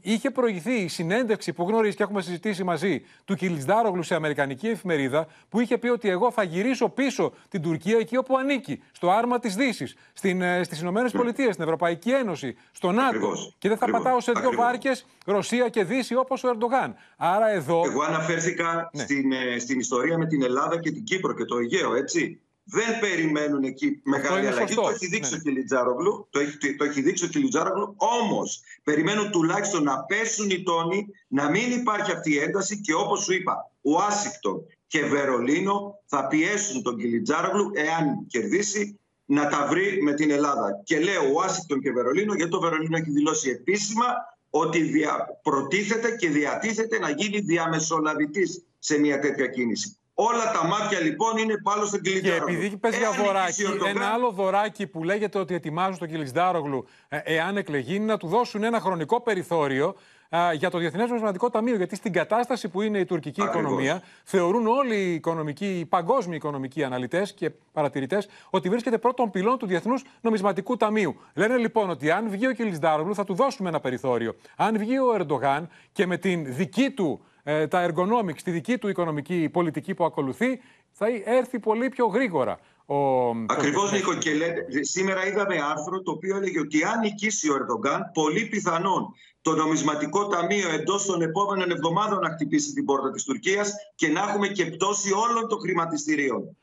Είχε 0.02 0.32
προηγηθεί 0.32 0.74
η 0.74 0.88
συνέντευξη 0.88 1.54
που 1.54 1.64
γνωρίζει 1.68 1.96
και 1.96 2.04
έχουμε 2.04 2.22
συζητήσει 2.22 2.64
μαζί 2.64 3.02
του 3.26 3.36
Κιλισδάρογλου 3.36 4.04
σε 4.04 4.16
Αμερικανική 4.16 4.68
εφημερίδα, 4.68 5.28
που 5.50 5.60
είχε 5.60 5.78
πει 5.78 5.88
ότι 5.88 6.10
εγώ 6.10 6.32
θα 6.32 6.44
γυρίσω 6.44 6.90
πίσω 6.90 7.34
την 7.50 7.62
Τουρκία 7.62 7.98
εκεί 7.98 8.18
όπου 8.18 8.38
ανήκει, 8.38 8.82
στο 8.92 9.12
άρμα 9.12 9.40
της 9.40 9.56
Δύσης, 9.56 9.96
ε, 10.22 10.64
στις 10.64 10.82
Ηνωμένες 10.82 11.12
Πολιτείες, 11.12 11.54
στην 11.54 11.64
Ευρωπαϊκή 11.64 12.12
Ένωση, 12.12 12.56
στο 12.72 12.92
ΝΑΤΟ. 12.92 13.32
Και 13.58 13.68
δεν 13.68 13.78
θα 13.78 13.86
Ακριβώς. 13.86 14.04
πατάω 14.04 14.20
σε 14.20 14.32
δύο 14.32 14.52
βάρκες 14.52 15.06
Ρωσία 15.26 15.70
και 15.70 15.84
Δύση 15.84 16.16
όπως 16.16 16.44
ο 16.44 16.50
Ερντογάν. 16.50 16.96
Άρα 17.18 17.50
εδώ. 17.50 17.82
Εγώ 17.86 18.02
αναφέρθηκα 18.04 18.90
ναι. 18.94 19.04
στην, 19.04 19.32
ε, 19.32 19.60
στην 19.60 19.80
ιστορία 19.80 20.18
με 20.18 20.28
την 20.28 20.44
Ελλάδα 20.44 20.80
και 20.80 20.92
την 20.92 21.04
Κύπρο 21.04 21.34
και 21.34 21.46
το 21.46 21.58
Αιγαίο, 21.58 21.96
έτσι 21.96 22.40
δεν 22.70 23.00
περιμένουν 23.00 23.64
εκεί 23.64 24.02
μεγάλη 24.04 24.48
αλλαγή. 24.48 24.76
Το 24.76 24.90
έχει 24.90 25.08
δείξει 25.08 25.32
ναι. 25.32 25.38
ο 25.38 25.42
Κιλιτζάρογλου. 25.42 26.28
Το 26.30 26.40
έχει, 26.40 26.76
το 26.76 26.84
έχει 26.84 27.02
δείξει 27.02 27.26
ο 27.26 27.28
Κιλιτζάρογλου. 27.28 27.96
Όμως 27.98 28.62
περιμένουν 28.84 29.32
τουλάχιστον 29.32 29.84
να 29.84 30.00
πέσουν 30.00 30.50
οι 30.50 30.64
τόνοι, 30.64 31.08
να 31.28 31.50
μην 31.50 31.72
υπάρχει 31.72 32.12
αυτή 32.12 32.34
η 32.34 32.38
ένταση 32.38 32.82
και 32.82 32.94
όπως 32.94 33.24
σου 33.24 33.34
είπα, 33.34 33.72
Ουάσιγκτον 33.82 34.66
και 34.88 35.06
Βερολίνο 35.06 36.00
θα 36.06 36.28
πιέσουν 36.28 36.84
τον 36.84 36.98
Κιλιτζάρογλου 36.98 37.72
εάν 37.74 38.26
κερδίσει 38.28 39.00
να 39.26 39.48
τα 39.48 39.68
βρει 39.70 40.02
με 40.02 40.14
την 40.14 40.32
Ελλάδα. 40.32 40.82
Και 40.84 41.00
λέω 41.00 41.32
Ουάσιγκτον 41.34 41.82
και 41.82 41.92
Βερολίνο, 41.92 42.34
γιατί 42.34 42.52
το 42.52 42.60
Βερολίνο 42.60 42.98
έχει 42.98 43.12
δηλώσει 43.12 43.50
επίσημα 43.50 44.06
ότι 44.50 44.82
δια... 44.82 45.40
προτίθεται 45.44 46.16
και 46.16 46.30
διατίθεται 46.30 47.00
να 47.00 47.10
γίνει 47.10 47.40
διαμεσολαβητής 47.40 48.64
σε 48.80 49.00
μια 49.00 49.20
τέτοια 49.20 49.48
κίνηση. 49.48 49.99
Όλα 50.22 50.52
τα 50.52 50.66
μάτια 50.68 51.00
λοιπόν 51.00 51.38
είναι 51.38 51.58
πάνω 51.64 51.86
στον 51.86 52.02
Κιλιτζάρογλου. 52.02 52.46
Και 52.48 52.54
επειδή 52.54 52.78
πες 52.78 52.98
για 52.98 53.12
δωράκι, 53.12 53.64
ένα 53.88 54.06
άλλο 54.06 54.32
δωράκι 54.32 54.88
που 54.88 55.04
λέγεται 55.04 55.40
ότι 55.40 55.54
ετοιμάζουν 55.54 55.96
στον 55.96 56.08
Κιλιτζάρογλου, 56.08 56.86
ε, 57.10 57.20
εάν 57.24 57.58
εκλεγεί, 57.58 57.96
είναι 57.96 58.06
να 58.06 58.18
του 58.18 58.28
δώσουν 58.28 58.64
ένα 58.64 58.80
χρονικό 58.80 59.22
περιθώριο 59.22 59.96
α, 60.30 60.54
για 60.54 60.70
το 60.70 60.78
Διεθνές 60.78 61.08
Νομισματικό 61.08 61.50
Ταμείο. 61.50 61.76
Γιατί 61.76 61.96
στην 61.96 62.14
κατάσταση 62.14 62.70
που 62.70 62.82
είναι 62.82 63.00
η 63.00 63.06
τουρκική 63.06 63.42
Ακριβώς. 63.42 63.62
οικονομία, 63.62 64.02
θεωρούν 64.24 64.68
όλοι 64.68 64.96
οι, 64.96 65.14
οικονομικοί, 65.14 65.80
οι 65.80 65.86
παγκόσμιοι 65.86 66.36
οικονομικοί 66.38 66.84
αναλυτές 66.84 67.34
και 67.34 67.52
παρατηρητές 67.74 68.28
ότι 68.50 68.70
βρίσκεται 68.70 68.98
πρώτον 68.98 69.32
πυλών 69.32 69.58
του 69.58 69.66
Διεθνούς 69.66 70.04
Νομισματικού 70.22 70.78
Ταμείου. 70.78 71.16
Λένε 71.34 71.58
λοιπόν 71.58 71.90
ότι 71.90 72.12
αν 72.12 72.30
βγει 72.30 72.48
ο 72.48 72.54
Κιλισδάρογλου 72.54 73.16
θα 73.16 73.24
του 73.24 73.34
δώσουμε 73.34 73.70
ένα 73.70 73.80
περιθώριο. 73.80 74.36
Αν 74.56 74.78
βγει 74.78 74.98
ο 74.98 75.14
Ερντογάν 75.14 75.70
και 75.92 76.06
με 76.06 76.18
την 76.18 76.56
δική 76.56 76.90
του 76.90 77.22
ε, 77.50 77.68
τα 77.68 77.90
ergonomics, 77.90 78.42
τη 78.44 78.52
δική 78.52 78.78
του 78.78 78.88
οικονομική 78.88 79.50
πολιτική 79.52 79.94
που 79.94 80.04
ακολουθεί, 80.06 80.60
θα 80.92 81.06
έρθει 81.26 81.60
πολύ 81.60 81.90
πιο 81.90 82.06
γρήγορα. 82.06 82.60
Ο, 82.86 83.30
Ακριβώς, 83.30 83.90
το- 83.90 83.96
Νίκο, 83.96 84.14
και 84.16 84.34
λέτε, 84.34 84.84
σήμερα 84.84 85.28
είδαμε 85.28 85.56
άρθρο 85.56 86.02
το 86.02 86.12
οποίο 86.12 86.36
έλεγε 86.36 86.60
ότι 86.60 86.84
αν 86.84 87.00
νικήσει 87.00 87.50
ο 87.50 87.56
Ερντογκάν, 87.56 88.12
πολύ 88.14 88.46
πιθανόν 88.46 89.14
το 89.42 89.56
νομισματικό 89.56 90.28
ταμείο 90.28 90.70
εντός 90.70 91.06
των 91.06 91.22
επόμενων 91.22 91.72
εβδομάδων 91.72 92.20
να 92.20 92.30
χτυπήσει 92.30 92.74
την 92.74 92.86
πόρτα 92.86 93.12
της 93.12 93.24
Τουρκίας 93.24 93.74
και 93.96 94.08
να 94.08 94.22
έχουμε 94.22 94.48
και 94.48 94.66
πτώση 94.66 95.12
όλων 95.14 95.48
των 95.48 95.60
χρηματιστηρίων. 95.60 96.58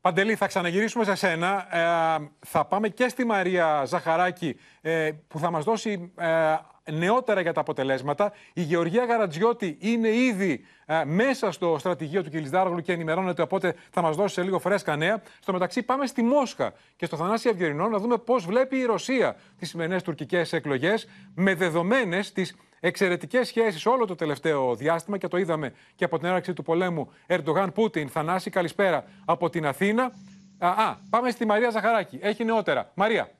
Παντελή, 0.00 0.34
θα 0.34 0.46
ξαναγυρίσουμε 0.46 1.04
σε 1.04 1.14
σένα. 1.14 1.76
Ε, 1.76 2.30
θα 2.46 2.64
πάμε 2.64 2.88
και 2.88 3.08
στη 3.08 3.24
Μαρία 3.24 3.84
Ζαχαράκη 3.84 4.56
ε, 4.80 5.10
που 5.28 5.38
θα 5.38 5.50
μας 5.50 5.64
δώσει 5.64 6.12
ε, 6.16 6.54
νεότερα 6.92 7.40
για 7.40 7.52
τα 7.52 7.60
αποτελέσματα. 7.60 8.32
Η 8.52 8.62
Γεωργία 8.62 9.04
Γαρατζιώτη 9.04 9.76
είναι 9.80 10.08
ήδη 10.08 10.64
ε, 10.86 11.04
μέσα 11.04 11.52
στο 11.52 11.76
στρατηγείο 11.78 12.22
του 12.22 12.30
Κιλισδάρογλου 12.30 12.80
και 12.80 12.92
ενημερώνεται, 12.92 13.42
οπότε 13.42 13.74
θα 13.90 14.02
μας 14.02 14.16
δώσει 14.16 14.34
σε 14.34 14.42
λίγο 14.42 14.58
φρέσκα 14.58 14.96
νέα. 14.96 15.22
Στο 15.40 15.52
μεταξύ 15.52 15.82
πάμε 15.82 16.06
στη 16.06 16.22
Μόσχα 16.22 16.72
και 16.96 17.06
στο 17.06 17.16
Θανάση 17.16 17.48
Αυγερινό 17.48 17.88
να 17.88 17.98
δούμε 17.98 18.18
πώς 18.18 18.46
βλέπει 18.46 18.76
η 18.76 18.84
Ρωσία 18.84 19.36
τις 19.58 19.68
σημερινές 19.68 20.02
τουρκικές 20.02 20.52
εκλογές 20.52 21.08
με 21.34 21.54
δεδομένες 21.54 22.32
τις 22.32 22.56
εξαιρετικές 22.80 23.46
σχέσεις 23.46 23.86
όλο 23.86 24.06
το 24.06 24.14
τελευταίο 24.14 24.74
διάστημα 24.74 25.18
και 25.18 25.28
το 25.28 25.36
είδαμε 25.36 25.72
και 25.94 26.04
από 26.04 26.18
την 26.18 26.26
έναρξη 26.26 26.52
του 26.52 26.62
πολέμου 26.62 27.12
Ερντογάν 27.26 27.72
Πούτιν. 27.72 28.08
Θανάση, 28.08 28.50
καλησπέρα 28.50 29.04
από 29.24 29.50
την 29.50 29.66
Αθήνα. 29.66 30.12
Α, 30.58 30.68
α, 30.68 30.96
πάμε 31.10 31.30
στη 31.30 31.46
Μαρία 31.46 31.70
Ζαχαράκη. 31.70 32.18
Έχει 32.22 32.44
νεότερα. 32.44 32.90
Μαρία, 32.94 33.30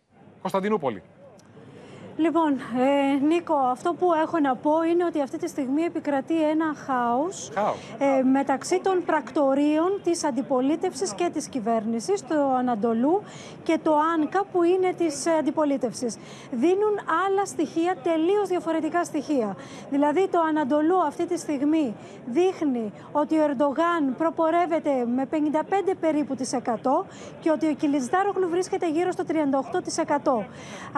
Κωνσταντινούπολη. 0.41 1.03
Λοιπόν, 2.17 2.53
ε, 2.53 3.25
Νίκο, 3.25 3.55
αυτό 3.55 3.95
που 3.95 4.13
έχω 4.23 4.39
να 4.39 4.57
πω 4.57 4.83
είναι 4.91 5.05
ότι 5.05 5.21
αυτή 5.21 5.39
τη 5.39 5.49
στιγμή 5.49 5.83
επικρατεί 5.83 6.43
ένα 6.43 6.75
χάος 6.87 7.51
Χάος. 7.55 7.77
ε, 7.99 8.23
μεταξύ 8.23 8.81
των 8.83 9.03
πρακτορείων 9.07 10.01
της 10.05 10.25
αντιπολίτευσης 10.25 11.15
και 11.15 11.31
της 11.33 11.49
κυβέρνησης, 11.49 12.27
το 12.27 12.55
Ανατολού 12.59 13.23
και 13.63 13.79
το 13.83 13.95
ΆΝΚΑ 14.15 14.45
που 14.53 14.63
είναι 14.63 14.93
της 14.97 15.27
ε, 15.27 15.31
αντιπολίτευσης. 15.39 16.17
Δίνουν 16.51 16.95
άλλα 17.27 17.45
στοιχεία, 17.45 17.95
τελείως 18.03 18.49
διαφορετικά 18.49 19.05
στοιχεία. 19.05 19.57
Δηλαδή 19.91 20.29
το 20.29 20.39
Ανατολού 20.49 21.05
αυτή 21.07 21.27
τη 21.27 21.39
στιγμή 21.39 21.95
δείχνει 22.27 22.93
ότι 23.13 23.39
ο 23.39 23.43
Ερντογάν 23.45 24.15
προπορεύεται 24.19 24.91
με 25.15 25.29
55 25.31 25.95
περίπου 26.01 26.35
της 26.35 26.55
100 26.65 26.71
και 27.41 27.51
ότι 27.51 27.67
ο 27.67 27.75
Κιλισδάρογλου 27.75 28.49
βρίσκεται 28.49 28.89
γύρω 28.91 29.11
στο 29.11 29.25
38%. 29.29 30.45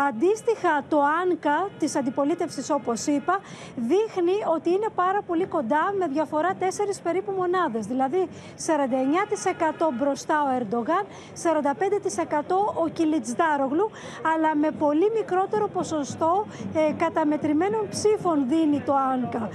Αντίστοιχα 0.08 0.82
το 0.88 1.05
ΆΝΚΑ 1.22 1.68
της 1.78 1.96
αντιπολίτευσης 1.96 2.70
όπως 2.70 3.07
είπα 3.07 3.40
δείχνει 3.76 4.32
ότι 4.54 4.70
είναι 4.70 4.88
πάρα 4.94 5.22
πολύ 5.22 5.46
κοντά 5.46 5.94
με 5.98 6.07
διαφορά 6.07 6.50
4 6.61 6.62
περίπου 7.02 7.32
μονάδες. 7.32 7.86
Δηλαδή 7.86 8.28
49% 8.66 9.92
μπροστά 9.98 10.42
ο 10.42 10.48
Ερντογάν, 10.61 11.04
45% 11.42 12.84
ο 12.84 12.88
Κιλιτσδάρογλου 12.88 13.90
αλλά 14.34 14.57
με 14.57 14.70
πολύ 14.70 15.11
μικρότερο 15.18 15.68
ποσοστό 15.68 16.46
ε, 16.74 16.92
καταμετρημένων 16.92 17.88
ψήφων 17.90 18.48
δίνει 18.48 18.80
το 18.80 18.94
ΆΝΚΑ. 18.94 19.48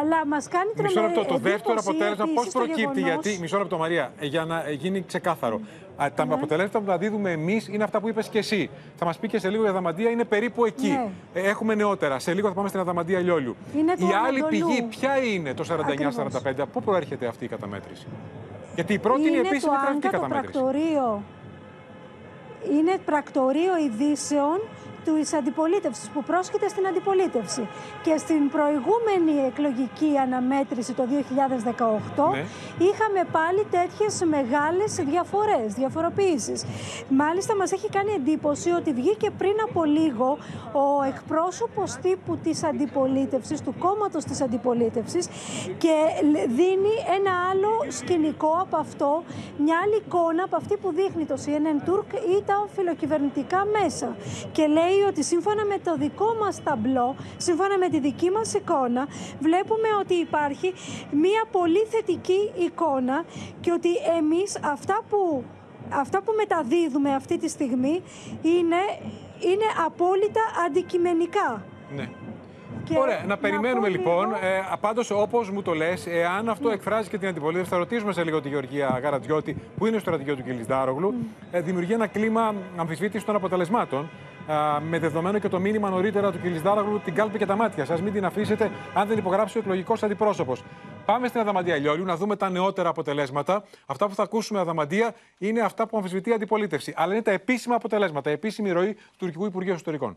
Αλλά 0.00 0.26
μας 0.26 0.48
κάνει 0.48 0.70
Μισό 0.82 0.92
τρεμε- 0.94 1.16
λεπτό. 1.16 1.32
Το 1.34 1.38
δεύτερο 1.38 1.72
εντύπωση 1.72 1.88
αποτέλεσμα 1.88 2.24
πώς 2.24 2.32
επίσης 2.34 2.52
το 2.52 2.58
προκύπτει, 2.58 3.00
γεγονός- 3.00 3.24
γιατί. 3.24 3.40
Μισό 3.40 3.58
λεπτό, 3.58 3.76
Μαρία, 3.78 4.12
ε, 4.18 4.26
για 4.26 4.44
να 4.44 4.64
ε, 4.66 4.72
γίνει 4.72 5.02
ξεκάθαρο. 5.02 5.60
Α, 5.91 5.91
τα 5.96 6.24
Ναι. 6.26 6.34
αποτελέσματα 6.34 6.78
που 6.78 6.84
τα 6.84 6.98
δίδουμε 6.98 7.30
εμείς 7.30 7.68
είναι 7.68 7.84
αυτά 7.84 8.00
που 8.00 8.08
είπες 8.08 8.28
και 8.28 8.38
εσύ. 8.38 8.70
Θα 8.96 9.04
μας 9.04 9.18
πει 9.18 9.28
και 9.28 9.38
σε 9.38 9.48
λίγο 9.48 9.64
η 9.64 9.68
Αδαμαντία 9.68 10.10
είναι 10.10 10.24
περίπου 10.24 10.64
εκεί. 10.64 10.88
Ναι. 10.88 11.08
Ε, 11.34 11.48
Έχουμε 11.48 11.74
νεότερα. 11.74 12.18
Σε 12.18 12.34
λίγο 12.34 12.48
θα 12.48 12.54
πάμε 12.54 12.68
στην 12.68 12.80
Αδαμαντία 12.80 13.18
Λιόλιου. 13.18 13.56
Είναι 13.76 13.94
του 13.96 14.06
η 14.06 14.12
άλλη 14.26 14.38
Ανατολού. 14.40 14.66
πηγή, 14.66 14.82
ποια 14.82 15.16
είναι 15.24 15.54
το 15.54 15.64
49-45, 15.64 16.66
πού 16.72 16.82
προέρχεται 16.82 17.26
αυτή 17.26 17.44
η 17.44 17.48
καταμέτρηση; 17.48 18.06
Γιατί 18.74 18.92
η 18.92 18.98
πρώτη 18.98 19.20
είναι, 19.20 19.30
η 19.30 19.34
είναι 19.36 19.48
επίσημη 19.48 19.72
το 19.72 19.78
κρατική 19.82 20.06
ΆΝΚΑ 20.06 20.18
το 20.18 20.22
καταμέτρηση. 20.22 20.58
πρακτορείο. 20.58 21.22
Είναι 22.72 22.98
πρακτορείο 23.04 23.76
ειδήσεων 23.84 24.60
του 25.04 25.36
αντιπολίτευσης 25.36 26.08
που 26.08 26.22
πρόσκειται 26.22 26.68
στην 26.68 26.86
αντιπολίτευση. 26.86 27.68
Και 28.02 28.16
στην 28.16 28.50
προηγούμενη 28.50 29.46
εκλογική 29.46 30.10
αναμέτρηση 30.22 30.92
το 30.92 31.04
2018 31.06 32.30
Ναι. 32.30 32.44
είχαμε 32.88 33.20
πάλι 33.32 33.66
τέτοιες 33.70 34.22
μεγάλες 34.24 34.94
διαφορές, 34.94 35.72
διαφοροποιήσεις. 35.74 36.64
Μάλιστα 37.08 37.56
μας 37.56 37.72
έχει 37.72 37.88
κάνει 37.88 38.12
εντύπωση 38.12 38.70
ότι 38.70 38.92
βγήκε 38.92 39.30
πριν 39.30 39.54
από 39.68 39.84
λίγο 39.84 40.38
ο 40.72 41.02
εκπρόσωπος 41.02 41.96
τύπου 42.02 42.36
της 42.36 42.64
αντιπολίτευσης, 42.64 43.60
του 43.60 43.74
κόμματος 43.78 44.24
της 44.24 44.40
αντιπολίτευσης 44.40 45.26
και 45.78 45.94
λ- 46.32 46.48
δίνει 46.48 46.94
ένα 47.18 47.32
άλλο 47.50 47.70
σκηνικό 47.88 48.56
από 48.60 48.76
αυτό, 48.76 49.22
μια 49.58 49.76
άλλη 49.84 49.96
εικόνα 50.06 50.42
από 50.44 50.56
αυτή 50.56 50.76
που 50.76 50.92
δείχνει 50.92 51.24
το 51.24 51.34
CNN 51.44 51.88
Turk 51.88 52.12
ή 52.38 52.42
τα 52.46 52.66
φιλοκυβερνητικά 52.74 53.66
μέσα. 53.82 54.16
Και 54.52 54.66
λέει 54.66 54.91
ότι 55.08 55.22
σύμφωνα 55.24 55.64
με 55.64 55.78
το 55.84 55.96
δικό 55.96 56.36
μας 56.40 56.62
ταμπλό, 56.62 57.16
σύμφωνα 57.36 57.78
με 57.78 57.88
τη 57.88 58.00
δική 58.00 58.30
μας 58.30 58.54
εικόνα, 58.54 59.06
βλέπουμε 59.40 59.88
ότι 60.00 60.14
υπάρχει 60.14 60.72
μια 61.10 61.42
πολύ 61.52 61.86
θετική 61.90 62.50
εικόνα 62.58 63.24
και 63.60 63.72
ότι 63.72 63.88
εμείς 64.18 64.58
αυτά 64.64 65.00
που, 65.08 65.44
αυτά 65.90 66.22
που 66.22 66.32
μεταδίδουμε 66.36 67.14
αυτή 67.14 67.38
τη 67.38 67.48
στιγμή 67.48 68.02
είναι, 68.42 68.82
είναι 69.50 69.66
απόλυτα 69.86 70.40
αντικειμενικά. 70.66 71.64
Ναι. 71.96 72.08
Και 72.84 72.98
Ωραία, 72.98 73.18
να 73.20 73.26
να 73.26 73.36
περιμένουμε 73.38 73.86
πω 73.86 73.92
λοιπόν. 73.92 74.24
λίγο- 74.26 74.38
Ε, 74.46 74.76
Πάντω, 74.80 75.02
όπως 75.12 75.50
μου 75.50 75.62
το 75.62 75.72
λες, 75.74 76.06
εάν 76.06 76.48
αυτό 76.48 76.68
εκφράζει 76.70 77.08
και 77.08 77.18
την 77.18 77.28
αντιπολίτευση, 77.28 77.70
θα 77.70 77.76
ρωτήσουμε 77.76 78.12
σε 78.12 78.24
λίγο 78.24 78.40
τη 78.40 78.48
Γεωργία 78.48 79.00
Γαρατζιώτη, 79.02 79.56
που 79.76 79.86
είναι 79.86 79.98
στο 79.98 80.00
στρατηγείο 80.00 80.36
του 80.36 80.42
Κιλισδάρογλου, 80.42 81.14
ε, 81.50 81.60
δημιουργεί 81.60 81.92
ένα 81.92 82.06
κλίμα 82.06 82.54
αμφισβήτησης 82.76 83.24
των 83.26 83.34
αποτελεσμάτων. 83.36 84.08
Α, 84.46 84.80
με 84.80 84.98
δεδομένο 84.98 85.38
και 85.38 85.48
το 85.48 85.58
μήνυμα 85.58 85.90
νωρίτερα 85.90 86.32
του 86.32 86.40
Κιλισδάρογλου 86.40 87.00
την 87.00 87.14
κάλπη 87.14 87.38
και 87.38 87.46
τα 87.46 87.56
μάτια 87.56 87.84
σας. 87.84 88.02
Μην 88.02 88.12
την 88.12 88.24
αφήσετε 88.24 88.70
αν 88.94 89.08
δεν 89.08 89.18
υπογράψει 89.18 89.58
ο 89.58 89.60
εκλογικός 89.60 90.02
αντιπρόσωπος. 90.02 90.62
Πάμε 91.04 91.28
στην 91.28 91.40
Αδαμαντία 91.40 91.76
Λιόλιου 91.76 92.04
να 92.04 92.16
δούμε 92.16 92.36
τα 92.36 92.50
νεότερα 92.50 92.88
αποτελέσματα. 92.88 93.64
Αυτά 93.86 94.08
που 94.08 94.14
θα 94.14 94.22
ακούσουμε, 94.22 94.60
Αδαμαντία, 94.60 95.14
είναι 95.38 95.60
αυτά 95.60 95.86
που 95.86 95.96
αμφισβητεί 95.96 96.30
η 96.30 96.32
αντιπολίτευση. 96.32 96.92
Αλλά 96.96 97.12
είναι 97.12 97.22
τα 97.22 97.30
επίσημα 97.30 97.74
αποτελέσματα, 97.74 98.30
η 98.30 98.32
επίσημη 98.32 98.70
ροή 98.70 98.94
του 98.94 99.00
τουρκικού 99.18 99.46
Υπουργείου 99.46 99.72
Εσωτερικών. 99.72 100.16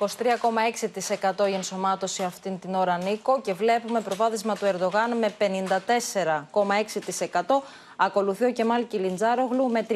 23,6% 0.00 1.48
η 1.48 1.54
ενσωμάτωση 1.54 2.22
αυτήν 2.22 2.58
την 2.58 2.74
ώρα, 2.74 2.98
Νίκο, 2.98 3.40
και 3.40 3.52
βλέπουμε 3.52 4.00
προβάδισμα 4.00 4.54
του 4.54 4.64
Ερντογάν 4.64 5.18
με 5.18 5.34
54,6%. 5.38 7.62
Ακολουθεί 8.02 8.44
ο 8.44 8.52
Κεμάλ 8.52 8.86
Κιλιντζάρογλου 8.86 9.70
με 9.70 9.86
39,4% 9.88 9.94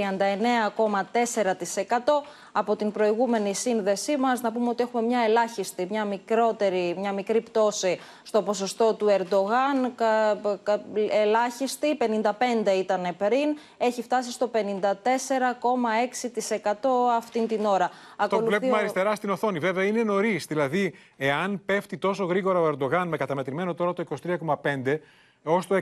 από 2.52 2.76
την 2.76 2.90
προηγούμενη 2.92 3.54
σύνδεσή 3.54 4.16
μας. 4.16 4.40
Να 4.40 4.52
πούμε 4.52 4.68
ότι 4.68 4.82
έχουμε 4.82 5.02
μια 5.02 5.20
ελάχιστη, 5.20 5.86
μια, 5.90 6.04
μικρότερη, 6.04 6.94
μια 6.98 7.12
μικρή 7.12 7.40
πτώση 7.40 7.98
στο 8.22 8.42
ποσοστό 8.42 8.94
του 8.94 9.06
Ερντογάν. 9.08 9.94
Κα, 9.94 10.38
κα- 10.62 10.80
ελάχιστη, 11.10 11.96
55 11.96 12.72
ήταν 12.78 13.14
πριν. 13.18 13.56
Έχει 13.78 14.02
φτάσει 14.02 14.30
στο 14.32 14.48
54,6% 14.48 17.10
αυτήν 17.16 17.46
την 17.46 17.64
ώρα. 17.64 17.88
Το 17.88 17.94
Ακολουθεί 18.16 18.48
βλέπουμε 18.48 18.72
ο- 18.72 18.76
αριστερά 18.76 19.14
στην 19.14 19.30
οθόνη. 19.30 19.58
Βέβαια 19.58 19.84
είναι 19.84 20.02
νωρίς. 20.02 20.44
Δηλαδή, 20.46 20.94
εάν 21.16 21.62
πέφτει 21.66 21.96
τόσο 21.98 22.24
γρήγορα 22.24 22.60
ο 22.60 22.66
Ερντογάν 22.66 23.08
με 23.08 23.16
καταμετρημένο 23.16 23.74
τώρα 23.74 23.92
το 23.92 24.02
23,5 24.02 25.00
ω 25.44 25.58
το 25.68 25.80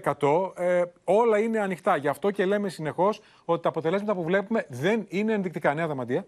100, 0.55 0.63
ε, 0.63 0.83
όλα 1.05 1.39
είναι 1.39 1.59
ανοιχτά. 1.61 1.97
Γι' 1.97 2.09
αυτό 2.09 2.31
και 2.31 2.45
λέμε 2.45 2.69
συνεχώς 2.69 3.21
ότι 3.45 3.63
τα 3.63 3.69
αποτελέσματα 3.69 4.15
που 4.15 4.23
βλέπουμε 4.23 4.67
δεν 4.69 5.07
είναι 5.09 5.33
ενδεικτικά. 5.33 5.75
Νέα 5.75 5.87
Δαμαντία. 5.87 6.25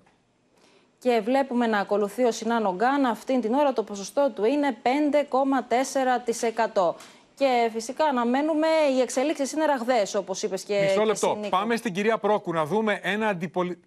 Και 0.98 1.20
βλέπουμε 1.24 1.66
να 1.66 1.78
ακολουθεί 1.78 2.24
ο 2.24 2.30
Σινάν 2.32 2.66
Ογκάν. 2.66 3.04
Αυτήν 3.04 3.40
την 3.40 3.54
ώρα 3.54 3.72
το 3.72 3.82
ποσοστό 3.82 4.30
του 4.34 4.44
είναι 4.44 4.76
5,4%. 4.82 6.94
Και 7.34 7.68
φυσικά 7.72 8.04
αναμένουμε 8.04 8.66
οι 8.96 9.00
εξελίξεις 9.00 9.52
είναι 9.52 9.64
ραγδαίες, 9.64 10.14
όπως 10.14 10.42
είπες 10.42 10.64
και, 10.64 10.80
Μισό 10.82 11.00
και 11.00 11.04
λεπτό. 11.06 11.28
εσύ, 11.30 11.38
Νίκο. 11.38 11.48
Πάμε 11.56 11.76
στην 11.76 11.92
κυρία 11.92 12.18
Πρόκου 12.18 12.52
να 12.52 12.64
δούμε 12.64 13.00
ένα, 13.02 13.28
αντιπολι... 13.28 13.80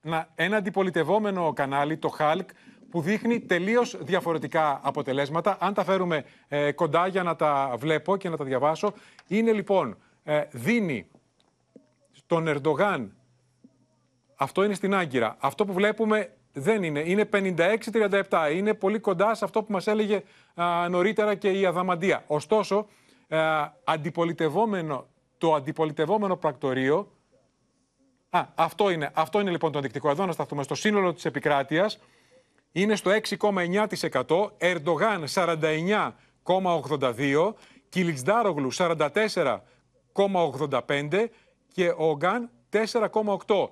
να- 0.00 0.28
ένα 0.34 0.56
αντιπολιτευόμενο 0.56 1.52
κανάλι, 1.52 1.96
το 1.96 2.08
ΧΑΛΚ, 2.08 2.48
που 2.90 3.00
δείχνει 3.00 3.40
τελείως 3.40 3.96
διαφορετικά 4.00 4.80
αποτελέσματα. 4.82 5.56
Αν 5.60 5.74
τα 5.74 5.84
φέρουμε 5.84 6.24
ε, 6.48 6.72
κοντά 6.72 7.06
για 7.06 7.22
να 7.22 7.36
τα 7.36 7.74
βλέπω 7.78 8.16
και 8.16 8.28
να 8.28 8.36
τα 8.36 8.44
διαβάσω, 8.44 8.92
είναι 9.26 9.52
λοιπόν, 9.52 9.96
ε, 10.22 10.42
δίνει 10.50 11.06
στον 12.12 12.46
Ερντογάν, 12.48 13.16
αυτό 14.36 14.64
είναι 14.64 14.74
στην 14.74 14.94
Άγκυρα, 14.94 15.36
αυτό 15.38 15.64
που 15.64 15.72
βλέπουμε 15.72 16.30
δεν 16.52 16.82
είναι. 16.82 17.00
Είναι 17.00 17.28
56-37. 17.32 18.50
Είναι 18.52 18.74
πολύ 18.74 18.98
κοντά 18.98 19.34
σε 19.34 19.44
αυτό 19.44 19.62
που 19.62 19.72
μας 19.72 19.86
έλεγε 19.86 20.22
α, 20.54 20.88
νωρίτερα 20.88 21.34
και 21.34 21.50
η 21.50 21.66
Αδαμαντία. 21.66 22.24
Ωστόσο, 22.26 22.86
α, 23.28 23.72
αντιπολιτευόμενο, 23.84 25.06
το 25.38 25.54
αντιπολιτευόμενο 25.54 26.36
πρακτορείο 26.36 27.10
Α, 28.30 28.46
αυτό 28.54 28.90
είναι, 28.90 29.10
αυτό 29.14 29.40
είναι 29.40 29.50
λοιπόν 29.50 29.72
το 29.72 29.78
ενδεικτικό. 29.78 30.10
Εδώ 30.10 30.26
να 30.26 30.32
σταθούμε 30.32 30.62
στο 30.62 30.74
σύνολο 30.74 31.12
της 31.12 31.24
επικράτειας. 31.24 31.98
Είναι 32.76 32.96
στο 32.96 33.10
6,9%. 33.10 34.50
Ερντογάν 34.58 35.24
49,82%. 35.34 37.52
Κιλιτσδάρογλου 37.88 38.74
44,85% 38.74 41.26
και 41.72 41.92
ο 41.96 42.16
Γκάν 42.16 42.50
4,8%. 42.72 43.68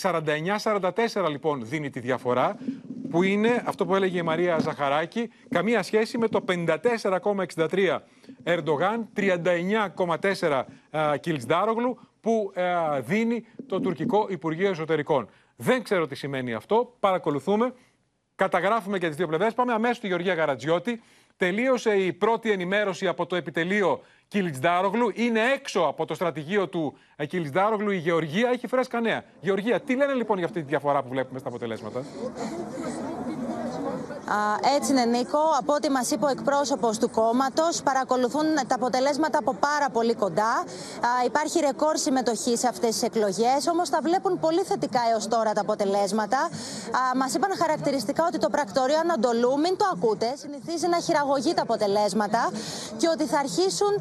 49-44 0.00 1.28
λοιπόν 1.28 1.66
δίνει 1.66 1.90
τη 1.90 2.00
διαφορά 2.00 2.56
που 3.10 3.22
είναι 3.22 3.62
αυτό 3.66 3.86
που 3.86 3.94
έλεγε 3.94 4.18
η 4.18 4.22
Μαρία 4.22 4.58
Ζαχαράκη 4.58 5.30
καμία 5.48 5.82
σχέση 5.82 6.18
με 6.18 6.28
το 6.28 6.44
54,63 6.48 7.98
Ερντογάν 8.42 9.08
39,4 9.16 10.62
Κιλτσδάρογλου 11.20 11.98
που 12.20 12.52
δίνει 13.00 13.46
το 13.66 13.80
τουρκικό 13.80 14.26
Υπουργείο 14.30 14.68
Εσωτερικών. 14.68 15.28
Δεν 15.56 15.82
ξέρω 15.82 16.06
τι 16.06 16.14
σημαίνει 16.14 16.54
αυτό. 16.54 16.96
Παρακολουθούμε. 17.00 17.72
Καταγράφουμε 18.36 18.98
και 18.98 19.06
τις 19.06 19.16
δύο 19.16 19.26
πλευρές. 19.26 19.54
Πάμε 19.54 19.72
αμέσως 19.72 19.96
στη 19.96 20.06
Γεωργία 20.06 20.34
Γαρατζιώτη. 20.34 21.02
Τελείωσε 21.36 21.94
η 21.94 22.12
πρώτη 22.12 22.50
ενημέρωση 22.50 23.06
από 23.06 23.26
το 23.26 23.36
επιτελείο 23.36 24.00
Κιλιτσδάρογλου. 24.28 25.10
Είναι 25.14 25.40
έξω 25.54 25.80
από 25.80 26.04
το 26.04 26.14
στρατηγείο 26.14 26.68
του 26.68 26.98
Κιλιτσδάρογλου. 27.26 27.90
Η 27.90 27.96
Γεωργία 27.96 28.50
έχει 28.50 28.66
φρέσκα 28.66 29.00
νέα. 29.00 29.24
Γεωργία, 29.40 29.80
τι 29.80 29.96
λένε 29.96 30.12
λοιπόν 30.12 30.36
για 30.36 30.46
αυτή 30.46 30.60
τη 30.60 30.66
διαφορά 30.66 31.02
που 31.02 31.08
βλέπουμε 31.08 31.38
στα 31.38 31.48
αποτελέσματα; 31.48 32.04
Έτσι 34.76 34.92
είναι, 34.92 35.04
Νίκο. 35.04 35.38
Από 35.58 35.72
ό,τι 35.74 35.90
μας 35.90 36.10
είπε 36.10 36.24
ο 36.24 36.28
εκπρόσωπος 36.28 36.98
του 36.98 37.10
κόμματος, 37.10 37.82
παρακολουθούν 37.82 38.46
τα 38.66 38.74
αποτελέσματα 38.74 39.38
από 39.38 39.54
πάρα 39.54 39.90
πολύ 39.90 40.14
κοντά. 40.14 40.64
Υπάρχει 41.24 41.60
ρεκόρ 41.60 41.96
συμμετοχής 41.96 42.58
σε 42.58 42.68
αυτές 42.68 42.90
τις 42.90 43.02
εκλογές, 43.02 43.66
όμως 43.72 43.90
τα 43.90 43.98
βλέπουν 44.02 44.40
πολύ 44.40 44.62
θετικά 44.62 45.00
έως 45.12 45.28
τώρα 45.28 45.52
τα 45.52 45.60
αποτελέσματα. 45.60 46.48
Μας 47.16 47.34
είπαν 47.34 47.50
χαρακτηριστικά 47.58 48.24
ότι 48.26 48.38
το 48.38 48.48
πρακτορείο 48.48 48.98
Ανατολού, 48.98 49.58
μην 49.58 49.76
το 49.76 49.84
ακούτε, 49.92 50.34
συνηθίζει 50.38 50.86
να 50.88 50.98
χειραγωγεί 50.98 51.54
τα 51.54 51.62
αποτελέσματα 51.62 52.50
και 52.96 53.08
ότι 53.08 53.24
θα 53.26 53.38
αρχίσουν 53.38 53.92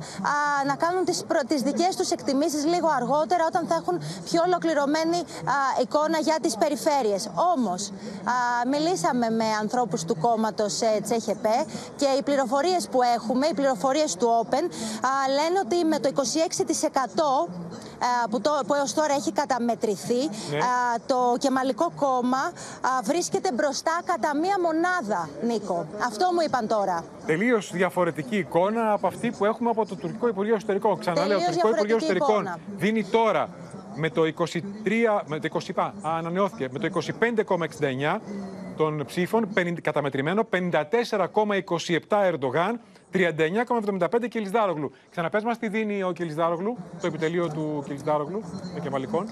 να 0.67 0.75
κάνουν 0.75 1.05
τις 1.05 1.23
τις 1.47 1.61
δικές 1.61 1.95
τους 1.95 2.09
εκτιμήσεις 2.11 2.65
λίγο 2.65 2.87
αργότερα, 2.95 3.45
όταν 3.45 3.67
θα 3.67 3.75
έχουν 3.75 4.01
πιο 4.23 4.41
ολοκληρωμένη 4.45 5.23
εικόνα 5.81 6.17
για 6.17 6.37
τις 6.41 6.55
περιφέρειες. 6.55 7.29
Όμως, 7.55 7.91
μιλήσαμε 8.71 9.29
με 9.29 9.45
ανθρώπους 9.61 10.03
του 10.03 10.12
του 10.13 10.19
κόμματος 10.27 10.73
Τσέχεπέ 11.03 11.65
και 11.95 12.05
οι 12.17 12.21
πληροφορίες 12.23 12.87
που 12.91 12.99
έχουμε, 13.15 13.47
οι 13.47 13.53
πληροφορίες 13.53 14.15
του 14.15 14.27
Open, 14.41 14.63
λένε 15.37 15.59
ότι 15.65 15.85
με 15.85 15.99
το 15.99 16.09
26% 16.15 17.49
που, 18.29 18.41
το, 18.41 18.51
που 18.67 18.73
έως 18.73 18.93
τώρα 18.93 19.13
έχει 19.13 19.31
καταμετρηθεί, 19.31 20.23
ναι. 20.25 20.59
το 21.05 21.35
Κεμαλικό 21.39 21.91
κόμμα 21.95 22.51
βρίσκεται 23.03 23.51
μπροστά 23.53 24.01
κατά 24.05 24.35
μία 24.35 24.55
μονάδα, 24.61 25.29
Νίκο. 25.43 25.85
Αυτό 26.05 26.25
μου 26.33 26.41
είπαν 26.45 26.67
τώρα. 26.67 27.03
Τελείως 27.25 27.71
διαφορετική 27.73 28.37
εικόνα 28.37 28.91
από 28.91 29.07
αυτή 29.07 29.31
που 29.31 29.45
έχουμε 29.45 29.69
από 29.69 29.85
το 29.85 29.95
τουρκικό 29.95 30.27
Υπουργείο 30.27 30.55
Εσωτερικών. 30.55 30.99
Ξαναλέω, 30.99 31.39
το 31.39 31.45
τουρκικό 31.45 31.69
Υπουργείο 31.69 31.95
Εσωτερικών 31.95 32.53
δίνει 32.77 33.03
τώρα 33.03 33.49
με 33.95 34.09
το 34.09 34.21
23, 34.21 34.61
με 35.25 35.39
το 35.39 35.61
20, 35.75 35.91
ανανεώθηκε 36.01 36.69
με 36.71 36.79
το 36.79 37.01
25,69 37.19 38.19
των 38.77 39.03
ψήφων, 39.05 39.47
καταμετρημένο 39.81 40.47
54,27 40.51 41.99
Ερντογάν, 42.09 42.79
39,75 43.13 44.27
Κιλισδάρογλου. 44.29 44.91
Ξαναπες 45.09 45.43
μας 45.43 45.57
τι 45.57 45.67
δίνει 45.67 46.03
ο 46.03 46.11
Κιλισδάρογλου, 46.11 46.77
το 47.01 47.07
επιτελείο 47.07 47.47
του 47.49 47.83
Κιλισδάρογλου, 47.85 48.43
με 48.73 48.79
κεμαλικών. 48.79 49.25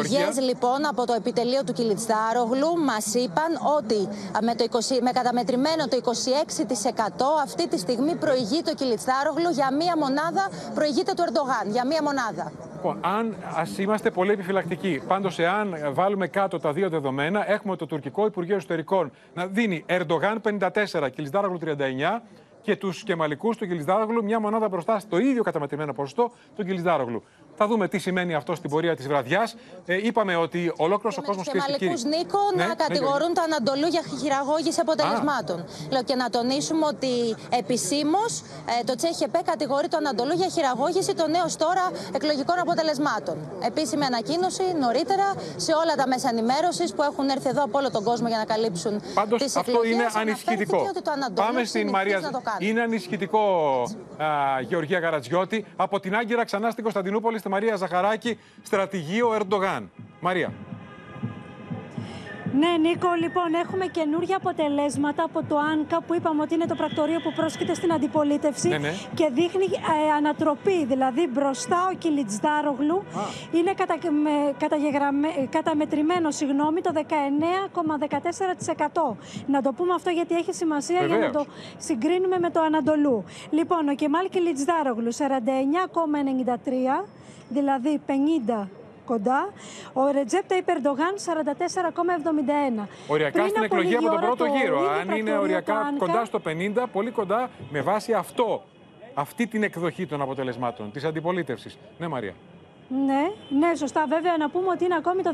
Πηγές 0.00 0.40
λοιπόν 0.40 0.86
από 0.86 1.06
το 1.06 1.12
επιτελείο 1.12 1.64
του 1.64 1.72
Κιλιτστάρογλου 1.72 2.78
μας 2.84 3.14
είπαν 3.14 3.50
ότι 3.78 4.08
με, 4.42 4.54
το 4.54 4.64
20, 4.70 4.76
με 5.02 5.10
καταμετρημένο 5.10 5.88
το 5.88 5.96
26% 6.04 7.42
αυτή 7.42 7.68
τη 7.68 7.78
στιγμή 7.78 8.14
προηγεί 8.14 8.62
το 8.62 8.74
Κιλιτστάρογλου 8.74 9.50
για 9.50 9.74
μία 9.74 9.96
μονάδα, 9.98 10.48
προηγείται 10.74 11.12
του 11.16 11.22
Ερντογάν 11.22 11.70
για 11.72 11.86
μία 11.86 12.02
μονάδα. 12.02 12.52
Λοιπόν, 12.74 12.98
αν 13.00 13.36
ας 13.54 13.78
είμαστε 13.78 14.10
πολύ 14.10 14.30
επιφυλακτικοί, 14.30 15.02
πάντως 15.06 15.38
εάν 15.38 15.76
βάλουμε 15.92 16.26
κάτω 16.26 16.58
τα 16.58 16.72
δύο 16.72 16.88
δεδομένα, 16.88 17.50
έχουμε 17.50 17.76
το 17.76 17.86
τουρκικό 17.86 18.26
Υπουργείο 18.26 18.56
Εσωτερικών 18.56 19.12
να 19.34 19.46
δίνει 19.46 19.84
Ερντογάν 19.86 20.40
54, 20.40 21.10
Κιλιτστάρογλου 21.14 21.58
39, 21.58 22.22
και 22.62 22.76
τους 22.76 23.02
Κεμαλικούς 23.02 23.56
του 23.56 23.66
Κιλισδάρογλου, 23.66 24.24
μια 24.24 24.40
μονάδα 24.40 24.68
μπροστά 24.68 24.98
στο 24.98 25.18
ίδιο 25.18 25.42
καταμετρημένο 25.42 25.92
ποσοστό 25.92 26.32
του 26.56 26.64
Κιλισδάρογλου. 26.64 27.22
Θα 27.56 27.66
δούμε 27.66 27.88
τι 27.88 27.98
σημαίνει 27.98 28.34
αυτό 28.34 28.54
στην 28.54 28.70
πορεία 28.70 28.96
της 28.96 29.06
βραδιάς. 29.08 29.54
Ε, 29.86 30.06
είπαμε 30.06 30.36
ότι 30.36 30.72
ολόκληρος 30.76 31.18
ο 31.18 31.22
κόσμος 31.22 31.48
και 31.48 31.58
Κεμαλικού 31.58 32.08
Νίκο 32.08 32.38
ναι, 32.54 32.62
να 32.62 32.68
ναι, 32.68 32.74
κατηγορούν 32.74 33.28
ναι, 33.28 33.34
το 33.34 33.42
Ανατολού 33.42 33.86
για 33.86 34.02
χειραγώγηση 34.20 34.80
αποτελεσμάτων. 34.80 35.64
Λέω 35.90 36.02
και 36.02 36.14
να 36.14 36.30
τονίσουμε 36.30 36.86
ότι 36.86 37.12
επισήμως 37.60 38.32
ε, 38.80 38.84
το 38.84 38.94
ΤΣΕΧΕΠΕ 38.94 39.40
κατηγορεί 39.44 39.88
το 39.88 39.96
Ανατολού 39.96 40.32
για 40.32 40.48
χειραγώγηση 40.48 41.14
των 41.14 41.30
νέων 41.30 41.48
τώρα 41.58 41.84
εκλογικών 42.14 42.58
αποτελεσμάτων. 42.58 43.36
Επίσημη 43.70 44.04
ανακοίνωση 44.04 44.64
νωρίτερα 44.80 45.26
σε 45.56 45.72
όλα 45.72 45.94
τα 46.00 46.06
μέσα 46.12 46.28
ενημέρωσης 46.28 46.94
που 46.94 47.02
έχουν 47.02 47.28
έρθει 47.28 47.48
εδώ 47.48 47.62
από 47.64 47.78
όλο 47.78 47.90
τον 47.90 48.02
κόσμο 48.04 48.28
για 48.28 48.38
να 48.38 48.44
καλύψουν 48.44 48.92
τις 49.00 49.10
εκλογές. 49.16 49.56
Αυτό 49.56 49.84
είναι 49.84 50.06
ανησυχητικό. 50.14 50.90
Πάμε 51.34 51.64
στην 51.64 51.88
Μαρία. 51.88 52.20
Είναι 52.58 52.80
ανησυχητικό, 52.80 53.42
α, 54.16 54.26
Γεωργία 54.68 54.98
Γαρατζιώτη. 54.98 55.64
Από 55.76 56.00
την 56.00 56.14
Άγκυρα 56.16 56.44
ξανά 56.44 56.70
στην 56.70 56.82
Κωνσταντινούπολη, 56.82 57.38
στη 57.42 57.50
Μαρία 57.50 57.76
Ζαχαράκη, 57.76 58.38
στρατηγείο 58.62 59.34
Ερντογάν. 59.34 59.90
Μαρία. 60.20 60.52
Ναι, 62.58 62.88
Νίκο, 62.88 63.08
λοιπόν, 63.20 63.54
έχουμε 63.64 63.86
καινούργια 63.86 64.36
αποτελέσματα 64.36 65.22
από 65.22 65.42
το 65.48 65.58
ΆΝΚΑ 65.58 66.00
που 66.06 66.14
είπαμε 66.14 66.42
ότι 66.42 66.54
είναι 66.54 66.66
το 66.66 66.74
πρακτορείο 66.74 67.20
που 67.20 67.32
πρόσκειται 67.32 67.74
στην 67.74 67.92
αντιπολίτευση 67.92 68.68
ναι, 68.68 68.78
ναι. 68.78 68.92
και 69.14 69.30
δείχνει 69.32 69.64
ε, 69.64 70.12
ανατροπή. 70.16 70.84
Δηλαδή, 70.84 71.26
μπροστά 71.26 71.88
ο 71.92 71.94
Κιλιτζδάρογλου 71.94 73.02
είναι 73.52 73.74
κατα, 73.74 73.96
με, 74.10 74.54
καταμετρημένο 75.50 76.30
συγγνώμη, 76.30 76.80
το 76.80 76.92
19,14%. 76.94 79.16
Να 79.46 79.62
το 79.62 79.72
πούμε 79.72 79.94
αυτό 79.94 80.10
γιατί 80.10 80.34
έχει 80.34 80.52
σημασία 80.52 81.00
Βεβαίως. 81.00 81.18
για 81.18 81.26
να 81.26 81.32
το 81.32 81.46
συγκρίνουμε 81.78 82.38
με 82.38 82.50
το 82.50 82.60
Ανατολού. 82.60 83.24
Λοιπόν, 83.50 83.88
ο 83.88 83.94
Κεμάλ 83.94 84.28
Κιλιτζδάρογλου 84.28 85.14
49,93, 85.14 85.18
δηλαδή 87.52 88.00
50 88.06 88.66
κοντά. 89.04 89.52
Ο 89.92 90.06
Ρετζέπτα 90.10 90.56
Υπερντογάν 90.56 91.14
44,71. 92.78 92.86
Οριακά 93.08 93.48
στην 93.48 93.62
εκλογή 93.62 93.94
από 93.94 94.08
τον 94.08 94.20
πρώτο 94.20 94.36
το 94.36 94.44
γύρο. 94.44 94.76
ίδιο 94.76 94.88
Αν 94.90 95.00
είναι 95.00 95.12
πρακτορείο 95.12 95.40
οριακά 95.40 95.72
του 95.72 95.78
Άνκα. 95.86 96.06
κοντά 96.06 96.24
στο 96.24 96.40
50, 96.84 96.86
πολύ 96.92 97.10
κοντά 97.10 97.50
με 97.70 97.80
βάση 97.80 98.12
αυτό. 98.12 98.62
Αυτή 99.14 99.46
την 99.46 99.62
εκδοχή 99.62 100.06
των 100.06 100.22
αποτελεσμάτων, 100.22 100.92
της 100.92 101.04
αντιπολίτευσης. 101.04 101.78
Ναι, 101.98 102.08
Μαρία. 102.08 102.34
Ναι, 103.06 103.22
ναι, 103.58 103.74
σωστά. 103.74 104.06
Βέβαια, 104.08 104.36
να 104.38 104.50
πούμε 104.50 104.68
ότι 104.68 104.84
είναι 104.84 104.94
ακόμη 104.94 105.22
το 105.22 105.30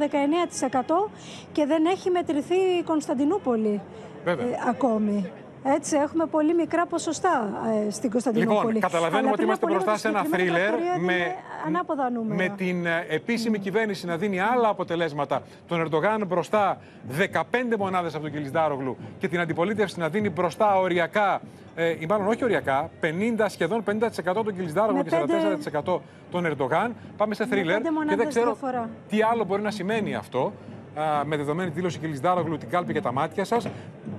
19% 1.06 1.10
και 1.52 1.66
δεν 1.66 1.86
έχει 1.86 2.10
μετρηθεί 2.10 2.54
η 2.54 2.82
Κωνσταντινούπολη 2.82 3.80
Βέβαια. 4.24 4.46
ε, 4.46 4.58
ακόμη. 4.68 5.30
Έτσι, 5.76 5.96
έχουμε 5.96 6.26
πολύ 6.26 6.54
μικρά 6.54 6.86
ποσοστά 6.86 7.48
ε, 7.86 7.90
στην 7.90 8.10
Κωνσταντινούπολη. 8.10 8.58
Λοιπόν, 8.74 8.80
καταλαβαίνουμε 8.80 9.18
Αλλά 9.18 9.28
ότι 9.28 9.36
πριν 9.36 9.46
είμαστε 9.48 9.64
από 9.64 9.74
λίγο 9.74 9.84
μπροστά 9.84 9.92
το 9.92 9.98
σε 9.98 10.08
ένα 10.08 10.22
συγκεκριμένο 10.24 10.58
θρίλερ 10.58 10.70
πρακτορείο 10.80 11.06
με, 11.06 11.12
έδινε 11.14 11.34
ανάποδα 11.66 12.10
νούμερα. 12.10 12.34
με 12.34 12.54
την 12.56 12.86
ε, 12.86 13.06
επίσημη 13.08 13.58
κυβέρνηση 13.58 14.06
να 14.06 14.16
δίνει 14.16 14.40
άλλα 14.40 14.68
αποτελέσματα. 14.68 15.42
Τον 15.68 15.80
Ερντογάν 15.80 16.26
μπροστά 16.26 16.78
15 17.18 17.42
μονάδες 17.78 18.14
από 18.14 18.22
τον 18.22 18.32
Κιλισδάρογλου 18.32 18.96
και 19.18 19.28
την 19.28 19.40
αντιπολίτευση 19.40 19.98
να 19.98 20.08
δίνει 20.08 20.30
μπροστά 20.30 20.78
οριακά, 20.78 21.40
ε, 21.74 21.88
ή 21.98 22.06
μάλλον 22.08 22.26
όχι 22.26 22.44
οριακά, 22.44 22.90
50, 23.00 23.44
σχεδόν 23.48 23.82
50% 23.84 24.44
τον 24.44 24.54
Κιλισδάρογλου 24.56 24.96
Με 24.96 25.02
και 25.02 25.16
πέντε- 25.16 25.72
44% 25.94 26.00
τον 26.30 26.44
Ερντογάν. 26.46 26.94
Πάμε 27.16 27.34
σε 27.34 27.42
Με 27.44 27.48
θρίλερ 27.50 27.66
πέντε 27.76 27.88
και 27.88 27.94
δεν 27.94 28.04
μονάδες 28.04 28.26
ξέρω 28.28 28.44
διαφορά. 28.56 28.88
τι 29.08 29.22
άλλο 29.22 29.44
μπορεί 29.44 29.62
να 29.62 29.70
σημαίνει 29.70 30.14
αυτό. 30.14 30.52
Α, 31.00 31.24
με 31.24 31.36
δεδομένη 31.36 31.68
τη 31.70 31.74
δήλωση 31.74 31.98
Κιλισδάρογλου 31.98 32.58
την 32.58 32.68
κάλπη 32.68 32.92
για 32.92 33.02
τα 33.02 33.12
μάτια 33.12 33.44
σας. 33.44 33.66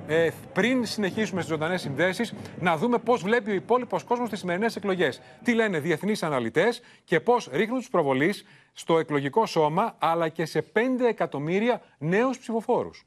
Ε, 0.08 0.30
πριν 0.54 0.86
συνεχίσουμε 0.86 1.42
στις 1.42 1.54
ζωντανές 1.54 1.82
συνδέσεις, 1.82 2.34
να 2.60 2.78
δούμε 2.78 2.98
πώς 2.98 3.22
βλέπει 3.22 3.52
ο 3.52 3.54
υπόλοιπος 3.54 4.04
κόσμος 4.04 4.30
τις 4.30 4.40
σημερινές 4.40 4.76
εκλογές. 4.76 5.22
Τι 5.44 5.54
λένε 5.54 5.80
διεθνείς 5.80 6.24
αναλυτές 6.24 6.82
και 7.04 7.20
πώς 7.20 7.50
ρίχνουν 7.52 7.78
τους 7.78 7.90
προβολείς 7.90 8.46
στο 8.74 9.00
εκλογικό 9.00 9.46
σώμα 9.46 9.96
αλλά 10.00 10.30
και 10.30 10.46
σε 10.46 10.62
5 10.62 11.06
εκατομμύρια 11.08 11.82
νέους 11.98 12.38
ψηφοφόρους. 12.38 13.04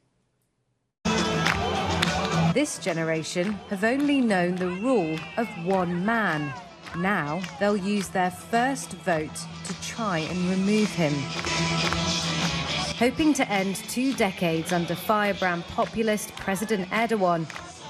This 2.53 2.77
generation 2.89 3.47
have 3.71 3.83
only 3.83 4.21
known 4.21 4.55
the 4.63 4.71
rule 4.87 5.17
of 5.41 5.47
one 5.79 6.05
man. 6.05 6.41
Now 6.95 7.41
they'll 7.57 7.83
use 7.95 8.07
their 8.09 8.29
first 8.51 8.89
vote 9.03 9.37
to 9.67 9.73
try 9.81 10.17
and 10.19 10.39
remove 10.55 10.91
him. 11.03 11.13
Hoping 13.05 13.33
to 13.33 13.45
end 13.61 13.75
two 13.95 14.11
decades 14.27 14.69
under 14.79 14.95
firebrand 15.11 15.61
populist 15.77 16.27
President 16.45 16.85
Erdogan. 17.01 17.41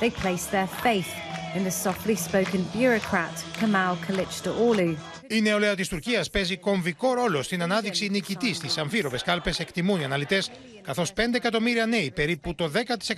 They 0.02 0.10
place 0.24 0.46
their 0.56 0.70
faith 0.86 1.12
in 1.56 1.64
the 1.68 1.76
softly 1.84 2.16
spoken 2.28 2.62
bureaucrat 2.78 3.36
Kemal 3.60 3.96
Kılıçdaroğlu. 4.06 4.98
Η 5.28 5.42
νεολαία 5.42 5.76
της 5.76 5.88
Τουρκίας 5.88 6.30
παίζει 6.30 6.58
κομβικό 6.58 7.14
ρόλο 7.14 7.42
στην 7.42 7.62
ανάδειξη 7.62 8.10
νικητής 8.10 8.58
στι 8.58 8.80
αμφίροπε 8.80 9.18
κάλπες, 9.26 9.60
εκτιμούν 9.60 10.00
οι 10.00 10.04
αναλυτές, 10.04 10.52
καθώς 10.82 11.14
5 11.14 11.36
εκατομμύρια 11.36 11.86
νέοι, 11.86 12.12
περίπου 12.12 12.56
το 12.56 12.72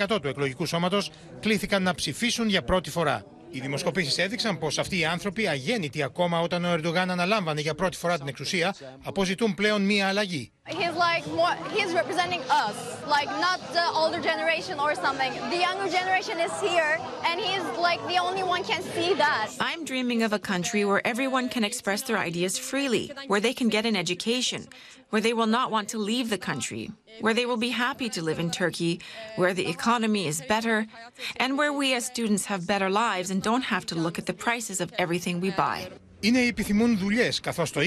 10% 0.09 0.21
του 0.21 0.27
εκλογικού 0.27 0.65
σώματος, 0.65 1.11
κλήθηκαν 1.39 1.83
να 1.83 1.95
ψηφίσουν 1.95 2.49
για 2.49 2.63
πρώτη 2.63 2.89
φορά. 2.89 3.34
Οι 3.49 3.59
δημοσκοπήσει 3.59 4.21
έδειξαν 4.21 4.57
πω 4.57 4.67
αυτοί 4.77 4.99
οι 4.99 5.05
άνθρωποι, 5.05 5.47
αγέννητοι 5.47 6.03
ακόμα 6.03 6.39
όταν 6.39 6.65
ο 6.65 6.73
Ερντογάν 6.73 7.11
αναλάμβανε 7.11 7.61
για 7.61 7.75
πρώτη 7.75 7.97
φορά 7.97 8.17
την 8.17 8.27
εξουσία, 8.27 8.75
αποζητούν 9.03 9.53
πλέον 9.53 9.81
μία 9.81 10.07
αλλαγή. 10.07 10.49
He's 10.67 10.95
like 11.09 11.25
more, 11.39 11.55
he's 11.75 11.91
representing 12.01 12.43
us, 12.65 12.75
like 13.15 13.29
not 13.47 13.59
the 13.77 13.87
older 14.01 14.21
generation 14.31 14.75
or 14.85 14.91
something. 15.05 15.31
The 15.53 15.61
younger 15.67 15.89
generation 15.97 16.37
is 16.47 16.53
here, 16.67 16.93
and 17.27 17.35
he's 17.47 17.65
like 17.87 18.01
the 18.11 18.19
only 18.27 18.43
one 18.53 18.63
can 18.71 18.81
see 18.95 19.11
that. 19.25 19.47
I'm 19.69 19.81
dreaming 19.91 20.21
of 20.27 20.31
a 20.33 20.41
country 20.53 20.81
where 20.89 21.01
everyone 21.13 21.45
can 21.55 21.63
express 21.71 22.01
their 22.07 22.19
ideas 22.29 22.53
freely, 22.69 23.05
where 23.31 23.43
they 23.45 23.55
can 23.59 23.69
get 23.77 23.83
an 23.91 23.95
education, 24.05 24.61
where 25.09 25.21
they 25.21 25.33
will 25.33 25.51
not 25.57 25.71
want 25.71 25.87
to 25.89 25.97
leave 25.97 26.29
the 26.29 26.37
country, 26.37 26.91
where 27.21 27.33
they 27.33 27.45
will 27.45 27.57
be 27.57 27.69
happy 27.69 28.09
to 28.09 28.21
live 28.21 28.39
in 28.39 28.51
Turkey, 28.51 28.99
where 29.35 29.53
the 29.53 29.69
economy 29.69 30.27
is 30.27 30.41
better, 30.41 30.87
and 31.37 31.57
where 31.57 31.73
we 31.73 31.93
as 31.93 32.05
students 32.05 32.45
have 32.45 32.67
better 32.73 32.89
lives 32.89 33.29
and 33.31 33.41
don't 33.41 33.65
have 33.73 33.85
to 33.87 33.95
look 33.95 34.17
at 34.19 34.25
the 34.25 34.33
prices 34.33 34.81
of 34.81 34.93
everything 34.97 35.39
we 35.39 35.51
buy. 35.51 35.87
Οι 36.19 36.31
νέοι 36.31 36.47
επιθυμούν 36.47 36.97
δουλειέ, 36.97 37.29
καθώ 37.41 37.63
το 37.73 37.81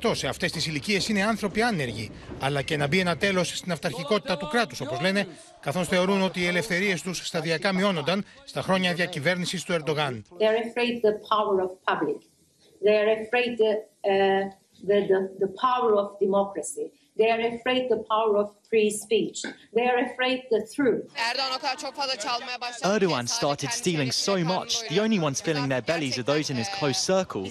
20% 0.00 0.10
σε 0.14 0.28
αυτέ 0.28 0.46
τι 0.46 0.70
ηλικίε 0.70 1.00
είναι 1.08 1.22
άνθρωποι 1.22 1.62
άνεργοι, 1.62 2.10
αλλά 2.40 2.62
και 2.62 2.76
να 2.76 2.86
μπει 2.86 2.98
ένα 2.98 3.16
τέλο 3.16 3.44
στην 3.44 3.72
αυταρχικότητα 3.72 4.36
του 4.36 4.48
κράτου, 4.48 4.76
όπω 4.80 4.98
λένε, 5.02 5.26
καθώ 5.60 5.84
θεωρούν 5.84 6.22
ότι 6.22 6.40
οι 6.40 6.46
ελευθερίε 6.46 6.94
του 7.02 7.14
σταδιακά 7.14 7.72
μειώνονταν 7.72 8.24
στα 8.44 8.62
χρόνια 8.62 8.94
διακυβέρνηση 8.94 9.66
του 9.66 9.72
Ερντογάν. 9.72 10.24
They 10.38 10.44
are 10.44 10.58
afraid 10.58 11.02
the 11.02 11.14
power 11.32 11.60
of 11.64 11.70
public. 11.92 12.20
They 12.84 12.96
are 13.02 13.10
afraid 13.24 13.50
the, 13.62 13.72
uh, 14.12 14.61
the, 14.87 15.07
the, 15.07 15.19
the 15.39 15.53
power 15.61 15.91
of 15.95 16.19
democracy. 16.19 16.91
They 17.17 17.31
are 17.31 17.41
afraid 17.55 17.89
the 17.89 18.03
power 18.09 18.37
of 18.37 18.47
free 18.69 18.91
speech. 18.91 19.41
They 19.73 19.87
are 19.87 19.97
afraid 20.07 20.39
the 20.51 20.61
truth. 20.75 21.05
Erdoğan 21.15 21.51
o 21.57 21.59
kadar 21.61 21.77
çok 21.77 21.95
fazla 21.95 22.15
çalmaya 22.15 22.61
başladı. 22.61 22.95
Erdogan 22.95 23.25
started 23.25 23.69
stealing 23.69 24.13
so 24.13 24.37
much, 24.37 24.89
the 24.89 25.01
only 25.01 25.19
ones 25.19 25.41
filling 25.41 25.69
their 25.69 25.87
bellies 25.87 26.19
are 26.19 26.25
those 26.25 26.53
in 26.53 26.57
his 26.57 26.67
close 26.79 26.99
circle. 26.99 27.43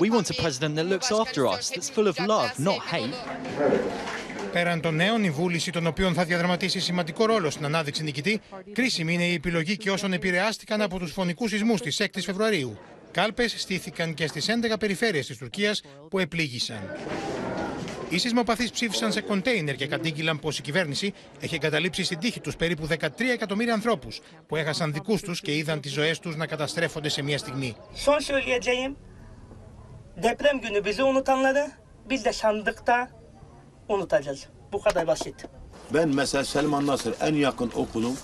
We 0.00 0.10
want 0.10 0.30
a 0.30 0.42
president 0.42 0.76
that 0.76 0.86
looks 0.86 1.12
after 1.12 1.46
us, 1.46 1.70
that's 1.70 1.90
full 1.90 2.08
of 2.08 2.18
love, 2.18 2.50
not 2.58 2.78
hate. 2.78 3.14
Πέραν 4.52 4.80
των 4.80 4.94
νέων, 4.94 5.24
η 5.24 5.30
βούληση 5.30 5.70
των 5.72 5.86
οποίων 5.86 6.14
θα 6.14 6.24
διαδραματίσει 6.24 6.80
σημαντικό 6.80 7.26
ρόλο 7.26 7.50
στην 7.50 7.64
ανάδειξη 7.64 8.02
νικητή, 8.02 8.40
κρίσιμη 8.72 9.14
είναι 9.14 9.26
η 9.26 9.34
επιλογή 9.34 9.76
και 9.76 9.90
όσων 9.90 10.12
επηρεάστηκαν 10.12 10.82
από 10.82 10.98
του 10.98 11.06
φωνικού 11.06 11.48
σεισμού 11.48 11.76
τη 11.76 11.96
6η 11.98 12.20
Φεβρουαρίου. 12.22 12.78
Κάλπες 13.11 13.55
στήθηκαν 13.57 14.13
και 14.13 14.27
στις 14.27 14.47
11 14.49 14.77
περιφέρειες 14.79 15.27
της 15.27 15.37
Τουρκίας 15.37 15.81
που 16.09 16.19
επλήγησαν. 16.19 16.95
Οι 18.09 18.17
σεισμοπαθείς 18.17 18.71
ψήφισαν 18.71 19.11
σε 19.11 19.21
κοντέινερ 19.21 19.75
και 19.75 19.87
κατήγγειλαν 19.87 20.39
πως 20.39 20.59
η 20.59 20.61
κυβέρνisi 20.61 21.13
έχει 21.39 21.55
εγκαταλείψει 21.55 22.03
στην 22.03 22.19
τύχη 22.19 22.39
τους 22.39 22.55
περίπου 22.55 22.87
13 22.87 23.29
εκατομμύρια 23.31 23.73
ανθρώπους 23.73 24.19
που 24.47 24.55
έχασαν 24.55 24.93
δικούς 24.93 25.21
τους 25.21 25.41
και 25.41 25.55
είδαν 25.55 25.81
τις 25.81 25.91
ζωές 25.91 26.19
τους 26.19 26.35
να 26.35 26.45
καταστρέφονται 26.47 27.09
σε 27.09 27.21
μία 27.21 27.37
στιγμή. 27.37 27.75
Son 28.05 28.19
söyleyeceğim 28.19 28.95
deprem 30.23 30.61
günü 30.61 30.85
bizi 30.85 31.03
unutanları 31.03 31.71
biz 32.09 32.25
de 32.25 32.33
sandıkta 32.33 33.09
unutacağız. 33.87 34.47
Bu 34.71 34.81
kadar 34.81 35.07
basit. 35.07 35.45
Ben 35.93 36.09
mesela 36.15 36.45
Selman 36.45 36.87
Nasır 36.87 37.13
en 37.21 37.33
yakın 37.35 37.71
okulum. 37.75 38.17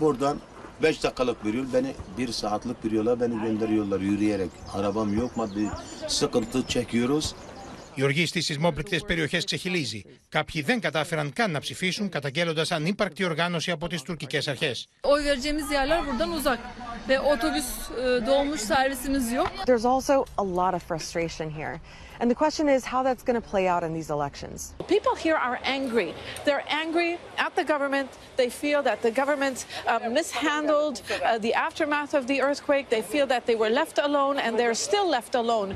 Buradan 0.00 0.40
5 0.82 1.02
dakikalık 1.02 1.44
bir 1.44 1.54
yol. 1.54 1.64
Beni 1.74 1.94
bir 2.18 2.32
saatlik 2.32 2.84
bir 2.84 2.90
yola 2.90 3.20
beni 3.20 3.42
gönderiyorlar 3.42 4.00
yürüyerek. 4.00 4.50
Arabam 4.74 5.18
yok 5.18 5.36
maddi 5.36 5.70
sıkıntı 6.08 6.66
çekiyoruz. 6.66 7.34
Η 8.00 8.02
οργή 8.02 8.26
στι 8.26 8.40
σεισμόπληκτε 8.40 8.98
περιοχέ 9.06 9.42
ξεχυλίζει. 9.44 10.02
Κάποιοι 10.28 10.62
δεν 10.62 10.80
κατάφεραν 10.80 11.32
καν 11.32 11.50
να 11.50 11.60
ψηφίσουν, 11.60 12.08
καταγγέλλοντα 12.08 12.64
ανύπαρκτη 12.70 13.24
οργάνωση 13.24 13.70
από 13.70 13.88
τι 13.88 14.02
τουρκικέ 14.02 14.40
αρχέ. 14.46 14.74
Oy 15.00 15.22
vereceğimiz 15.24 15.70
yerler 15.70 16.00
buradan 16.06 16.30
uzak 16.38 16.60
ve 17.08 17.20
otobüs 17.20 17.68
e, 17.90 18.26
dolmuş 18.26 18.60
servisimiz 18.60 19.32
yok. 19.32 19.50
There's 19.64 19.88
also 19.94 20.14
a 20.36 20.44
lot 20.58 20.74
of 20.74 20.82
frustration 20.90 21.48
here. 21.60 21.80
And 22.20 22.26
the 22.32 22.40
question 22.44 22.66
is 22.76 22.82
how 22.92 23.00
that's 23.06 23.24
going 23.28 23.40
to 23.42 23.48
play 23.52 23.66
out 23.74 23.82
in 23.88 23.92
these 23.98 24.10
elections. 24.18 24.58
People 24.96 25.14
here 25.26 25.38
are 25.48 25.58
angry. 25.78 26.10
They're 26.46 26.66
angry 26.84 27.12
at 27.46 27.52
the 27.58 27.66
government. 27.72 28.08
They 28.40 28.50
feel 28.62 28.80
that 28.88 28.98
the 29.06 29.12
government 29.20 29.56
uh, 29.64 30.08
mishandled 30.20 30.96
uh, 31.02 31.38
the 31.46 31.52
aftermath 31.68 32.12
of 32.20 32.24
the 32.30 32.38
earthquake. 32.48 32.86
They 32.96 33.04
feel 33.14 33.26
that 33.34 33.42
they 33.48 33.56
were 33.62 33.72
left 33.80 33.96
alone 34.08 34.36
and 34.44 34.52
they're 34.58 34.78
still 34.88 35.08
left 35.16 35.32
alone. 35.42 35.68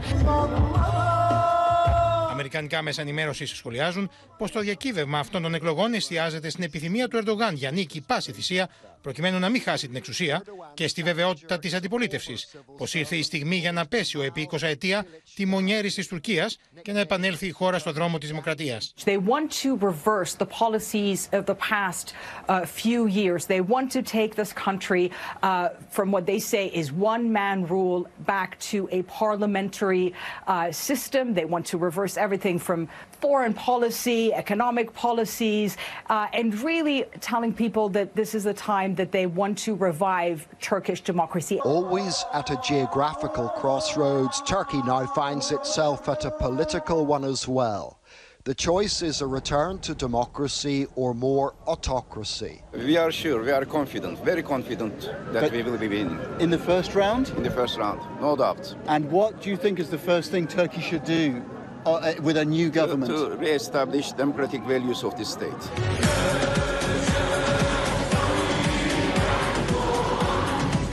Αμερικανικά 2.35 2.83
μέσα 2.83 3.01
ενημέρωσης 3.01 3.51
σχολιάζουν 3.51 4.11
πως 4.39 4.51
το 4.51 4.61
διακύβευμα 4.61 5.19
αυτών 5.19 5.43
των 5.43 5.55
εκλογών 5.55 5.95
εστιάζεται 5.95 6.49
στην 6.49 6.65
επιθυμία 6.65 7.09
του 7.09 7.17
Ερντογάν 7.17 7.55
για 7.55 7.71
νίκη 7.71 8.01
πάση 8.01 8.33
θυσία, 8.33 8.69
προκειμένου 9.05 9.39
να 9.39 9.49
μην 9.49 9.63
χάσει 9.63 9.87
την 9.87 9.97
εξουσία, 9.97 10.43
και 10.75 10.89
στη 10.89 11.03
βεβαιότητα 11.03 11.59
τη 11.59 11.75
αντιπολίτευση 11.75 12.35
πω 12.77 12.87
ήρθε 12.93 13.17
η 13.17 13.23
στιγμή 13.23 13.57
για 13.57 13.73
να 13.73 13.87
πέσει 13.87 14.19
ο 14.19 14.23
επί 14.23 14.49
20 14.53 14.63
ετία 14.63 15.07
τιμονιέρη 15.35 15.93
τη 15.93 16.09
Τουρκία 16.09 16.51
και 16.83 16.93
να 16.93 17.01
επανέλθει 17.01 17.47
η 17.47 17.51
χώρα 17.51 17.79
στο 17.79 17.93
δρόμο 17.93 18.19
τη 18.19 18.27
δημοκρατία. 18.27 18.81
They 19.05 19.19
want 19.33 19.49
to 19.63 19.71
reverse 19.91 20.33
the 20.43 20.49
policies 20.63 21.19
of 21.39 21.43
the 21.51 21.59
past 21.73 22.07
uh, 22.49 22.65
few 22.83 23.01
years. 23.21 23.41
They 23.55 23.63
want 23.75 23.89
to 23.97 24.03
take 24.19 24.33
this 24.43 24.53
country 24.67 25.05
uh, 25.11 25.69
from 25.97 26.09
what 26.15 26.25
they 26.31 26.41
say 26.53 26.65
is 26.81 26.87
one 27.13 27.25
man 27.41 27.57
rule 27.75 28.01
back 28.35 28.51
to 28.71 28.79
a 28.99 29.01
parliamentary 29.21 30.07
uh, 30.47 30.73
system. 30.89 31.25
They 31.41 31.47
want 31.55 31.65
to 31.73 31.77
reverse 31.89 32.15
everything 32.25 32.57
from 32.69 32.81
foreign 33.15 33.55
policy, 33.55 34.33
economic 34.33 34.93
policies, 34.93 35.77
uh, 36.11 36.27
and 36.33 36.59
really 36.61 37.05
telling 37.21 37.53
people 37.53 37.89
that 37.91 38.15
this 38.15 38.35
is 38.35 38.45
the 38.45 38.55
time 38.55 38.95
that 38.97 39.13
they 39.13 39.27
want 39.27 39.59
to 39.59 39.75
revive 39.75 40.47
Turkish 40.61 41.01
democracy. 41.01 41.61
Always 41.61 42.25
at 42.33 42.51
a 42.51 42.61
geographical 42.63 43.49
crossroads, 43.51 44.43
Turkey 44.43 44.83
now 44.83 45.07
finds 45.07 45.53
itself 45.53 46.09
at 46.09 46.25
a 46.25 46.31
political 46.31 47.07
one 47.07 47.25
as 47.25 47.49
well. 47.49 47.99
The 48.45 48.55
choice 48.55 49.01
is 49.01 49.23
a 49.23 49.27
return 49.27 49.79
to 49.79 49.95
democracy 49.95 50.87
or 50.97 51.15
more 51.15 51.55
autocracy. 51.67 52.61
We 52.75 52.99
are 52.99 53.11
sure, 53.11 53.43
we 53.43 53.51
are 53.51 53.65
confident, 53.65 54.23
very 54.23 54.43
confident 54.43 55.01
that 55.33 55.41
But 55.45 55.53
we 55.53 55.63
will 55.63 55.79
be 55.79 55.89
winning 55.89 56.21
In 56.41 56.51
the 56.51 56.59
first 56.59 56.95
round? 56.95 57.31
in 57.39 57.43
the 57.43 57.51
first 57.51 57.79
round, 57.79 58.03
no 58.21 58.37
doubt. 58.37 58.75
And 58.87 59.11
what 59.11 59.41
do 59.41 59.49
you 59.49 59.57
think 59.57 59.81
is 59.81 59.89
the 59.89 59.97
first 59.97 60.31
thing 60.31 60.47
Turkey 60.47 60.83
should 60.83 61.05
do 61.05 61.43
uh, 61.85 61.91
uh, 61.91 62.13
with 62.23 62.37
a 62.37 62.45
new 62.45 62.69
government? 62.71 63.11
To 63.11 63.37
re-establish 63.37 64.13
democratic 64.13 64.63
values 64.63 65.03
of 65.05 65.17
this 65.17 65.29
state. 65.29 65.63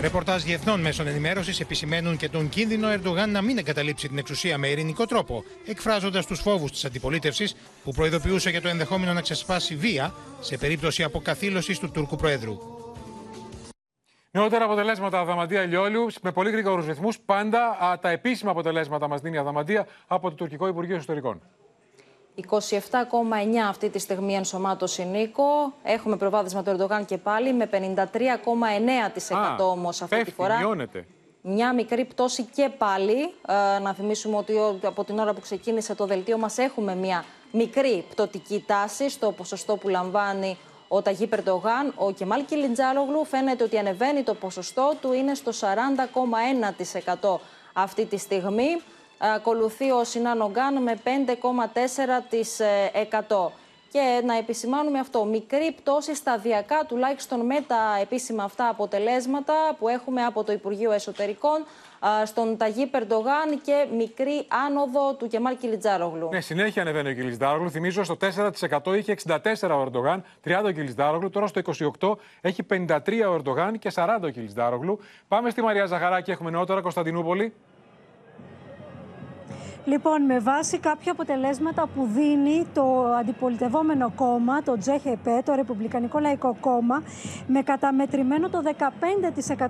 Ρεπορτάζ 0.02 0.44
διεθνών 0.44 0.82
μέσων 0.82 1.08
ενημέρωσης 1.08 1.60
επισημαίνουν 1.60 2.18
και 2.18 2.30
τον 2.30 2.50
κίνδυνο 2.50 2.88
Ερντογάν 2.90 3.30
να 3.32 3.42
μην 3.42 3.58
εγκαταλείψει 3.58 4.08
την 4.08 4.18
εξουσία 4.18 4.58
με 4.58 4.68
ειρηνικό 4.68 5.06
τρόπο, 5.06 5.44
εκφράζοντας 5.66 6.26
τους 6.26 6.40
φόβους 6.40 6.72
της 6.72 6.86
αντιπολίτευσης 6.86 7.56
που 7.84 7.92
προειδοποιούσε 7.92 8.50
για 8.50 8.62
το 8.62 8.68
ενδεχόμενο 8.68 9.14
να 9.14 9.22
ξεσπάσει 9.22 9.76
βία 9.76 10.14
σε 10.40 10.58
περίπτωση 10.58 11.04
αποκαθήλωσης 11.04 11.80
του 11.80 11.92
Τούρκου 11.92 12.16
Προέδρου. 12.16 12.81
Νεότερα 14.34 14.66
αποτελέσματα 14.66 15.20
Αδαμαντία 15.20 15.62
Λιόλιου 15.66 16.08
με 16.22 16.32
πολύ 16.32 16.52
γρήγορους 16.52 16.86
ρυθμούς. 16.86 17.20
Πάντα 17.20 17.78
α, 17.84 18.00
τα 18.00 18.10
επίσημα 18.10 18.52
αποτελέσματα 18.52 19.08
μας 19.08 19.22
δίνει 19.22 19.36
η 19.36 19.40
Αδαμαντία 19.40 19.88
από 20.08 20.30
το 20.30 20.36
Τουρκικό 20.36 20.68
Υπουργείο 20.68 20.96
Εσωτερικών. 20.96 21.42
27,9 22.50 22.60
αυτή 23.70 23.90
τη 23.90 24.00
στιγμή 24.00 24.36
ενσωμάτωση 24.36 25.06
Νίκο. 25.06 25.74
Έχουμε 25.84 26.18
προβάδισμα 26.18 26.64
του 26.64 26.70
Ερντογάν 26.70 27.06
και 27.06 27.18
πάλι 27.18 27.54
με 27.54 27.70
53,9% 27.72 29.58
όμως 29.60 30.02
αυτή 30.02 30.16
τη 30.16 30.24
πέφτει, 30.24 30.36
φορά. 30.42 30.58
μειώνεται. 30.58 31.06
Μια 31.42 31.74
μικρή 31.74 32.06
πτώση 32.06 32.44
και 32.44 32.70
πάλι. 32.78 33.22
Ε, 33.48 33.80
να 33.82 33.94
θυμίσουμε 33.94 34.38
ότι 34.38 34.54
ο- 34.54 34.80
από 34.84 35.04
την 35.04 35.20
ώρα 35.20 35.34
που 35.34 35.40
ξεκίνησε 35.42 35.96
το 35.96 36.06
δελτίο 36.06 36.38
μας 36.38 36.58
έχουμε 36.58 36.96
μια 36.96 37.24
μικρή 37.52 38.06
πτωτική 38.10 38.64
τάση 38.68 39.10
στο 39.10 39.32
ποσοστό 39.32 39.76
που 39.78 39.88
λαμβάνει 39.90 40.58
ο 40.94 41.02
Ταγί 41.02 41.28
Περντογάν. 41.28 41.94
Ο 41.96 42.12
Κεμάλ 42.12 42.46
Κιλιντζάλογλου 42.46 43.26
φαίνεται 43.26 43.64
ότι 43.64 43.78
ανεβαίνει 43.78 44.24
το 44.24 44.34
ποσοστό 44.34 44.94
του, 45.02 45.14
είναι 45.14 45.34
στο 45.34 45.52
40,1% 47.22 47.36
αυτή 47.74 48.06
τη 48.06 48.18
στιγμή. 48.18 48.82
Ακολουθεί 49.18 49.92
ο 49.92 50.04
Σινάν 50.04 50.42
Ογκάν 50.42 50.82
με 50.82 51.00
5,4%. 51.04 53.52
Και 53.92 54.22
να 54.26 54.38
επισημάνουμε 54.38 55.00
αυτό, 55.00 55.26
μικρή 55.26 55.72
πτώση 55.72 56.16
σταδιακά 56.16 56.86
τουλάχιστον 56.88 57.46
με 57.46 57.62
τα 57.68 57.98
επίσημα 58.02 58.44
αυτά 58.44 58.68
αποτελέσματα 58.68 59.76
που 59.80 59.88
έχουμε 59.88 60.26
από 60.26 60.44
το 60.44 60.52
Υπουργείο 60.52 60.92
Εσωτερικών 60.92 61.66
στον 62.26 62.58
Ταγί 62.58 62.86
Περντογάν 62.88 63.62
και 63.64 63.88
μικρή 63.98 64.46
άνοδο 64.68 65.14
του 65.14 65.28
Κεμάλ 65.28 65.58
Κιλιτζάρογλου. 65.58 66.30
Ναι, 66.32 66.42
συνέχεια 66.42 66.82
ανεβαίνει 66.82 67.10
ο 67.10 67.14
Κιλιτζάρογλου. 67.14 67.70
Θυμίζω 67.72 68.04
στο 68.04 68.18
4% 68.84 68.98
είχε 68.98 69.16
64 69.26 69.36
ο 69.62 69.82
Ερντογάν, 69.82 70.24
30 70.46 70.52
ο 70.66 70.72
Κιλιτζάρογλου. 70.72 71.30
Τώρα 71.30 71.48
στο 71.48 71.62
28 72.00 72.14
έχει 72.42 72.66
53 72.70 72.88
ο 73.30 73.34
Ερντογάν 73.34 73.80
και 73.80 73.92
40 73.96 74.08
ο 74.24 74.30
Κιλιτζάρογλου. 74.30 75.00
Πάμε 75.28 75.50
στη 75.50 75.62
Μαρία 75.62 75.86
Ζαχαράκη, 75.86 76.32
έχουμε 76.32 76.50
νεότερα 76.50 76.82
Κωνσταντινούπολη. 76.82 77.54
Λοιπόν, 79.86 80.22
με 80.22 80.40
βάση 80.40 80.78
κάποια 80.78 81.12
αποτελέσματα 81.12 81.88
που 81.96 82.08
δίνει 82.14 82.66
το 82.74 83.04
αντιπολιτευόμενο 83.20 84.12
κόμμα, 84.16 84.62
το 84.62 84.78
Τζέχεπέ, 84.78 85.42
το 85.46 85.54
Ρεπουμπλικανικό 85.56 86.20
Λαϊκό 86.20 86.56
Κόμμα, 86.60 87.04
με 87.48 87.62
καταμετρημένο 87.62 88.50
το 88.50 88.62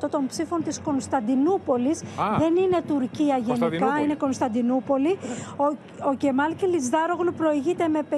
15% 0.05 0.09
των 0.09 0.27
ψήφων 0.27 0.63
της 0.63 0.79
Κωνσταντινούπολης, 0.79 2.03
δεν 2.39 2.55
είναι 2.55 2.81
Τουρκία 2.87 3.37
γενικά, 3.37 3.99
είναι 4.03 4.15
Κωνσταντινούπολη. 4.15 5.17
Ο, 5.57 5.63
ο 6.09 6.13
Κεμάλ 6.17 6.55
Κιλιτζάρογλου 6.55 7.33
προηγείται 7.33 7.87
με 7.87 7.99
51,33%, 8.09 8.15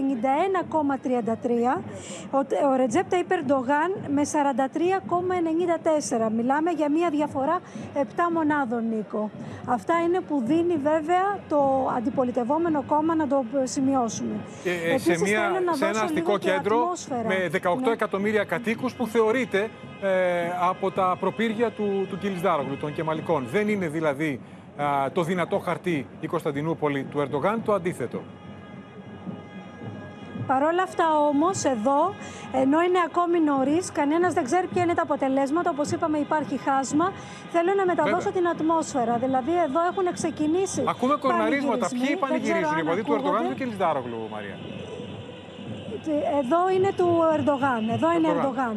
ο, 2.31 2.37
ο 2.71 2.75
Ρετζέπτα 2.75 3.17
Υπερντογάν 3.17 3.91
με 4.09 4.21
43,94%. 6.27 6.31
Μιλάμε 6.35 6.71
για 6.71 6.89
μια 6.89 7.09
διαφορά 7.09 7.59
7 7.93 7.99
μονάδων, 8.33 8.87
Νίκο. 8.89 9.29
Αυτά 9.65 9.93
είναι 10.05 10.19
που 10.19 10.41
δίνει 10.45 10.77
βέβαια 10.77 11.39
το 11.49 11.82
αντιπολιτευόμενο 11.97 12.83
κόμμα 12.87 13.15
να 13.15 13.27
το 13.27 13.45
σημειώσουμε. 13.63 14.35
Ε, 14.63 14.97
σε, 14.97 15.19
μια, 15.19 15.51
σε 15.71 15.85
ένα 15.85 16.01
αστικό 16.01 16.37
κέντρο 16.37 16.91
με 17.27 17.49
18 17.51 17.77
ναι. 17.83 17.91
εκατομμύρια 17.91 18.43
κατοίκους 18.43 18.93
που 18.93 19.07
θεωρείται 19.07 19.69
ε, 20.01 20.09
από 20.69 20.91
τα 20.91 21.17
προπύργια 21.19 21.71
του, 21.71 22.05
του 22.09 22.17
Κιλισδάρογλου, 22.17 22.77
των 22.77 22.93
Κεμαλικών. 22.93 23.47
Δεν 23.51 23.67
είναι 23.67 23.87
δηλαδή 23.87 24.39
το 25.13 25.23
δυνατό 25.23 25.59
χαρτί 25.59 26.07
η 26.19 26.27
Κωνσταντινούπολη 26.27 27.03
του 27.03 27.19
Ερντογάν, 27.19 27.63
το 27.63 27.73
αντίθετο. 27.73 28.21
Παρ' 30.47 30.63
όλα 30.63 30.83
αυτά 30.83 31.05
όμως, 31.29 31.63
εδώ, 31.63 32.13
ενώ 32.61 32.81
είναι 32.81 32.99
ακόμη 33.05 33.39
νωρίς, 33.39 33.91
κανένας 33.91 34.33
δεν 34.33 34.43
ξέρει 34.43 34.67
ποια 34.67 34.81
είναι 34.83 34.93
τα 34.93 35.01
αποτελέσματα. 35.01 35.69
Όπως 35.69 35.91
είπαμε, 35.91 36.17
υπάρχει 36.17 36.57
χάσμα. 36.57 37.11
Θέλω 37.51 37.73
να 37.77 37.85
μεταδώσω 37.85 38.31
την 38.31 38.47
ατμόσφαιρα. 38.47 39.17
Δηλαδή, 39.17 39.51
εδώ 39.67 39.81
έχουν 39.89 40.13
ξεκινήσει. 40.13 40.83
Ακούμε 40.87 41.15
κορναρίσματα. 41.15 41.87
Ποιοι 41.87 42.15
πανηγυρίζουν, 42.15 42.77
οι 42.99 43.03
του 43.03 43.13
Ερντογάν 43.13 43.45
ή 43.45 43.49
του 43.49 43.55
Κελισδάρογλου, 43.55 44.27
Μαρία. 44.31 44.57
Εδώ 46.41 46.69
είναι 46.75 46.91
του 46.97 47.09
Ερντογάν. 47.35 47.89
Εδώ 47.89 48.11
είναι 48.11 48.27
Ερντογάν 48.27 48.75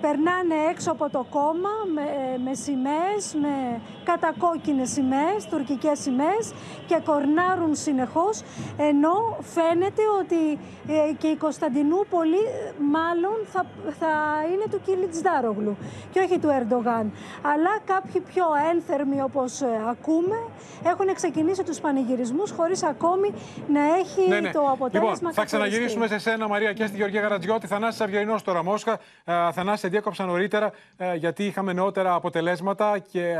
περνάνε 0.00 0.54
έξω 0.70 0.90
από 0.90 1.10
το 1.10 1.26
κόμμα 1.30 1.74
με, 1.94 2.06
με 2.44 2.54
σημαίες, 2.54 3.34
με 3.42 3.80
κατακόκκινες 4.04 4.90
σημαίες, 4.90 5.44
τουρκικές 5.50 5.98
σημαίες 5.98 6.52
και 6.86 7.00
κορνάρουν 7.04 7.74
συνεχώς, 7.74 8.42
ενώ 8.76 9.36
φαίνεται 9.40 10.02
ότι 10.20 10.58
ε, 10.88 11.12
και 11.18 11.26
η 11.26 11.36
Κωνσταντινούπολη 11.36 12.42
μάλλον 12.78 13.36
θα, 13.52 13.66
θα 13.98 14.12
είναι 14.52 14.64
του 14.70 14.80
Κιλιτζδάρογλου 14.84 15.76
και 16.10 16.20
όχι 16.20 16.38
του 16.38 16.48
Ερντογάν. 16.48 17.12
Αλλά 17.42 17.72
κάποιοι 17.84 18.20
πιο 18.20 18.44
ένθερμοι 18.72 19.22
όπως 19.22 19.60
ε, 19.60 19.66
ακούμε 19.88 20.36
έχουν 20.84 21.14
ξεκινήσει 21.14 21.62
τους 21.62 21.78
πανηγυρισμούς 21.80 22.50
χωρίς 22.50 22.82
ακόμη 22.82 23.32
να 23.68 23.80
έχει 23.80 24.28
ναι, 24.28 24.40
ναι. 24.40 24.50
το 24.50 24.60
αποτέλεσμα 24.72 25.14
Λοιπόν, 25.14 25.32
θα 25.32 25.44
ξαναγυρίσουμε 25.44 26.06
σε 26.06 26.18
σένα 26.18 26.48
Μαρία 26.48 26.72
και 26.72 26.86
στη 26.86 26.96
Γεωργία 26.96 27.20
Γαρατζιώτη, 27.20 27.66
Θανάσης 27.66 28.00
Αυγερινός 28.00 28.42
τώρα 28.42 28.64
Μόσχα, 28.64 28.98
ε, 29.24 29.52
Θανάση 29.52 29.87
σε 29.88 29.94
διέκοψα 29.94 30.24
νωρίτερα 30.24 30.72
ε, 30.96 31.14
γιατί 31.14 31.44
είχαμε 31.44 31.72
νεότερα 31.72 32.14
αποτελέσματα 32.14 32.98
και 32.98 33.36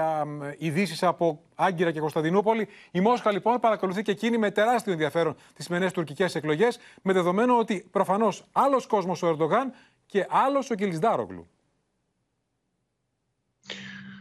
ειδήσεις 0.59 1.03
από 1.03 1.42
Άγκυρα 1.55 1.90
και 1.90 2.01
Κωνσταντινούπολη. 2.01 2.68
Η 2.90 3.01
Μόσχα 3.01 3.32
λοιπόν 3.32 3.59
παρακολουθεί 3.61 4.03
και 4.03 4.11
εκείνη 4.11 4.38
με 4.38 4.51
τεράστιο 4.51 4.92
ενδιαφέρον 4.92 5.36
τις 5.55 5.64
σημερινές 5.64 5.92
τουρκικές 5.92 6.34
εκλογές, 6.34 6.78
με 7.03 7.12
δεδομένο 7.12 7.59
ότι 7.59 7.86
προφανώς 7.90 8.44
άλλος 8.53 8.86
κόσμος 8.86 9.22
ο 9.22 9.28
Ερντογάν 9.28 9.72
και 10.07 10.26
άλλος 10.28 10.70
ο 10.70 10.74
Κιλισδάρογλου. 10.74 11.49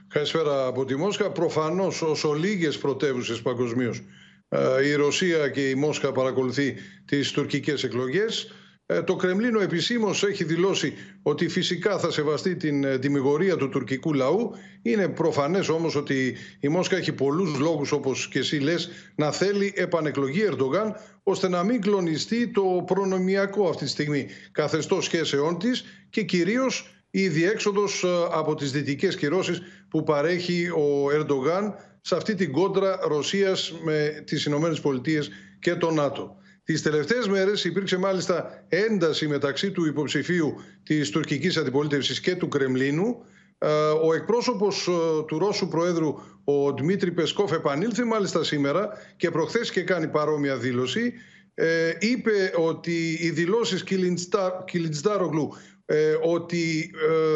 Καλησπέρα 0.08 0.66
από 0.66 0.86
τη 0.86 0.96
Μόσχα. 0.96 1.32
Προφανώς, 1.32 2.02
όσο 2.02 2.34
λίγες 2.34 2.78
πρωτεύουσες 2.78 3.42
παγκοσμίως 3.42 4.04
ε, 4.50 4.88
η 4.88 4.94
Ρωσία 4.94 5.50
και 5.50 5.70
η 5.70 5.76
Μόσχα 5.76 6.12
παρακολουθεί 6.12 6.76
τις 7.06 7.32
τουρκικές 7.32 7.84
εκλογές. 7.84 8.52
Ε, 8.90 9.02
το 9.02 9.16
Κρεμλίνο 9.16 9.60
επισήμως 9.60 10.24
έχει 10.24 10.44
δηλώσει 10.44 10.94
ότι 11.22 11.48
φυσικά 11.48 12.00
θα 12.00 12.12
σεβαστεί 12.12 12.56
την 12.56 13.00
τιμιγορία 13.00 13.56
του 13.56 13.70
τουρκικού 13.70 14.14
λαού. 14.14 14.52
Είναι 14.82 15.08
προφανές 15.08 15.70
όμως 15.70 15.96
ότι 15.96 16.36
η 16.60 16.68
Μόσχα 16.68 16.98
έχει 16.98 17.14
πολλούς 17.14 17.60
λόγους, 17.60 17.92
όπως 17.92 18.28
και 18.28 18.40
εσύ 18.40 18.58
λες, 18.58 18.90
να 19.16 19.32
θέλει 19.32 19.74
επανεκλογή 19.76 20.42
Ερντογάν, 20.42 20.96
ώστε 21.24 21.50
να 21.50 21.64
μην 21.64 21.82
κλονιστεί 21.82 22.48
το 22.48 22.84
προνομιακό 22.86 23.70
αυτή 23.70 23.84
τη 23.84 23.90
στιγμή 23.90 24.28
καθεστώς 24.52 25.06
σχέσεών 25.06 25.60
της 25.60 25.84
και 26.10 26.24
κυρίως 26.24 26.96
η 27.10 27.28
διέξοδος 27.28 28.04
ε, 28.04 28.08
από 28.32 28.56
τις 28.56 28.72
δυτικές 28.72 29.16
κυρώσεις 29.16 29.62
που 29.90 30.04
παρέχει 30.04 30.70
ο 30.70 31.12
Ερντογάν 31.12 31.74
σε 32.02 32.16
αυτή 32.16 32.36
την 32.36 32.52
κόντρα 32.52 33.00
Ρωσίας 33.08 33.74
με 33.84 34.24
τις 34.26 34.46
Ηνωμένες 34.46 34.80
Πολιτείες 34.80 35.30
και 35.60 35.76
το 35.76 35.92
ΝΑΤΟ. 35.92 36.36
Τις 36.68 36.82
τελευταίες 36.82 37.28
μέρες 37.28 37.64
υπήρξε 37.64 37.98
μάλιστα 37.98 38.64
ένταση 38.70 39.28
μεταξύ 39.28 39.72
του 39.72 39.86
υποψηφίου 39.86 40.56
της 40.84 41.10
τουρκικής 41.10 41.58
αντιπολίτευσης 41.58 42.20
και 42.20 42.36
του 42.36 42.48
Κρεμλίνου. 42.48 43.26
Ε, 43.58 43.68
ο 44.06 44.14
εκπρόσωπος 44.14 44.88
ε, 44.88 44.92
του 45.28 45.40
Ρώσου 45.40 45.68
Προέδρου, 45.68 46.14
ο 46.44 46.74
Δημήτρη 46.74 47.12
Πεσκόφ, 47.12 47.52
επανήλθε 47.52 48.06
μάλιστα 48.06 48.44
σήμερα 48.44 48.90
και 49.18 49.32
προχθές 49.32 49.72
και 49.72 49.82
κάνει 49.82 50.08
παρόμοια 50.08 50.58
δήλωση. 50.58 51.14
Ε, 51.54 51.94
είπε 52.00 52.52
ότι 52.56 53.18
οι 53.22 53.30
δηλώσεις 53.30 53.84
Κιλιντστάρογλου 54.66 55.54
ότι 56.24 56.92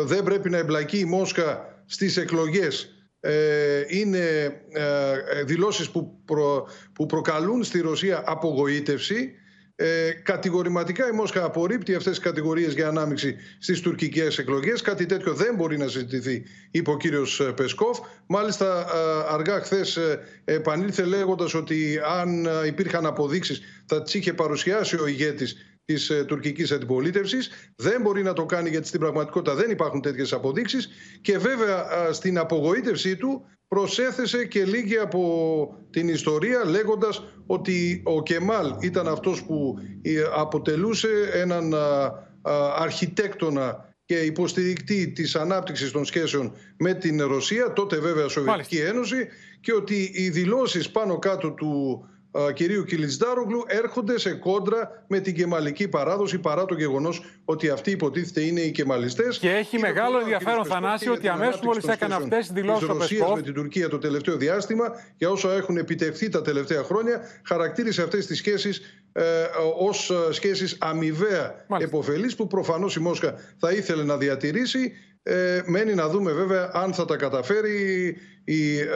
δεν 0.05 0.23
πρέπει 0.23 0.49
να 0.49 0.57
εμπλακεί 0.57 0.99
η 0.99 1.05
Μόσχα 1.05 1.83
στις 1.85 2.17
εκλογές 2.17 2.83
ε, 2.83 3.00
είναι 3.87 4.53
ε, 4.69 5.43
δηλώσεις 5.43 5.89
που, 5.89 6.23
που 6.93 7.05
προκαλούν 7.05 7.63
στη 7.63 7.79
Ρωσία 7.79 8.23
απογοήτευση. 8.25 9.35
Ε, 9.75 10.11
κατηγορηματικά 10.11 11.07
η 11.07 11.11
Μόσχα 11.11 11.43
απορρίπτει 11.43 11.95
αυτές 11.95 12.11
τις 12.11 12.23
κατηγορίες 12.23 12.73
για 12.73 12.87
ανάμειξη 12.87 13.35
στις 13.59 13.81
τουρκικές 13.81 14.37
εκλογές. 14.37 14.81
Κάτι 14.81 15.05
τέτοιο 15.05 15.33
δεν 15.33 15.55
μπορεί 15.55 15.77
να 15.77 15.87
συζητηθεί, 15.87 16.43
είπε 16.71 16.89
ο 16.91 16.97
κύριος 16.97 17.39
ε, 17.39 17.51
Πεσκόφ. 17.51 17.99
Μάλιστα 18.25 18.85
αργά 19.29 19.59
χθες 19.59 19.99
επανήλθε 20.45 21.03
λέγοντας 21.03 21.53
ότι 21.53 21.99
αν 22.19 22.47
υπήρχαν 22.67 23.05
αποδείξεις 23.05 23.61
θα 23.85 24.01
τις 24.01 24.13
είχε 24.13 24.33
παρουσιάσει 24.33 24.95
ο 24.99 25.07
ηγέτης 25.07 25.55
της 25.93 26.09
ε, 26.09 26.23
τουρκικής 26.23 26.71
αντιπολίτευσης. 26.71 27.49
Δεν 27.75 28.01
μπορεί 28.01 28.23
να 28.23 28.33
το 28.33 28.45
κάνει 28.45 28.69
γιατί 28.69 28.87
στην 28.87 28.99
πραγματικότητα 28.99 29.55
δεν 29.55 29.71
υπάρχουν 29.71 30.01
τέτοιες 30.01 30.33
αποδείξεις. 30.33 30.89
Και 31.21 31.37
βέβαια 31.37 31.85
στην 32.11 32.37
απογοήτευσή 32.37 33.15
του 33.15 33.45
προσέθεσε 33.67 34.45
και 34.45 34.65
λίγη 34.65 34.97
από 34.97 35.77
την 35.89 36.07
ιστορία 36.07 36.65
λέγοντας 36.65 37.23
ότι 37.45 38.01
ο 38.05 38.23
Κεμάλ 38.23 38.75
ήταν 38.79 39.07
αυτός 39.07 39.43
που 39.43 39.79
ε, 40.01 40.23
αποτελούσε 40.35 41.09
έναν 41.33 41.73
αρχιτέκτονα 42.77 43.89
και 44.05 44.15
υποστηρικτή 44.15 45.11
της 45.11 45.35
ανάπτυξης 45.35 45.91
των 45.91 46.05
σχέσεων 46.05 46.53
με 46.77 46.93
την 46.93 47.21
Ρωσία, 47.21 47.73
τότε 47.73 47.99
βέβαια 47.99 48.27
Σοβιετική 48.27 48.77
Ένωση 48.77 49.27
και 49.61 49.73
ότι 49.73 50.11
οι 50.13 50.29
δηλώσεις 50.29 50.91
πάνω 50.91 51.19
κάτω 51.19 51.51
του 51.51 52.05
κυρίου 52.53 52.83
Κιλιτζάρογλου 52.83 53.63
έρχονται 53.67 54.19
σε 54.19 54.31
κόντρα 54.33 55.03
με 55.07 55.19
την 55.19 55.35
κεμαλική 55.35 55.87
παράδοση 55.87 56.39
παρά 56.39 56.65
το 56.65 56.73
γεγονός 56.73 57.23
ότι 57.45 57.69
αυτοί 57.69 57.91
υποτίθεται 57.91 58.41
είναι 58.41 58.61
οι 58.61 58.71
κεμαλιστές. 58.71 59.37
Και 59.37 59.49
έχει 59.49 59.79
μεγάλο 59.79 60.19
ενδιαφέρον, 60.19 60.65
Θανάση, 60.65 61.09
ότι 61.09 61.27
αμέσως 61.27 61.61
μόλις 61.61 61.83
έκανε 61.83 62.15
αυτές 62.15 62.37
τις 62.37 62.51
δηλώσεις 62.51 62.89
ο 62.89 62.95
Πεσκόφ. 62.95 63.35
με 63.35 63.41
την 63.41 63.53
Τουρκία 63.53 63.89
το 63.89 63.97
τελευταίο 63.97 64.37
διάστημα 64.37 64.85
για 65.17 65.29
όσα 65.29 65.53
έχουν 65.53 65.77
επιτευχθεί 65.77 66.29
τα 66.29 66.41
τελευταία 66.41 66.83
χρόνια, 66.83 67.21
χαρακτήρισε 67.43 68.01
αυτές 68.01 68.25
τις 68.25 68.37
σχέσεις 68.37 68.81
ε, 69.13 69.23
ως 69.77 70.09
ε, 70.09 70.33
σχέσεις 70.33 70.77
αμοιβαία 70.79 71.65
επωφελεί 71.79 72.35
που 72.35 72.47
προφανώς 72.47 72.95
η 72.95 72.99
Μόσχα 72.99 73.35
θα 73.57 73.71
ήθελε 73.71 74.03
να 74.03 74.17
διατηρήσει. 74.17 74.93
Ε, 75.23 75.61
μένει 75.65 75.93
να 75.93 76.09
δούμε 76.09 76.31
βέβαια 76.31 76.69
αν 76.73 76.93
θα 76.93 77.05
τα 77.05 77.15
καταφέρει 77.15 78.17
ή 78.43 78.79
ε, 78.79 78.87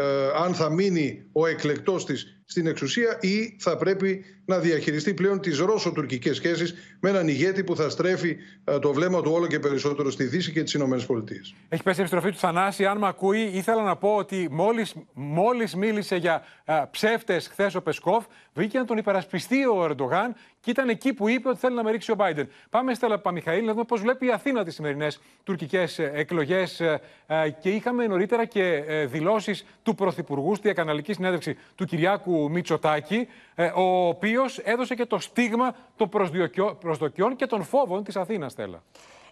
αν 0.44 0.54
θα 0.54 0.70
μείνει 0.70 1.30
ο 1.32 1.46
εκλεκτός 1.46 2.06
της 2.06 2.36
στην 2.46 2.68
εξουσία 2.68 3.18
ή 3.22 3.56
θα 3.60 3.78
πρέπει 3.78 4.26
να 4.46 4.60
διαχειριστεί 4.60 5.14
πλέον 5.14 5.40
τις 5.40 5.60
ρώσο-τουρκικές 5.60 6.36
σχέσεις 6.36 6.74
με 7.00 7.10
έναν 7.10 7.28
ηγέτη 7.28 7.64
που 7.64 7.76
θα 7.76 7.90
στρέφει 7.90 8.38
ε, 8.64 8.80
το 8.80 8.94
βλέμμα 8.94 9.22
του 9.22 9.32
όλο 9.32 9.48
και 9.48 9.60
περισσότερο 9.60 10.12
στη 10.12 10.24
Δύση 10.24 10.52
και 10.52 10.64
τις 10.64 10.74
Ηνωμένες 10.74 11.06
Πολιτείες. 11.06 11.56
Έχει 11.70 11.84
πέσει 11.84 11.98
η 11.98 12.02
επιστροφή 12.02 12.32
του 12.32 12.38
Θανάση. 12.38 12.86
Αν 12.86 12.98
με 12.98 13.08
ακούει, 13.08 13.42
ήθελα 13.54 13.84
να 13.84 13.96
πω 13.96 14.16
ότι 14.16 14.48
μόλις, 14.52 14.94
μόλις 15.14 15.76
μίλησε 15.76 16.16
για 16.16 16.44
α, 16.66 16.76
ε, 16.76 16.88
ψεύτες 16.92 17.48
χθες 17.48 17.76
ο 17.76 17.82
Πεσκόφ, 17.82 18.26
βγήκε 18.54 18.78
να 18.78 18.86
τον 18.86 18.98
υπερασπιστεί 18.98 19.66
ο 19.66 19.84
Ερντογάν 19.84 20.36
και 20.66 20.72
ήταν 20.72 20.90
εκεί 20.90 21.14
που 21.14 21.28
είπε 21.30 21.50
ότι 21.50 21.58
θέλει 21.58 21.76
να 21.76 21.84
με 21.84 21.92
ρίξει 21.92 22.12
ο 22.12 22.16
Μπάιντεν. 22.16 22.50
Πάμε, 22.70 22.94
Στέλλα 22.94 23.20
Παμιχαήλ, 23.20 23.66
να 23.66 23.72
δούμε 23.72 23.84
πώς 23.84 24.02
βλέπει 24.02 24.26
η 24.26 24.32
Αθήνα 24.32 24.64
τις 24.64 24.76
σημερινές 24.76 25.20
τουρκικές 25.44 26.00
εκλογές. 26.00 26.82
Και 27.60 27.70
είχαμε 27.70 28.08
νωρίτερα 28.08 28.46
και 28.46 28.84
δηλώσει 29.08 29.36
δηλώσεις 29.36 29.66
του 29.84 29.96
Πρωθυπουργού 29.96 30.56
στη 30.56 30.64
διακαναλική 30.64 31.14
συνέντευξη 31.14 31.58
του 31.76 31.86
Κυριάκου 31.86 32.52
Μητσοτάκη, 32.52 33.28
ε, 33.56 33.66
ο 33.66 34.08
οποίος 34.08 34.58
έδωσε 34.58 34.96
και 34.96 35.06
το 35.06 35.20
στίγμα 35.20 35.76
των 35.96 36.10
προσδοκιών 36.80 37.36
και 37.36 37.46
των 37.46 37.64
φόβων 37.64 38.04
της 38.04 38.16
Αθήνας, 38.16 38.52
Στέλλα. 38.52 38.84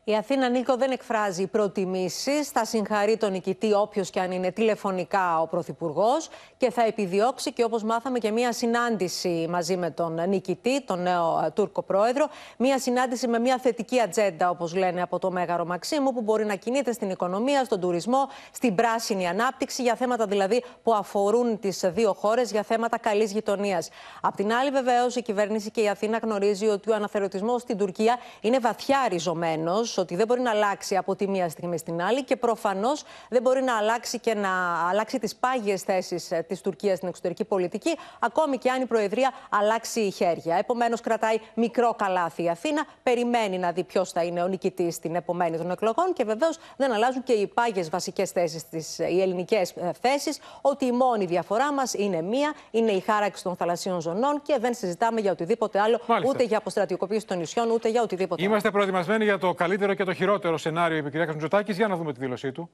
Η 0.05 0.15
Αθήνα 0.15 0.49
Νίκο 0.49 0.75
δεν 0.75 0.91
εκφράζει 0.91 1.47
προτιμήσεις. 1.47 2.49
Θα 2.49 2.65
συγχαρεί 2.65 3.17
τον 3.17 3.31
νικητή, 3.31 3.73
όποιος 3.73 4.09
και 4.09 4.19
αν 4.19 4.31
είναι 4.31 4.51
τηλεφωνικά 4.51 5.41
ο 5.41 5.47
Πρωθυπουργός, 5.47 6.29
και 6.57 6.71
θα 6.71 6.83
επιδιώξει 6.85 7.53
και 7.53 7.63
όπως 7.63 7.83
μάθαμε 7.83 8.19
και 8.19 8.31
μία 8.31 8.53
συνάντηση 8.53 9.47
μαζί 9.49 9.77
με 9.77 9.91
τον 9.91 10.29
νικητή, 10.29 10.83
τον 10.83 11.01
νέο 11.01 11.41
ε, 11.45 11.49
Τούρκο 11.49 11.81
πρόεδρο. 11.81 12.27
Μία 12.57 12.79
συνάντηση 12.79 13.27
με 13.27 13.39
μία 13.39 13.57
θετική 13.57 13.99
ατζέντα, 13.99 14.49
όπως 14.49 14.75
λένε 14.75 15.01
από 15.01 15.19
το 15.19 15.31
Μέγαρο 15.31 15.65
Μαξίμου, 15.65 16.13
που 16.13 16.21
μπορεί 16.21 16.45
να 16.45 16.55
κινείται 16.55 16.91
στην 16.91 17.09
οικονομία, 17.09 17.63
στον 17.63 17.79
τουρισμό, 17.79 18.27
στην 18.51 18.75
πράσινη 18.75 19.27
ανάπτυξη, 19.27 19.81
για 19.81 19.95
θέματα 19.95 20.25
δηλαδή 20.25 20.63
που 20.83 20.93
αφορούν 20.93 21.59
τις 21.59 21.79
δύο 21.83 22.13
χώρες, 22.13 22.51
για 22.51 22.63
θέματα 22.63 22.97
καλής 22.97 23.31
γειτονίας. 23.31 23.89
Απ' 24.21 24.35
την 24.35 24.53
άλλη, 24.53 24.69
βεβαίως, 24.69 25.15
η 25.15 25.21
κυβέρνηση 25.21 25.71
και 25.71 25.81
η 25.81 25.89
Αθήνα 25.89 26.17
γνωρίζει 26.17 26.67
ότι 26.67 26.91
ο 26.91 26.95
αναθερωτισμό 26.95 27.59
στην 27.59 27.77
Τουρκία 27.77 28.17
είναι 28.41 28.59
βαθιά 28.59 29.05
ριζωμένος 29.09 29.92
ότι 29.97 30.15
δεν 30.15 30.27
μπορεί 30.27 30.41
να 30.41 30.49
αλλάξει 30.51 30.95
από 30.95 31.15
τη 31.15 31.27
μία 31.27 31.49
στιγμή 31.49 31.77
στην 31.77 32.01
άλλη 32.01 32.23
και 32.23 32.35
προφανώς 32.35 33.03
δεν 33.29 33.41
μπορεί 33.41 33.61
να 33.63 33.77
αλλάξει 33.77 34.19
και 34.19 34.33
να 34.33 34.49
αλλάξει 34.89 35.19
τις 35.19 35.35
πάγιες 35.35 35.81
θέσεις 35.81 36.31
ε, 36.31 36.45
της 36.47 36.61
Τουρκίας 36.61 36.97
στην 36.97 37.07
εξωτερική 37.09 37.43
πολιτική, 37.45 37.97
ακόμη 38.19 38.57
και 38.57 38.69
αν 38.69 38.81
η 38.81 38.85
Προεδρία 38.85 39.31
αλλάξει 39.49 40.11
χέρια. 40.11 40.55
Επομένως, 40.55 41.01
κρατάει 41.01 41.37
μικρό 41.53 41.93
καλάθι 41.97 42.43
η 42.43 42.49
Αθήνα, 42.49 42.85
περιμένει 43.03 43.57
να 43.57 43.71
δει 43.71 43.83
ποιος 43.83 44.11
θα 44.11 44.23
είναι 44.23 44.41
ο 44.43 44.47
νικητής 44.47 44.95
στην 44.95 45.15
επομένη 45.15 45.57
των 45.57 45.71
εκλογών 45.71 46.13
και 46.13 46.23
βεβαίως 46.23 46.57
δεν 46.77 46.91
αλλάζουν 46.93 47.23
και 47.23 47.33
οι 47.33 47.47
πάγιες 47.47 47.89
βασικές 47.89 48.31
θέσεις, 48.31 48.97
οι 48.99 49.21
ελληνικές 49.21 49.71
ε, 49.71 49.91
θέσεις, 50.01 50.39
ότι 50.61 50.85
η 50.85 50.91
μόνη 50.91 51.25
διαφορά 51.25 51.73
μας 51.73 51.93
είναι 51.93 52.21
μία, 52.21 52.53
είναι 52.71 52.91
η 52.91 52.99
χάραξη 52.99 53.43
των 53.43 53.55
θαλασσίων 53.55 54.01
ζωνών 54.01 54.41
και 54.41 54.57
δεν 54.59 54.73
συζητάμε 54.73 55.21
για 55.21 55.31
οτιδήποτε 55.31 55.79
άλλο, 55.79 55.99
Μάλιστα. 56.05 56.33
ούτε 56.33 56.43
για 56.43 56.57
αποστρατικοποίηση 56.57 57.25
των 57.25 57.37
νησιών, 57.37 57.69
ούτε 57.71 57.89
για 57.89 58.01
οτιδήποτε 58.01 58.43
Είμαστε 58.43 58.67
άλλο. 58.67 58.77
προετοιμασμένοι 58.77 59.23
για 59.23 59.37
το 59.37 59.53
καλύτερο 59.53 59.82
και 59.95 60.03
το 60.03 60.13
χειρότερο 60.13 60.57
σενάριο, 60.57 60.97
είπε 60.97 61.07
η 61.07 61.11
κυρία 61.11 61.61
Για 61.67 61.87
να 61.87 61.95
δούμε 61.95 62.13
τη 62.13 62.19
δήλωσή 62.19 62.51
του. 62.51 62.69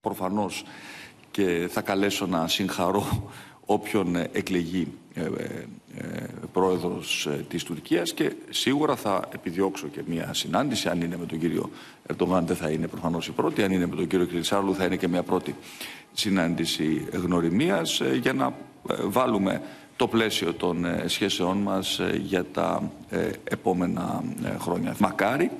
Προφανώς 0.00 0.64
και 1.30 1.68
θα 1.70 1.80
καλέσω 1.80 2.26
να 2.26 2.48
συγχαρώ 2.48 3.30
όποιον 3.66 4.16
εκλεγεί 4.16 4.92
ε, 5.14 5.20
ε, 5.22 5.64
ε 5.98 6.26
πρόεδρος 6.52 7.26
ε, 7.26 7.44
της 7.48 7.64
Τουρκίας 7.64 8.12
και 8.12 8.32
σίγουρα 8.50 8.96
θα 8.96 9.28
επιδιώξω 9.34 9.86
και 9.86 10.02
μια 10.06 10.34
συνάντηση 10.34 10.88
αν 10.88 11.00
είναι 11.00 11.16
με 11.16 11.26
τον 11.26 11.38
κύριο 11.38 11.70
Ερντογάν 12.06 12.46
δεν 12.46 12.56
θα 12.56 12.70
είναι 12.70 12.86
προφανώς 12.86 13.26
η 13.26 13.32
πρώτη 13.32 13.62
αν 13.62 13.72
είναι 13.72 13.86
με 13.86 13.96
τον 13.96 14.06
κύριο 14.06 14.26
Κρυσάρλου 14.26 14.74
θα 14.74 14.84
είναι 14.84 14.96
και 14.96 15.08
μια 15.08 15.22
πρώτη 15.22 15.54
συνάντηση 16.12 17.08
γνωριμίας 17.12 18.00
για 18.20 18.32
να 18.32 18.54
βάλουμε 19.02 19.62
το 19.96 20.08
πλαίσιο 20.08 20.54
των 20.54 20.86
σχέσεών 21.06 21.56
μας 21.58 22.00
για 22.22 22.44
τα 22.44 22.90
επόμενα 23.44 24.22
χρόνια. 24.58 24.94
Μακάρι 24.98 25.50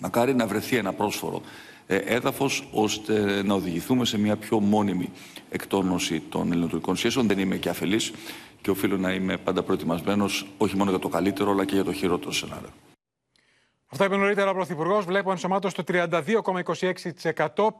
Μακάρι 0.00 0.34
να 0.34 0.46
βρεθεί 0.46 0.76
ένα 0.76 0.92
πρόσφορο 0.92 1.42
ε, 1.86 1.96
έδαφος 1.96 2.68
ώστε 2.72 3.42
να 3.42 3.54
οδηγηθούμε 3.54 4.04
σε 4.04 4.18
μια 4.18 4.36
πιο 4.36 4.60
μόνιμη 4.60 5.10
εκτόνωση 5.50 6.20
των 6.20 6.52
ελληνοτουρκικών 6.52 6.96
σχέσεων. 6.96 7.26
Δεν 7.26 7.38
είμαι 7.38 7.56
και 7.56 7.68
αφελής 7.68 8.12
και 8.60 8.70
οφείλω 8.70 8.96
να 8.96 9.12
είμαι 9.12 9.36
πάντα 9.36 9.62
προετοιμασμένος 9.62 10.46
όχι 10.58 10.76
μόνο 10.76 10.90
για 10.90 10.98
το 10.98 11.08
καλύτερο 11.08 11.50
αλλά 11.50 11.64
και 11.64 11.74
για 11.74 11.84
το 11.84 11.92
χειρότερο 11.92 12.32
σενάριο. 12.32 12.68
Αυτά 13.90 14.04
είπε 14.04 14.16
νωρίτερα 14.16 14.50
ο 14.50 14.54
Πρωθυπουργός. 14.54 15.04
Βλέπω 15.04 15.30
ενσωμάτωση 15.30 15.74
το 15.74 15.84
32,26%, 15.86 16.08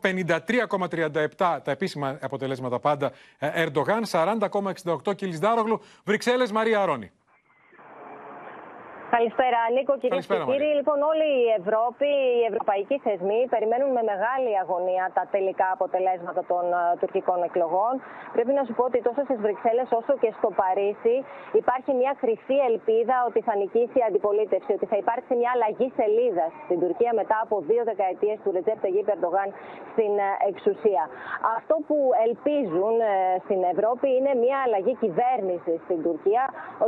53,37% 0.01 1.29
τα 1.37 1.63
επίσημα 1.65 2.19
αποτελέσματα 2.21 2.79
πάντα. 2.79 3.13
Ε, 3.39 3.63
Ερντογάν, 3.63 4.05
40,68% 4.11 5.15
Κιλισδάρογλου. 5.17 5.81
Βρυξέλλες, 6.05 6.53
Μαρία 6.53 6.81
Αρώνη. 6.81 7.11
Καλησπέρα, 9.17 9.61
Νίκο, 9.77 9.93
κυρίες 10.03 10.27
και 10.27 10.39
κύριοι. 10.49 10.71
Λοιπόν, 10.79 10.99
όλη 11.13 11.29
η 11.45 11.49
Ευρώπη, 11.61 12.11
οι 12.39 12.45
ευρωπαϊκοί 12.51 12.97
θεσμοί 13.07 13.41
περιμένουν 13.55 13.91
με 13.99 14.03
μεγάλη 14.13 14.53
αγωνία 14.63 15.05
τα 15.19 15.25
τελικά 15.35 15.69
αποτελέσματα 15.77 16.43
των 16.51 16.65
uh, 16.73 16.79
τουρκικών 17.01 17.39
εκλογών. 17.49 17.93
Πρέπει 18.37 18.53
να 18.59 18.63
σου 18.67 18.75
πω 18.79 18.85
ότι 18.91 18.99
τόσο 19.09 19.21
στις 19.29 19.39
Βρυξέλλες 19.45 19.89
όσο 20.01 20.13
και 20.23 20.31
στο 20.39 20.49
Παρίσι 20.61 21.17
υπάρχει 21.63 21.91
μια 22.01 22.13
χρυσή 22.23 22.57
ελπίδα 22.71 23.17
ότι 23.29 23.41
θα 23.47 23.55
νικήσει 23.61 23.97
η 24.03 24.05
αντιπολίτευση, 24.09 24.71
ότι 24.79 24.87
θα 24.93 24.97
υπάρξει 25.03 25.33
μια 25.41 25.51
αλλαγή 25.55 25.89
σελίδας 25.99 26.51
στην 26.65 26.79
Τουρκία 26.83 27.13
μετά 27.21 27.37
από 27.45 27.57
δύο 27.71 27.83
δεκαετίες 27.91 28.37
του 28.43 28.51
Ρετζέπ 28.55 28.79
Τεγί 28.85 29.03
Περντογάν 29.09 29.49
στην 29.93 30.13
uh, 30.27 30.49
εξουσία. 30.51 31.03
Αυτό 31.59 31.75
που 31.87 31.99
ελπίζουν 32.27 32.95
uh, 33.03 33.09
στην 33.45 33.61
Ευρώπη 33.73 34.09
είναι 34.19 34.33
μια 34.45 34.59
αλλαγή 34.65 34.95
κυβέρνησης 35.05 35.77
στην 35.87 35.99
Τουρκία, 36.07 36.43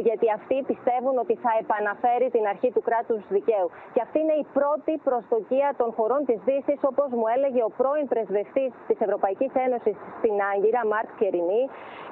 γιατί 0.09 0.27
αυτοί 0.39 0.57
πιστεύουν 0.71 1.15
ότι 1.25 1.35
θα 1.45 1.53
επαναφέρουν 1.65 2.09
την 2.37 2.45
αρχή 2.53 2.71
του 2.75 2.83
κράτους 2.89 3.21
δικαίου. 3.29 3.69
Και 3.95 4.01
αυτή 4.07 4.19
είναι 4.25 4.37
η 4.43 4.47
πρώτη 4.59 4.93
προστοκία 5.09 5.69
των 5.81 5.89
χωρών 5.97 6.23
της 6.29 6.39
Δύσης, 6.49 6.81
όπως 6.91 7.09
μου 7.19 7.27
έλεγε 7.35 7.63
ο 7.69 7.71
πρώην 7.79 8.07
πρεσβευτής 8.13 8.71
της 8.89 8.99
Ευρωπαϊκής 9.07 9.53
Ένωσης 9.67 9.97
στην 10.19 10.35
Άγκυρα, 10.53 10.83
Μάρκ 10.93 11.11
Κερινή, 11.21 11.63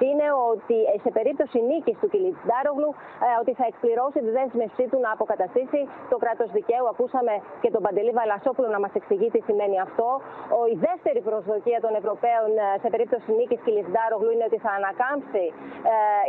είναι 0.07 0.27
ότι 0.51 0.77
ε, 0.91 0.95
σε 1.05 1.09
περίπτωση 1.17 1.57
νίκης 1.69 1.97
του 2.01 2.09
Κιλιτζάρογλου, 2.13 2.89
ε, 3.25 3.27
ότι 3.41 3.51
θα 3.59 3.65
εκπληρώσει 3.71 4.19
τη 4.25 4.29
δέσμευσή 4.37 4.85
του 4.91 4.99
να 5.05 5.09
αποκαταστήσει 5.17 5.81
το 6.11 6.17
κράτος 6.23 6.49
δικαίου. 6.57 6.85
Ακούσαμε 6.93 7.33
και 7.63 7.69
τον 7.75 7.81
Παντελή 7.85 8.11
Βαλασόπουλο 8.19 8.67
να 8.75 8.79
μας 8.83 8.93
εξηγεί 8.99 9.27
τι 9.35 9.41
σημαίνει 9.47 9.77
αυτό. 9.87 10.09
Ο, 10.57 10.59
η 10.73 10.75
δεύτερη 10.87 11.19
προσδοκία 11.29 11.79
των 11.85 11.93
Ευρωπαίων 12.01 12.49
ε, 12.57 12.65
σε 12.83 12.87
περίπτωση 12.93 13.27
νίκης 13.37 13.59
Κιλιτζάρογλου 13.65 14.31
είναι 14.35 14.45
ότι 14.49 14.59
θα 14.65 14.71
ανακάμψει 14.79 15.43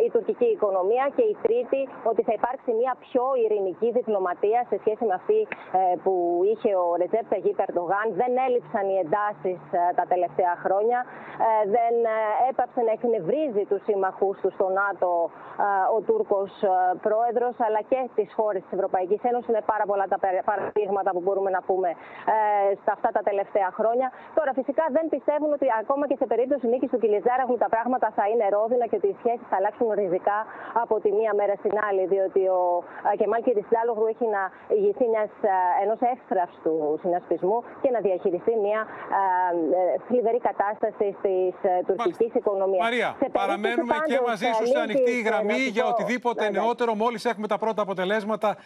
η 0.06 0.08
τουρκική 0.14 0.48
οικονομία. 0.56 1.04
Και 1.16 1.24
η 1.32 1.36
τρίτη, 1.44 1.80
ότι 2.10 2.22
θα 2.22 2.32
υπάρξει 2.38 2.70
μια 2.80 2.92
πιο 3.06 3.24
ειρηνική 3.42 3.59
ειρηνική 3.60 3.88
διπλωματία 3.98 4.60
σε 4.70 4.76
σχέση 4.82 5.04
με 5.08 5.14
αυτή 5.20 5.40
ε, 5.78 5.96
που 6.04 6.12
είχε 6.50 6.70
ο 6.82 6.86
Ρετζέπ 7.00 7.26
Ταγί 7.32 7.52
Περντογάν. 7.60 8.06
Δεν 8.20 8.32
έλειψαν 8.46 8.84
οι 8.92 8.96
εντάσεις 9.04 9.60
ε, 9.78 9.80
τα 9.98 10.04
τελευταία 10.12 10.54
χρόνια. 10.64 10.98
Ε, 11.48 11.62
δεν 11.76 11.94
έπαψε 12.50 12.80
να 12.88 12.92
εκνευρίζει 12.98 13.64
τους 13.70 13.82
συμμαχούς 13.88 14.36
του 14.42 14.50
στο 14.56 14.66
ΝΑΤΟ 14.80 15.10
ο 15.96 15.98
Τούρκος 16.08 16.50
πρόεδρος, 17.06 17.54
αλλά 17.66 17.80
και 17.90 18.00
τις 18.14 18.28
χώρες 18.38 18.62
της 18.62 18.72
Ευρωπαϊκής 18.78 19.20
Ένωσης. 19.28 19.48
Είναι 19.48 19.64
πάρα 19.72 19.84
πολλά 19.90 20.06
τα 20.12 20.18
παραδείγματα 20.50 21.10
που 21.14 21.20
μπορούμε 21.24 21.50
να 21.56 21.62
πούμε 21.68 21.88
στα 22.80 22.92
αυτά 22.96 23.10
τα 23.16 23.22
τελευταία 23.28 23.68
χρόνια. 23.78 24.08
Τώρα, 24.38 24.52
φυσικά 24.58 24.84
δεν 24.96 25.04
πιστεύουν 25.14 25.50
ότι 25.52 25.66
ακόμα 25.82 26.04
και 26.10 26.16
σε 26.22 26.26
περίπτωση 26.32 26.64
νίκης 26.72 26.90
του 26.90 26.98
Κιλιζάραχου 27.02 27.56
τα 27.64 27.68
πράγματα 27.74 28.08
θα 28.16 28.24
είναι 28.30 28.46
ρόδινα 28.56 28.86
και 28.90 28.96
ότι 29.00 29.08
οι 29.12 29.16
σχέσεις 29.20 29.46
θα 29.50 29.56
αλλάξουν 29.60 29.88
ριζικά 30.00 30.38
από 30.82 30.94
τη 31.04 31.10
μία 31.18 31.32
μέρα 31.40 31.54
στην 31.62 31.74
άλλη. 31.88 32.02
Διότι 32.12 32.42
ο 32.58 32.60
Κεμάλ 33.20 33.42
κύριε 33.50 33.64
Συντάλογου 33.68 34.06
έχει 34.12 34.26
να 34.36 34.42
ηγηθεί 34.76 35.06
ενός 35.82 36.00
εύθραυστου 36.14 36.72
συνασπισμού 37.02 37.58
και 37.82 37.90
να 37.94 38.00
διαχειριστεί 38.06 38.52
μια 38.66 38.80
θλιβερή 40.06 40.40
κατάσταση 40.48 41.06
τη 41.22 41.36
τουρκικής 41.86 42.34
οικονομίας. 42.34 42.82
Μαρία, 42.82 43.16
παραμένουμε 43.32 43.94
και 44.06 44.20
μαζί 44.26 44.48
σου 44.56 44.66
σε 44.66 44.78
ανοιχτή 44.78 45.20
γραμμή 45.20 45.62
για 45.76 45.84
οτιδήποτε 45.86 46.42
ναι, 46.44 46.58
νεότερο. 46.58 46.94
Μόλις 46.94 47.24
έχουμε 47.24 47.46
τα 47.46 47.58
πρώτα 47.58 47.82
αποτελέσματα, 47.82 48.56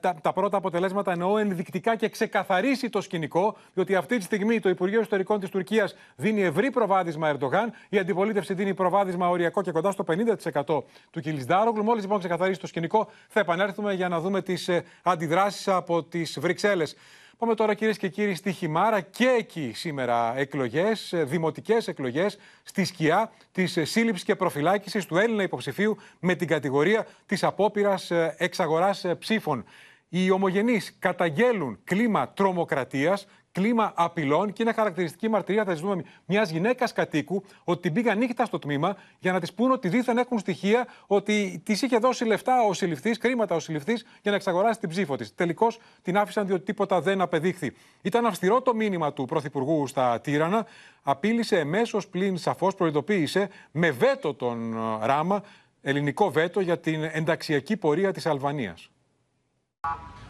τα, 0.00 0.14
τα 0.22 0.32
πρώτα 0.32 0.56
αποτελέσματα 0.56 1.12
εννοώ 1.12 1.38
ενδεικτικά 1.38 1.96
και 1.96 2.08
ξεκαθαρίσει 2.08 2.88
το 2.90 3.00
σκηνικό, 3.00 3.56
διότι 3.74 3.94
αυτή 3.94 4.16
τη 4.16 4.22
στιγμή 4.22 4.60
το 4.60 4.68
Υπουργείο 4.68 5.00
Ιστορικών 5.00 5.40
της 5.40 5.50
Τουρκίας 5.50 5.96
δίνει 6.16 6.42
ευρύ 6.42 6.70
προβάδισμα 6.70 7.28
Ερντογάν, 7.28 7.72
η 7.88 7.98
αντιπολίτευση 7.98 8.54
δίνει 8.54 8.74
προβάδισμα 8.74 9.28
οριακό 9.28 9.62
και 9.62 9.72
κοντά 9.72 9.90
στο 9.90 10.04
50% 10.08 10.82
του 11.10 11.20
Κιλισδάρογλου. 11.20 11.84
Μόλις 11.84 12.02
λοιπόν 12.02 12.18
ξεκαθαρίσει 12.18 12.60
το 12.60 12.66
σκηνικό, 12.66 13.08
θα 13.28 13.40
επανέλθουμε 13.40 13.92
για 13.94 14.08
να 14.08 14.20
δούμε 14.22 14.42
τις 14.42 14.68
ε, 14.68 14.84
αντιδράσεις 15.02 15.68
από 15.68 16.02
τις 16.02 16.38
Βρυξέλλες. 16.40 16.96
Πάμε 17.38 17.54
τώρα 17.54 17.74
κυρίες 17.74 17.98
και 17.98 18.08
κύριοι 18.08 18.34
στη 18.34 18.52
Χιμάρα 18.52 19.00
και 19.00 19.34
εκεί 19.38 19.72
σήμερα 19.74 20.38
εκλογές, 20.38 21.12
ε, 21.12 21.24
δημοτικές 21.24 21.88
εκλογές 21.88 22.38
στη 22.62 22.84
σκιά 22.84 23.32
της 23.52 23.76
ε, 23.76 23.84
σύλληψης 23.84 24.24
και 24.24 24.36
προφυλάκησης 24.36 25.06
του 25.06 25.16
Έλληνα 25.16 25.42
υποψηφίου 25.42 25.96
με 26.20 26.34
την 26.34 26.46
κατηγορία 26.46 27.06
της 27.26 27.44
απόπειρας 27.44 28.10
εξαγοράς 28.36 29.04
ψήφων. 29.18 29.64
Οι 30.08 30.30
ομογενείς 30.30 30.96
καταγγέλουν 30.98 31.78
κλίμα 31.84 32.28
τρομοκρατίας 32.28 33.26
κλίμα 33.52 33.92
απειλών 33.96 34.52
και 34.52 34.62
είναι 34.62 34.72
χαρακτηριστική 34.72 35.28
μαρτυρία, 35.28 35.64
θα 35.64 35.74
ζητούμε 35.74 36.04
μιας 36.26 36.50
γυναίκας 36.50 36.92
κατοίκου, 36.92 37.44
ότι 37.64 37.80
την 37.80 37.92
πήγαν 37.92 38.18
νύχτα 38.18 38.44
στο 38.44 38.58
τμήμα 38.58 38.96
για 39.18 39.32
να 39.32 39.40
της 39.40 39.52
πούν 39.52 39.70
ότι 39.70 39.88
δίθεν 39.88 40.18
έχουν 40.18 40.38
στοιχεία 40.38 40.86
ότι 41.06 41.62
της 41.64 41.82
είχε 41.82 41.98
δώσει 41.98 42.24
λεφτά 42.24 42.62
ο 42.62 42.72
συλληφτή, 42.72 43.10
κρίματα 43.10 43.54
ο 43.54 43.60
συλληφτή 43.60 43.92
για 43.92 44.30
να 44.30 44.36
εξαγοράσει 44.36 44.80
την 44.80 44.88
ψήφο 44.88 45.16
της. 45.16 45.34
Τελικώς 45.34 45.78
την 46.02 46.16
άφησαν 46.16 46.46
διότι 46.46 46.64
τίποτα 46.64 47.00
δεν 47.00 47.20
απεδείχθη. 47.20 47.72
Ήταν 48.02 48.26
αυστηρό 48.26 48.62
το 48.62 48.74
μήνυμα 48.74 49.12
του 49.12 49.24
Πρωθυπουργού 49.24 49.86
στα 49.86 50.20
Τύρανα. 50.20 50.66
Απείλησε 51.02 51.58
εμέσως 51.58 52.08
πλην 52.08 52.38
σαφώς 52.38 52.74
προειδοποίησε 52.74 53.48
με 53.70 53.90
βέτο 53.90 54.34
τον 54.34 54.72
ε, 54.72 55.06
Ράμα, 55.06 55.42
ελληνικό 55.82 56.30
βέτο 56.30 56.60
για 56.60 56.78
την 56.78 57.02
ενταξιακή 57.02 57.76
πορεία 57.76 58.12
της 58.12 58.26
Αλβανίας. 58.26 58.90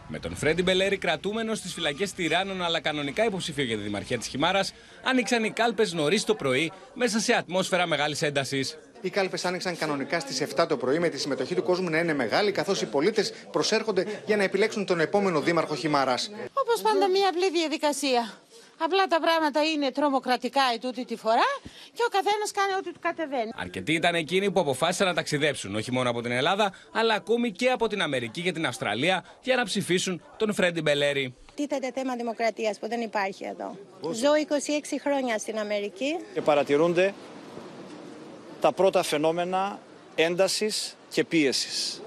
Με 0.07 0.19
τον 0.19 0.35
Φρέντι 0.35 0.61
Μπελέρη 0.63 0.97
κρατούμενος 0.97 1.57
στις 1.57 1.73
φυλακές 1.73 2.13
Τυράννων 2.13 2.63
αλλά 2.63 2.79
κανονικά 2.79 3.25
υποψήφιο 3.25 3.63
για 3.63 3.77
τη 3.77 3.83
Δημαρχία 3.83 4.17
της 4.17 4.27
Χιμάρας, 4.27 4.73
άνοιξαν 5.03 5.43
οι 5.43 5.51
κάλπες 5.51 5.93
νωρίς 5.93 6.23
το 6.23 6.35
πρωί 6.35 6.71
μέσα 6.93 7.19
σε 7.19 7.33
ατμόσφαιρα 7.33 7.85
μεγάλης 7.87 8.21
έντασης. 8.21 8.77
Οι 9.01 9.09
κάλπες 9.09 9.45
άνοιξαν 9.45 9.77
κανονικά 9.77 10.19
στις 10.19 10.41
7 10.41 10.65
το 10.67 10.77
πρωί 10.77 10.99
με 10.99 11.09
τη 11.09 11.19
συμμετοχή 11.19 11.55
του 11.55 11.63
κόσμου 11.63 11.89
να 11.89 11.97
είναι 11.97 12.13
μεγάλη, 12.13 12.51
καθώς 12.51 12.81
οι 12.81 12.85
πολίτες 12.85 13.33
προσέρχονται 13.51 14.05
για 14.25 14.37
να 14.37 14.43
επιλέξουν 14.43 14.85
τον 14.85 14.99
επόμενο 14.99 15.41
δήμαρχο 15.41 15.75
Χιμάρας. 15.75 16.31
Όπως 16.53 16.81
πάντα, 16.81 17.09
μια 17.09 17.29
απλή 17.29 17.51
διαδικασία. 17.51 18.33
Απλά 18.77 19.07
τα 19.07 19.19
πράγματα 19.19 19.63
είναι 19.63 19.91
τρομοκρατικά 19.91 20.61
η 20.75 20.79
τούτη 20.79 21.05
τη 21.05 21.15
φορά 21.15 21.47
και 21.93 22.03
ο 22.07 22.09
καθένας 22.11 22.51
κάνει 22.51 22.73
ό,τι 22.73 22.91
του 22.93 22.99
κατεβαίνει. 22.99 23.51
Αρκετοί 23.55 23.93
ήταν 23.93 24.15
εκείνοι 24.15 24.51
που 24.51 24.59
αποφάσισαν 24.59 25.07
να 25.07 25.13
ταξιδέψουν 25.13 25.75
όχι 25.75 25.91
μόνο 25.91 26.09
από 26.09 26.21
την 26.21 26.31
Ελλάδα, 26.31 26.73
αλλά 26.91 27.13
ακόμη 27.13 27.51
και 27.51 27.69
από 27.69 27.87
την 27.87 28.01
Αμερική 28.01 28.41
και 28.41 28.51
την 28.51 28.65
Αυστραλία 28.65 29.25
για 29.41 29.55
να 29.55 29.63
ψηφίσουν 29.63 30.21
τον 30.37 30.53
Φρέντι 30.53 30.81
Μπελέρη. 30.81 31.35
Τίθεται 31.55 31.91
θέμα 31.93 32.15
δημοκρατίας 32.15 32.79
που 32.79 32.87
δεν 32.87 33.01
υπάρχει 33.01 33.45
εδώ; 33.45 33.77
Ζω 34.01 34.31
26 34.33 34.99
χρόνια 35.01 35.37
στην 35.37 35.59
Αμερική. 35.59 36.17
Και 36.33 36.41
παρατηρούνται 36.41 37.13
τα 38.61 38.71
πρώτα 38.71 39.03
φαινόμενα 39.03 39.79
έντασης 40.15 40.97
και 41.09 41.23
πίεσης. 41.23 42.01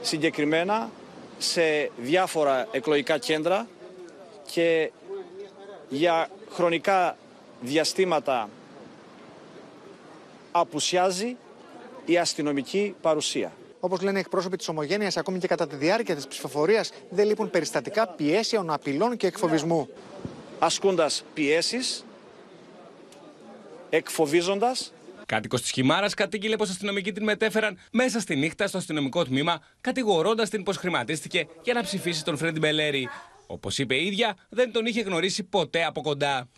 Συγκεκριμένα 0.00 0.90
σε 1.38 1.90
διάφορα 1.96 2.68
εκλογικά 2.70 3.18
κέντρα 3.18 3.66
και 4.52 4.90
για 5.92 6.28
χρονικά 6.50 7.16
διαστήματα 7.60 8.48
απουσιάζει 10.52 11.36
η 12.04 12.18
αστυνομική 12.18 12.94
παρουσία. 13.00 13.52
Όπως 13.80 14.00
λένε 14.00 14.18
εκπρόσωποι 14.18 14.56
της 14.56 14.68
Ομογένειας, 14.68 15.16
ακόμη 15.16 15.38
και 15.38 15.46
κατά 15.46 15.66
τη 15.66 15.76
διάρκεια 15.76 16.14
της 16.14 16.26
ψηφοφορίας 16.26 16.90
δεν 17.10 17.26
λείπουν 17.26 17.50
περιστατικά 17.50 18.06
πιέσεων, 18.06 18.70
απειλών 18.70 19.16
και 19.16 19.26
εκφοβισμού. 19.26 19.88
Ασκούντας 20.58 21.24
πιέσεις, 21.34 22.04
εκφοβίζοντας. 23.90 24.92
Κάτοικος 25.26 25.60
της 25.60 25.70
Χιμάρας 25.70 26.14
κατήγγειλε 26.14 26.56
πως 26.56 26.70
αστυνομικοί 26.70 27.12
την 27.12 27.22
μετέφεραν 27.22 27.78
μέσα 27.90 28.20
στη 28.20 28.36
νύχτα 28.36 28.66
στο 28.66 28.78
αστυνομικό 28.78 29.24
τμήμα, 29.24 29.62
κατηγορώντας 29.80 30.48
την 30.48 30.62
πως 30.62 30.76
χρηματίστηκε 30.76 31.46
για 31.62 31.74
να 31.74 31.82
ψηφίσει 31.82 32.24
τον 32.24 32.36
Φρέντι 32.36 32.58
Μπελέρη. 32.58 33.08
Όπως 33.46 33.78
είπε 33.78 33.94
η 33.94 34.06
ίδια, 34.06 34.36
δεν 34.48 34.72
τον 34.72 34.86
είχε 34.86 35.00
γνωρίσει 35.00 35.42
ποτέ 35.42 35.84
από 35.84 36.00
κοντά. 36.00 36.48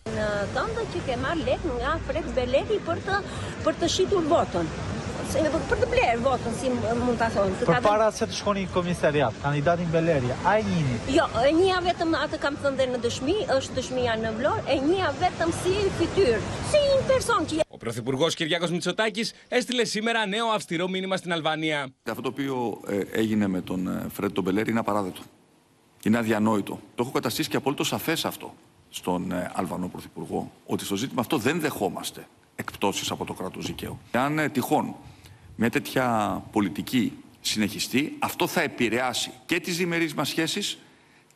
Për 7.64 7.80
para 7.82 8.06
se 8.14 8.26
të 8.28 8.36
shkoni 8.38 8.62
në 8.66 8.70
komisariat, 8.74 9.34
kandidatin 9.42 9.88
Beleria, 9.90 10.36
a 10.46 10.52
e 10.60 10.62
njini? 10.68 10.98
Jo, 11.16 11.24
e 11.42 11.50
njëja 11.58 11.80
vetëm 11.88 12.14
atë 12.20 12.38
kam 12.44 12.58
thënë 12.62 12.78
dhe 12.80 12.86
në 12.92 12.98
dëshmi, 13.04 13.36
është 13.56 13.76
dëshmia 13.78 14.14
në 14.22 14.30
Vlorë, 14.38 14.64
e 14.70 14.76
njëja 14.84 15.10
vetëm 15.22 15.50
si 15.62 15.74
fytyrë, 15.98 16.40
si 16.70 16.82
një 16.86 17.00
person 17.10 17.48
që... 17.50 17.54
Ο 17.68 17.76
Πρωθυπουργός 17.76 18.34
Κυριάκος 18.34 18.70
Μητσοτάκης 18.70 19.32
έστειλε 19.48 19.84
σήμερα 19.84 20.26
νέο 20.26 20.46
αυστηρό 20.46 20.88
μήνυμα 20.88 21.16
στην 21.16 21.32
Αλβανία. 21.32 21.88
Αυτό 22.10 22.22
το 22.22 22.28
οποίο 22.28 22.80
ε, 22.88 23.00
έγινε 23.20 23.46
με 23.46 23.60
τον 23.60 23.88
ε, 23.88 24.06
Φρέντ 24.12 24.32
τον 24.32 24.44
Μπελέρη 24.44 24.70
είναι 24.70 24.78
απαράδεκτο. 24.78 25.20
Είναι 26.04 26.18
αδιανόητο. 26.18 26.80
Το 26.94 27.02
έχω 27.02 27.10
καταστήσει 27.10 27.48
και 27.48 27.56
απόλυτο 27.56 27.84
σαφές 27.84 28.24
αυτό 28.24 28.54
στον 28.90 29.32
ε, 29.32 29.50
Αλβανό 29.54 29.88
Πρωθυπουργό, 29.88 30.50
ότι 30.66 30.84
στο 30.84 30.96
ζήτημα 30.96 31.20
αυτό 31.20 31.38
δεν 31.38 31.60
δεχόμαστε 31.60 32.26
εκπτώσεις 32.56 33.10
από 33.10 33.24
το 33.24 33.32
κράτος 33.32 33.66
δικαίου. 33.66 33.98
Αν 34.12 34.38
ε, 34.38 34.48
τυχόν 34.48 34.94
μια 35.56 35.70
τέτοια 35.70 36.42
πολιτική 36.52 37.12
συνεχιστεί, 37.40 38.16
αυτό 38.18 38.46
θα 38.46 38.60
επηρεάσει 38.60 39.30
και 39.46 39.60
τις 39.60 39.76
διμερείς 39.76 40.14
μας 40.14 40.28
σχέσεις 40.28 40.78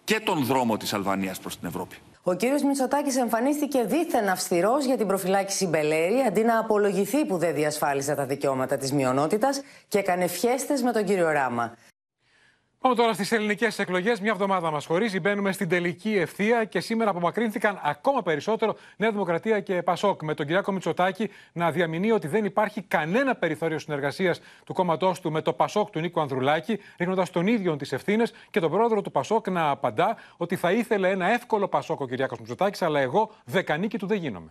και 0.05 0.21
τον 0.21 0.45
δρόμο 0.45 0.77
της 0.77 0.93
Αλβανίας 0.93 1.39
προς 1.39 1.59
την 1.59 1.69
Ευρώπη. 1.69 1.97
Ο 2.23 2.35
κύριος 2.35 2.63
Μητσοτάκης 2.63 3.17
εμφανίστηκε 3.17 3.83
δίθεν 3.83 4.29
αυστηρός 4.29 4.85
για 4.85 4.97
την 4.97 5.07
προφυλάκηση 5.07 5.67
Μπελέρη 5.67 6.21
αντί 6.27 6.43
να 6.43 6.59
απολογηθεί 6.59 7.27
που 7.27 7.37
δεν 7.37 7.55
διασφάλισε 7.55 8.15
τα 8.15 8.27
δικαιώματα 8.27 8.77
της 8.77 8.93
μειονότητας 8.93 9.61
και 9.89 9.99
έκανε 9.99 10.27
φιέστες 10.27 10.83
με 10.83 10.93
τον 10.93 11.05
κύριο 11.05 11.31
Ράμα. 11.31 11.77
Πάμε 12.81 12.95
τώρα 12.95 13.13
στις 13.13 13.33
ελληνικές 13.33 13.79
εκλογές. 13.79 14.21
Μια 14.21 14.31
εβδομάδα 14.31 14.71
μας 14.71 14.87
χωρίζει. 14.87 15.21
Μπαίνουμε 15.21 15.53
στην 15.53 15.69
τελική 15.69 16.17
ευθεία 16.17 16.65
και 16.65 16.81
σήμερα 16.81 17.11
απομακρύνθηκαν 17.11 17.81
ακόμα 17.83 18.23
περισσότερο 18.23 18.77
Νέα 18.97 19.11
Δημοκρατία 19.11 19.61
και 19.61 19.83
Πασόκ. 19.83 20.23
Με 20.23 20.35
τον 20.35 20.47
Κυριάκο 20.47 20.73
Μητσοτάκη 20.73 21.31
να 21.53 21.71
διαμηνύει 21.71 22.11
ότι 22.11 22.29
δεν 22.29 22.45
υπάρχει 22.45 22.83
κανένα 22.83 23.35
περιθώριο 23.35 23.79
συνεργασίας 23.79 24.41
του 24.65 24.73
κόμματός 24.73 25.21
του 25.21 25.33
με 25.33 25.43
το 25.43 25.53
Πασόκ 25.53 25.91
του 25.91 26.01
Νίκο 26.01 26.21
Ανδρουλάκη, 26.21 26.79
ρίχνοντας 26.99 27.31
τον 27.31 27.47
ίδιο 27.47 27.77
τις 27.77 27.93
ευθύνες 27.93 28.33
και 28.51 28.61
τον 28.61 28.71
πρόεδρο 28.71 29.03
του 29.03 29.11
Πασόκ 29.11 29.49
να 29.49 29.71
απαντά 29.71 30.17
ότι 30.37 30.57
θα 30.57 30.73
ήθελε 30.73 31.11
ένα 31.11 31.33
εύκολο 31.33 31.69
Πασόκ 31.69 32.01
ο 32.01 32.07
Κυριάκος 32.07 32.39
Μητσοτάκης, 32.39 32.83
αλλά 32.83 33.01
εγώ 33.01 33.31
δεκανίκη 33.45 33.99
του 33.99 34.07
δεν 34.07 34.19
γίνομαι. 34.19 34.51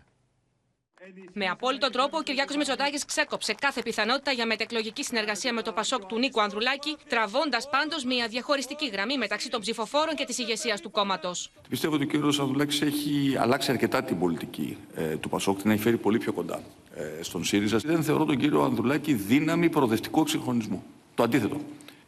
Με 1.34 1.46
απόλυτο 1.46 1.90
τρόπο, 1.90 2.18
ο 2.18 2.22
Κυριάκος 2.22 2.56
Μητσοτάκης 2.56 3.06
ξέκοψε 3.06 3.54
κάθε 3.54 3.82
πιθανότητα 3.82 4.32
για 4.32 4.46
μετεκλογική 4.46 5.04
συνεργασία 5.04 5.54
με 5.54 5.62
το 5.62 5.72
Πασόκ 5.72 6.06
του 6.06 6.18
Νίκου 6.18 6.42
Ανδρουλάκη, 6.42 6.98
τραβώντας 7.10 7.70
πάντως 7.70 8.04
μια 8.04 8.28
διαχωριστική 8.28 8.88
γραμμή 8.88 9.18
μεταξύ 9.18 9.50
των 9.50 9.62
ψηφοφόρων 9.62 10.16
και 10.16 10.26
της 10.26 10.38
ηγεσίας 10.38 10.82
του 10.82 10.92
κόμματος. 10.92 11.52
Πιστεύω 11.70 11.96
ότι 11.96 12.04
ο 12.04 12.08
κύριος 12.08 12.40
Ανδρουλάκης 12.40 12.82
έχει 12.82 13.36
αλλάξει 13.40 13.72
αρκετά 13.72 14.04
την 14.04 14.20
πολιτική 14.20 14.78
ε, 14.96 15.18
του 15.18 15.30
Πασόκ, 15.30 15.62
την 15.62 15.72
έχει 15.72 15.82
φέρει 15.82 15.98
πολύ 15.98 16.18
πιο 16.18 16.34
κοντά 16.34 16.62
ε, 16.96 17.24
στον 17.24 17.44
ΣΥΡΙΖΑ. 17.44 17.78
Δεν 17.78 18.04
θεωρώ 18.04 18.26
τον 18.26 18.38
κύριο 18.38 18.62
Ανδρουλάκη 18.62 19.14
δύναμη 19.14 19.70
προοδευτικού 19.70 20.22
εξυγχρονισμού. 20.22 20.84
Το 21.16 21.24
αντίθετο. 21.24 21.56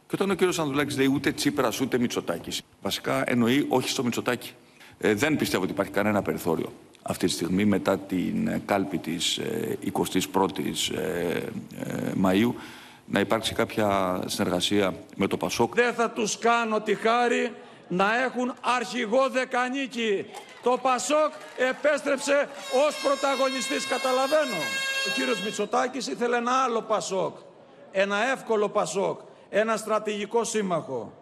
Και 0.08 0.14
όταν 0.14 0.30
ο 0.30 0.34
κύριος 0.34 0.58
Ανδρουλάκης 0.58 0.96
λέει 0.96 1.06
ούτε 1.06 1.32
Τσίπρας 1.32 1.80
ούτε 1.80 1.98
Μητσοτάκης, 1.98 2.62
βασικά 2.82 3.30
εννοεί 3.30 3.66
όχι 3.68 3.88
στο 3.88 4.04
Μητσοτάκη. 4.04 4.50
Ε, 4.98 5.14
δεν 5.14 5.36
πιστεύω 5.36 5.62
ότι 5.62 5.72
υπάρχει 5.72 5.92
κανένα 5.92 6.22
περιθώριο 6.22 6.72
αυτή 7.02 7.26
τη 7.26 7.32
στιγμή 7.32 7.64
μετά 7.64 7.98
την 7.98 8.62
κάλπη 8.66 8.98
της 8.98 9.40
21ης 9.92 10.94
ε, 10.94 11.00
ε, 11.00 11.42
ε, 11.78 12.12
Μαΐου 12.24 12.52
να 13.06 13.20
υπάρξει 13.20 13.54
κάποια 13.54 14.20
συνεργασία 14.26 14.94
με 15.16 15.26
το 15.26 15.36
Πασόκ. 15.36 15.74
Δεν 15.74 15.94
θα 15.94 16.10
τους 16.10 16.38
κάνω 16.38 16.80
τη 16.80 16.94
χάρη 16.94 17.52
να 17.88 18.22
έχουν 18.22 18.54
αρχηγό 18.60 19.28
δεκανίκη. 19.28 20.26
Το 20.62 20.78
Πασόκ 20.82 21.32
επέστρεψε 21.70 22.48
ως 22.86 22.94
πρωταγωνιστής, 23.02 23.86
καταλαβαίνω. 23.86 24.56
Ο 25.06 25.10
κύριος 25.14 25.42
Μητσοτάκης 25.42 26.06
ήθελε 26.06 26.36
ένα 26.36 26.52
άλλο 26.52 26.82
Πασόκ, 26.82 27.36
ένα 27.90 28.30
εύκολο 28.32 28.68
Πασόκ, 28.68 29.20
ένα 29.48 29.76
στρατηγικό 29.76 30.44
σύμμαχο. 30.44 31.19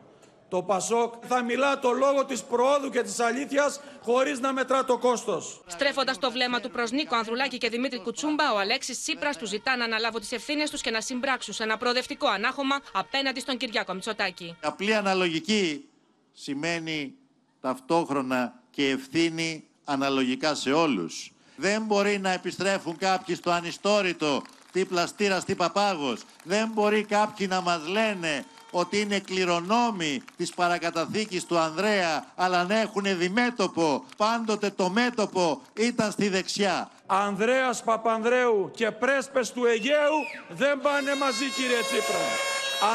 Το 0.49 0.63
Πασόκ 0.63 1.15
θα 1.29 1.43
μιλά 1.43 1.79
το 1.79 1.91
λόγο 1.93 2.25
της 2.25 2.43
προόδου 2.43 2.91
και 2.91 3.03
της 3.03 3.21
αλήθειας 3.21 3.81
χωρίς 4.03 4.41
να 4.41 4.53
μετρά 4.53 4.85
το 4.85 4.99
κόστος. 4.99 5.61
Στρέφοντας 5.67 6.19
το 6.19 6.31
βλέμμα 6.31 6.61
του 6.61 6.71
προς 6.71 6.91
Νίκο 6.91 7.17
Ανδρουλάκη 7.17 7.59
και 7.59 7.69
Δημήτρη 7.69 8.01
Κουτσούμπα, 8.01 8.53
ο 8.53 8.59
Αλέξης 8.59 9.03
Τσίπρας 9.03 9.37
του 9.37 9.47
ζητά 9.47 9.77
να 9.77 9.85
αναλάβουν 9.85 10.21
τις 10.21 10.33
ευθύνες 10.33 10.71
τους 10.71 10.81
και 10.81 10.91
να 10.91 11.01
συμπράξουν 11.01 11.55
σε 11.55 11.63
ένα 11.63 11.77
προοδευτικό 11.77 12.29
ανάχωμα 12.29 12.81
απέναντι 12.93 13.41
στον 13.41 13.57
Κυριάκο 13.57 13.95
Μητσοτάκη. 13.95 14.57
Απλή 14.63 14.95
αναλογική 14.95 15.89
σημαίνει 16.33 17.15
ταυτόχρονα 17.61 18.63
και 18.71 18.89
ευθύνη 18.89 19.65
αναλογικά 19.85 20.55
σε 20.55 20.73
όλους. 20.73 21.33
Δεν 21.57 21.83
μπορεί 21.83 22.19
να 22.19 22.33
επιστρέφουν 22.33 22.97
κάποιοι 22.97 23.35
στο 23.35 23.51
ανιστόρητο 23.51 24.43
τι 24.73 24.85
πλαστήρας, 24.85 25.45
τι 25.45 25.55
παπάγος. 25.55 26.23
Δεν 26.45 26.69
μπορεί 26.69 27.05
κάποιοι 27.05 27.47
να 27.51 27.61
μας 27.61 27.87
λένε 27.87 28.45
ότι 28.71 29.01
είναι 29.01 29.19
κληρονόμοι 29.19 30.23
της 30.37 30.55
παρακαταθήκης 30.55 31.45
του 31.45 31.59
Ανδρέα, 31.59 32.25
αλλά 32.37 32.65
να 32.65 32.81
έχουν 32.81 33.19
διμέτωπο. 33.19 34.05
Πάντοτε 34.17 34.71
το 34.71 34.89
μέτωπο 34.89 35.63
ήταν 35.77 36.11
στη 36.11 36.29
δεξιά. 36.29 36.91
Ανδρέας 37.07 37.83
Παπανδρέου 37.83 38.71
και 38.75 38.91
πρέσπες 38.91 39.53
του 39.53 39.67
Αιγαίου 39.67 40.19
δεν 40.49 40.81
πάνε 40.81 41.15
μαζί 41.15 41.45
κύριε 41.57 41.81
Τσίπρα. 41.83 42.25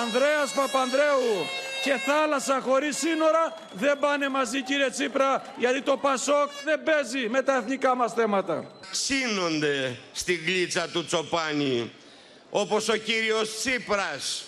Ανδρέας 0.02 0.52
Παπανδρέου 0.52 1.46
και 1.84 1.96
θάλασσα 2.06 2.62
χωρίς 2.62 2.98
σύνορα 2.98 3.54
δεν 3.74 4.00
πάνε 4.00 4.30
μαζί 4.30 4.62
κύριε 4.62 4.90
Τσίπρα 4.90 5.44
γιατί 5.58 5.82
το 5.82 5.98
Πασόκ 5.98 6.50
δεν 6.66 6.84
παίζει 6.84 7.30
με 7.30 7.42
τα 7.42 7.56
εθνικά 7.56 7.96
μας 7.96 8.14
θέματα. 8.14 8.66
Ξύνονται 8.92 9.98
στην 10.12 10.40
γλίτσα 10.46 10.90
του 10.90 11.06
Τσοπάνη 11.06 11.92
όπως 12.50 12.90
ο 12.90 12.96
κύριος 12.96 13.58
Τσίπρας 13.58 14.44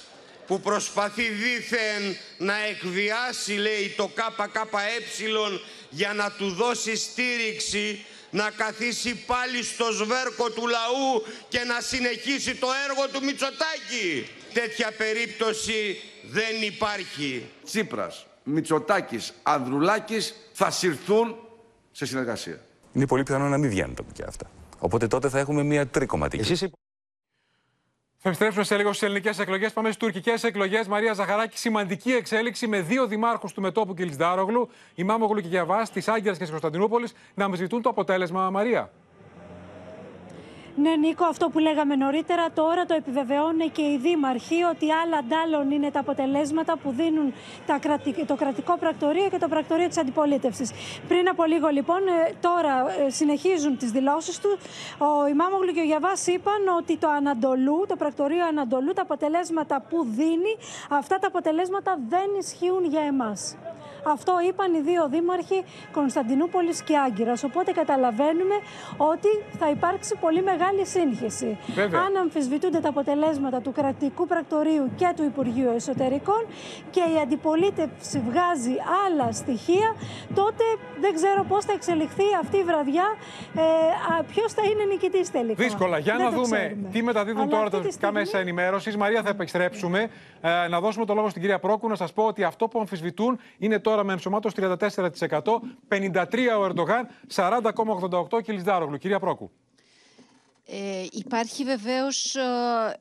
που 0.47 0.59
προσπαθεί 0.59 1.23
δήθεν 1.23 2.17
να 2.37 2.53
εκβιάσει 2.65 3.53
λέει 3.53 3.93
το 3.97 4.07
ΚΚΕ 4.07 5.59
για 5.89 6.13
να 6.13 6.31
του 6.31 6.49
δώσει 6.49 6.95
στήριξη 6.95 8.05
να 8.29 8.49
καθίσει 8.49 9.15
πάλι 9.25 9.63
στο 9.63 9.85
σβέρκο 9.91 10.49
του 10.49 10.67
λαού 10.67 11.23
και 11.47 11.59
να 11.59 11.81
συνεχίσει 11.81 12.55
το 12.55 12.67
έργο 12.89 13.07
του 13.13 13.25
Μητσοτάκη. 13.25 14.29
Τέτοια 14.53 14.91
περίπτωση 14.97 15.97
δεν 16.31 16.61
υπάρχει. 16.61 17.49
Τσίπρας, 17.63 18.25
Μητσοτάκης, 18.43 19.33
Ανδρουλάκης 19.43 20.35
θα 20.53 20.71
συρθούν 20.71 21.35
σε 21.91 22.05
συνεργασία. 22.05 22.59
Είναι 22.93 23.07
πολύ 23.07 23.23
πιθανό 23.23 23.47
να 23.47 23.57
μην 23.57 23.69
βγαίνουν 23.69 23.95
τα 23.95 24.25
αυτά. 24.27 24.49
Οπότε 24.79 25.07
τότε 25.07 25.29
θα 25.29 25.39
έχουμε 25.39 25.63
μια 25.63 25.87
τρικοματική. 25.87 26.69
Θα 28.27 28.31
επιστρέψουμε 28.31 28.65
σε 28.65 28.77
λίγο 28.77 28.93
στις 28.93 29.07
ελληνικές 29.07 29.39
εκλογές. 29.39 29.73
Πάμε 29.73 29.91
στις 29.91 29.99
τουρκικές 29.99 30.43
εκλογές. 30.43 30.87
Μαρία 30.87 31.13
Ζαχαράκη, 31.13 31.57
σημαντική 31.57 32.11
εξέλιξη 32.11 32.67
με 32.67 32.81
δύο 32.81 33.07
δημάρχους 33.07 33.53
του 33.53 33.61
μετόπου 33.61 33.93
Κιλσδάρογλου, 33.93 34.69
η 34.95 35.03
Μάμογλου 35.03 35.41
και 35.41 35.47
Γιαβάς, 35.47 35.91
της 35.91 36.07
Άγκυρας 36.07 36.33
και 36.37 36.41
της 36.41 36.49
Κωνσταντινούπολης, 36.49 37.13
να 37.33 37.45
αμφισβητούν 37.45 37.81
το 37.81 37.89
αποτέλεσμα, 37.89 38.49
Μαρία. 38.49 38.91
Ναι, 40.77 40.95
Νίκο, 40.95 41.25
αυτό 41.25 41.49
που 41.49 41.59
λέγαμε 41.59 41.95
νωρίτερα, 41.95 42.51
τώρα 42.53 42.85
το 42.85 42.93
επιβεβαιώνει 42.93 43.69
και 43.69 43.81
οι 43.81 43.97
δήμαρχοι 43.97 44.63
ότι 44.63 44.91
άλλα 44.91 45.17
αντάλλων 45.17 45.71
είναι 45.71 45.91
τα 45.91 45.99
αποτελέσματα 45.99 46.77
που 46.77 46.91
δίνουν 46.91 47.33
τα 47.65 47.79
το 48.27 48.35
κρατικό 48.35 48.77
πρακτορείο 48.77 49.29
και 49.29 49.37
το 49.37 49.47
πρακτορείο 49.47 49.87
της 49.87 49.97
αντιπολίτευσης. 49.97 50.71
Πριν 51.07 51.29
από 51.29 51.43
λίγο 51.43 51.67
λοιπόν, 51.67 52.07
ε, 52.07 52.33
τώρα 52.41 52.85
ε, 53.05 53.09
συνεχίζουν 53.09 53.77
τις 53.77 53.91
δηλώσεις 53.91 54.39
του. 54.39 54.57
Ο 54.97 55.27
Ιμάμογλου 55.27 55.71
και 55.71 55.79
ο 55.79 55.83
Γιαβάς 55.83 56.27
είπαν 56.27 56.67
ότι 56.77 56.97
το 56.97 57.09
Ανατολού, 57.09 57.85
το 57.87 57.95
πρακτορείο 57.95 58.45
Ανατολού, 58.45 58.93
τα 58.93 59.01
αποτελέσματα 59.01 59.85
που 59.89 60.05
δίνει, 60.09 60.53
αυτά 60.89 61.19
τα 61.19 61.27
αποτελέσματα 61.27 61.99
δεν 62.09 62.29
ισχύουν 62.39 62.85
για 62.85 63.01
εμάς. 63.01 63.55
Αυτό 64.07 64.33
είπαν 64.47 64.73
οι 64.73 64.81
δύο 64.81 65.07
δήμαρχοι 65.09 65.63
Κωνσταντινούπολης 65.91 66.81
και 66.81 66.97
Άγκυρας. 66.97 67.43
Οπότε 67.43 67.71
καταλαβαίνουμε 67.71 68.55
ότι 68.97 69.27
θα 69.59 69.69
υπάρξει 69.69 70.15
πολύ 70.19 70.41
μεγάλη 70.41 70.85
σύγχυση. 70.85 71.57
Αν 72.05 72.15
αμφισβητούνται 72.21 72.79
τα 72.79 72.89
αποτελέσματα 72.89 73.61
του 73.61 73.71
κρατικού 73.71 74.27
πρακτορείου 74.27 74.91
και 74.95 75.13
του 75.15 75.23
Υπουργείου 75.23 75.69
Εσωτερικών 75.75 76.45
και 76.89 76.99
η 76.99 77.19
αντιπολίτευση 77.23 78.23
βγάζει 78.29 78.75
άλλα 79.05 79.31
στοιχεία, 79.31 79.95
τότε 80.35 80.63
δεν 80.99 81.13
ξέρω 81.13 81.43
πώς 81.43 81.65
θα 81.65 81.73
εξελιχθεί 81.73 82.23
αυτή 82.41 82.57
η 82.57 82.63
βραδιά. 82.63 83.05
Ε, 83.55 83.61
Ποιος 84.33 84.53
θα 84.53 84.61
είναι 84.63 84.83
νικητής 84.83 85.31
τελικά. 85.31 85.63
Δύσκολα. 85.63 85.97
Για 85.97 86.13
να 86.13 86.29
δούμε 86.29 86.77
τι 86.91 87.03
μεταδίδουν 87.03 87.49
τώρα 87.49 87.69
τα 87.69 87.81
στιγμή... 87.89 88.19
μέσα 88.19 88.39
ενημέρωσης. 88.39 88.97
Μαρία, 88.97 89.21
θα 89.21 89.29
επιστρέψουμε. 89.29 90.09
Ε, 90.41 90.67
να 90.67 90.79
δώσουμε 90.79 91.05
το 91.05 91.13
λόγο 91.13 91.29
στην 91.29 91.41
κυρία 91.41 91.59
Πρόκου 91.59 91.87
να 91.87 91.95
σας 91.95 92.13
πω 92.13 92.23
ότι 92.23 92.43
αυτό 92.43 92.67
που 92.67 92.79
αμφισβητούν 92.79 93.39
είναι 93.57 93.79
τώρα 93.79 93.94
με 94.03 94.13
ενσωμάτωση 94.13 94.55
34%, 94.59 94.77
53% 95.89 96.25
ο 96.59 96.65
Ερντογάν, 96.65 97.07
40,88% 97.35 98.41
Κιλισδάρογλου. 98.43 98.97
Κυρία 98.97 99.19
Πρόκου. 99.19 99.51
Ε, 100.67 101.05
υπάρχει 101.11 101.63
βεβαίως 101.63 102.35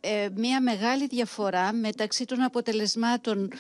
ε, 0.01 0.29
μια 0.35 0.61
μεγάλη 0.61 1.07
διαφορά 1.07 1.73
μεταξύ 1.73 2.25
των 2.25 2.43
αποτελεσμάτων 2.43 3.51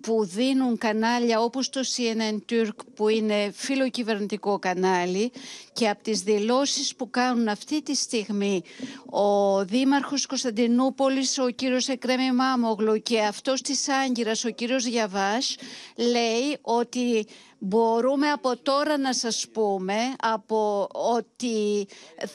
που 0.00 0.24
δίνουν 0.24 0.78
κανάλια 0.78 1.40
όπως 1.40 1.68
το 1.68 1.80
CNN 1.96 2.52
Turk 2.52 2.76
που 2.94 3.08
είναι 3.08 3.50
φιλοκυβερνητικό 3.54 4.58
κανάλι 4.58 5.32
και 5.72 5.88
από 5.88 6.02
τις 6.02 6.20
δηλώσεις 6.20 6.96
που 6.96 7.10
κάνουν 7.10 7.48
αυτή 7.48 7.82
τη 7.82 7.94
στιγμή 7.94 8.62
ο 9.10 9.64
Δήμαρχος 9.64 10.26
Κωνσταντινούπολης, 10.26 11.38
ο 11.38 11.50
κύριος 11.50 11.88
Εκρέμι 11.88 12.32
Μάμογλου 12.32 13.02
και 13.02 13.20
αυτός 13.20 13.60
της 13.60 13.88
Άγκυρας, 13.88 14.44
ο 14.44 14.50
κύριος 14.50 14.84
Γιαβάς, 14.86 15.56
λέει 15.96 16.58
ότι 16.60 17.26
Μπορούμε 17.58 18.30
από 18.30 18.56
τώρα 18.56 18.98
να 18.98 19.12
σας 19.14 19.46
πούμε 19.52 19.96
από 20.20 20.88
ότι 20.92 21.86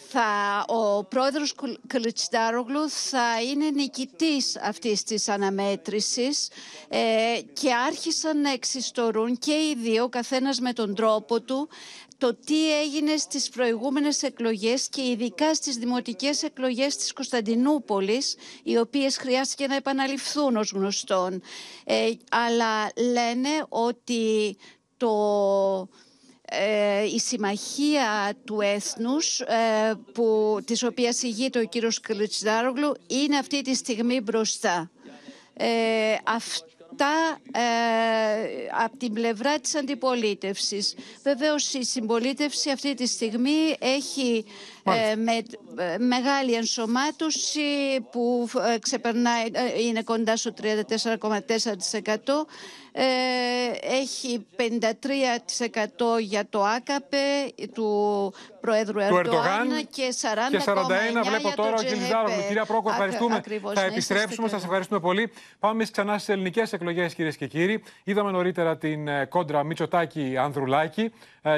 θα, 0.09 0.65
ο 0.67 1.03
πρόεδρος 1.03 1.55
Κλιτσιτάρογλου 1.87 2.89
θα 2.89 3.41
είναι 3.41 3.69
νικητής 3.69 4.57
αυτής 4.61 5.03
της 5.03 5.29
αναμέτρησης 5.29 6.49
ε, 6.89 7.41
και 7.53 7.73
άρχισαν 7.73 8.41
να 8.41 8.51
εξιστορούν 8.51 9.37
και 9.37 9.51
οι 9.53 9.75
δύο, 9.81 10.09
καθένας 10.09 10.59
με 10.59 10.73
τον 10.73 10.95
τρόπο 10.95 11.41
του, 11.41 11.69
το 12.17 12.35
τι 12.45 12.79
έγινε 12.79 13.17
στις 13.17 13.49
προηγούμενες 13.49 14.23
εκλογές 14.23 14.89
και 14.89 15.01
ειδικά 15.01 15.53
στις 15.53 15.75
δημοτικές 15.75 16.43
εκλογές 16.43 16.95
της 16.95 17.13
Κωνσταντινούπολης, 17.13 18.35
οι 18.63 18.77
οποίες 18.77 19.17
χρειάστηκε 19.17 19.67
να 19.67 19.75
επαναληφθούν 19.75 20.55
ως 20.55 20.71
γνωστόν. 20.71 21.41
Ε, 21.85 22.11
αλλά 22.29 22.91
λένε 23.11 23.49
ότι 23.69 24.57
το, 25.01 25.87
ε, 26.45 27.03
η 27.03 27.19
συμμαχία 27.19 28.33
του 28.45 28.61
έθνους 28.61 29.39
ε, 29.39 29.93
που, 30.13 30.57
της 30.65 30.83
οποίας 30.83 31.23
ηγείται 31.23 31.59
ο 31.59 31.63
κύριος 31.63 31.99
Κλιτσδάρογλου 31.99 32.95
είναι 33.07 33.37
αυτή 33.37 33.61
τη 33.61 33.75
στιγμή 33.75 34.21
μπροστά. 34.21 34.91
Ε, 35.53 36.15
αυτά 36.23 37.39
ε, 37.51 37.61
από 38.83 38.97
την 38.97 39.13
πλευρά 39.13 39.59
της 39.59 39.75
αντιπολίτευσης. 39.75 40.95
Βεβαίως 41.23 41.73
η 41.73 41.83
συμπολίτευση 41.83 42.69
αυτή 42.69 42.93
τη 42.93 43.07
στιγμή 43.07 43.75
έχει 43.79 44.37
ε, 44.37 44.51
με, 44.83 45.43
ε, 45.83 45.97
μεγάλη 45.97 46.53
ενσωμάτωση 46.53 47.59
που 48.11 48.49
ε, 48.73 48.79
ξεπερνάει, 48.79 49.45
είναι 49.87 50.03
κοντά 50.03 50.35
στο 50.35 50.53
34,4%. 50.61 50.67
έχει 54.01 54.45
53% 54.57 54.61
για 56.19 56.45
το 56.49 56.63
ΑΚΑΠΕ 56.63 57.17
του 57.73 58.33
Προέδρου 58.61 58.99
Ερντογάν 58.99 59.87
και 59.89 60.13
40,9% 60.21 60.51
και 60.51 60.61
41 60.65 60.71
βλέπω 61.25 61.55
τώρα 61.55 61.75
ο 61.79 61.83
Κιλιζάρογλου. 61.83 62.43
Κυρία 62.47 62.65
Πρόκο, 62.65 62.89
ευχαριστούμε. 62.89 63.35
Ακριβώς, 63.35 63.73
Θα 63.73 63.81
ναι, 63.81 63.87
επιστρέψουμε. 63.87 64.47
Σας 64.47 64.63
ευχαριστούμε 64.63 64.99
πολύ. 64.99 65.31
Πάμε 65.59 65.83
ξανά 65.83 66.13
στις 66.17 66.29
ελληνικές 66.29 66.73
εκλογές, 66.73 67.13
κυρίες 67.13 67.37
και 67.37 67.47
κύριοι. 67.47 67.83
Είδαμε 68.03 68.31
νωρίτερα 68.31 68.77
την 68.77 69.07
κόντρα 69.29 69.63
Μητσοτάκη 69.63 70.37
Ανδρουλάκη 70.37 71.11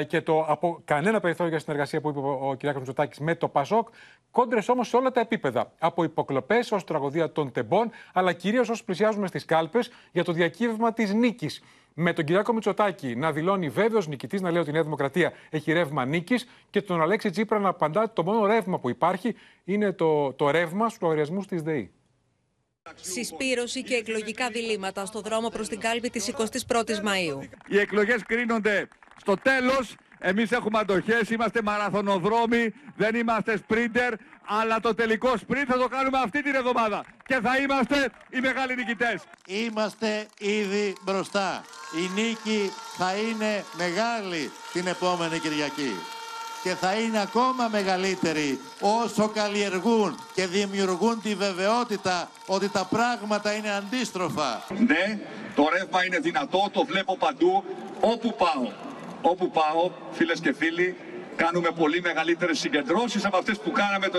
και 0.06 0.20
το 0.20 0.44
από 0.48 0.80
κανένα 0.84 1.20
περιθώριο 1.20 1.50
για 1.50 1.60
συνεργασία 1.60 2.00
που 2.00 2.08
είπε 2.08 2.18
ο 2.18 2.56
κ. 2.58 2.76
Μητσοτάκη 2.76 3.13
με 3.20 3.34
το 3.34 3.48
Πασόκ. 3.48 3.88
Κόντρες 4.30 4.68
όμως 4.68 4.88
σε 4.88 4.96
όλα 4.96 5.10
τα 5.10 5.20
επίπεδα. 5.20 5.72
Από 5.78 6.04
υποκλοπές 6.04 6.72
ως 6.72 6.84
τραγωδία 6.84 7.32
των 7.32 7.52
τεμπών, 7.52 7.90
αλλά 8.12 8.32
κυρίως 8.32 8.68
όσο 8.68 8.84
πλησιάζουμε 8.84 9.26
στις 9.26 9.44
κάλπες 9.44 9.90
για 10.12 10.24
το 10.24 10.32
διακύβευμα 10.32 10.92
της 10.92 11.14
νίκης. 11.14 11.62
Με 11.94 12.12
τον 12.12 12.24
Κυριάκο 12.24 12.52
Μητσοτάκη 12.52 13.16
να 13.16 13.32
δηλώνει 13.32 13.68
βέβαιος 13.68 14.06
νικητής, 14.06 14.40
να 14.40 14.50
λέει 14.50 14.60
ότι 14.60 14.70
η 14.70 14.72
Νέα 14.72 14.82
Δημοκρατία 14.82 15.32
έχει 15.50 15.72
ρεύμα 15.72 16.04
νίκης 16.04 16.46
και 16.70 16.82
τον 16.82 17.00
Αλέξη 17.00 17.30
Τσίπρα 17.30 17.58
να 17.58 17.68
απαντά 17.68 18.02
ότι 18.02 18.14
το 18.14 18.22
μόνο 18.22 18.46
ρεύμα 18.46 18.78
που 18.78 18.88
υπάρχει 18.88 19.34
είναι 19.64 19.92
το, 19.92 20.32
το 20.32 20.50
ρεύμα 20.50 20.88
στους 20.88 21.00
λογαριασμούς 21.00 21.46
της 21.46 21.62
ΔΕΗ. 21.62 21.92
Συσπήρωση 22.94 23.82
και 23.82 23.94
εκλογικά 23.94 24.48
διλήμματα 24.50 25.06
στο 25.06 25.20
δρόμο 25.20 25.48
προς 25.48 25.68
την 25.68 25.80
κάλπη 25.80 26.10
της 26.10 26.32
21ης 26.36 27.00
Μαΐου. 27.04 27.48
Οι 27.68 27.78
εκλογές 27.78 28.22
κρίνονται 28.22 28.88
στο 29.16 29.36
τέλος 29.36 29.96
εμείς 30.26 30.50
έχουμε 30.52 30.78
αντοχές, 30.78 31.30
είμαστε 31.30 31.62
μαραθωνοδρόμοι, 31.62 32.74
δεν 32.96 33.14
είμαστε 33.14 33.56
σπρίντερ, 33.56 34.12
αλλά 34.46 34.80
το 34.80 34.94
τελικό 34.94 35.36
σπριντ 35.36 35.66
θα 35.68 35.78
το 35.78 35.88
κάνουμε 35.88 36.18
αυτή 36.24 36.42
την 36.42 36.54
εβδομάδα 36.54 37.04
και 37.26 37.38
θα 37.42 37.56
είμαστε 37.56 38.10
οι 38.30 38.40
μεγάλοι 38.40 38.74
νικητές. 38.74 39.22
Είμαστε 39.46 40.26
ήδη 40.38 40.96
μπροστά. 41.02 41.64
Η 41.96 42.20
νίκη 42.20 42.70
θα 42.96 43.12
είναι 43.14 43.64
μεγάλη 43.76 44.50
την 44.72 44.86
επόμενη 44.86 45.38
Κυριακή 45.38 45.94
και 46.62 46.74
θα 46.74 46.94
είναι 46.94 47.20
ακόμα 47.20 47.68
μεγαλύτερη 47.68 48.60
όσο 48.80 49.28
καλλιεργούν 49.28 50.18
και 50.34 50.46
δημιουργούν 50.46 51.20
τη 51.22 51.34
βεβαιότητα 51.34 52.30
ότι 52.46 52.68
τα 52.68 52.84
πράγματα 52.84 53.52
είναι 53.52 53.70
αντίστροφα. 53.70 54.64
Ναι, 54.68 55.18
το 55.54 55.68
ρεύμα 55.72 56.04
είναι 56.04 56.18
δυνατό, 56.18 56.70
το 56.72 56.84
βλέπω 56.84 57.16
παντού, 57.16 57.64
όπου 58.00 58.34
πάω. 58.34 58.83
Όπου 59.26 59.50
πάω, 59.50 59.90
φίλες 60.12 60.40
και 60.40 60.52
φίλοι, 60.52 60.96
κάνουμε 61.36 61.70
πολύ 61.70 62.00
μεγαλύτερες 62.00 62.58
συγκεντρώσεις 62.58 63.24
από 63.24 63.36
αυτές 63.36 63.58
που 63.58 63.70
κάναμε 63.70 64.08
το 64.08 64.18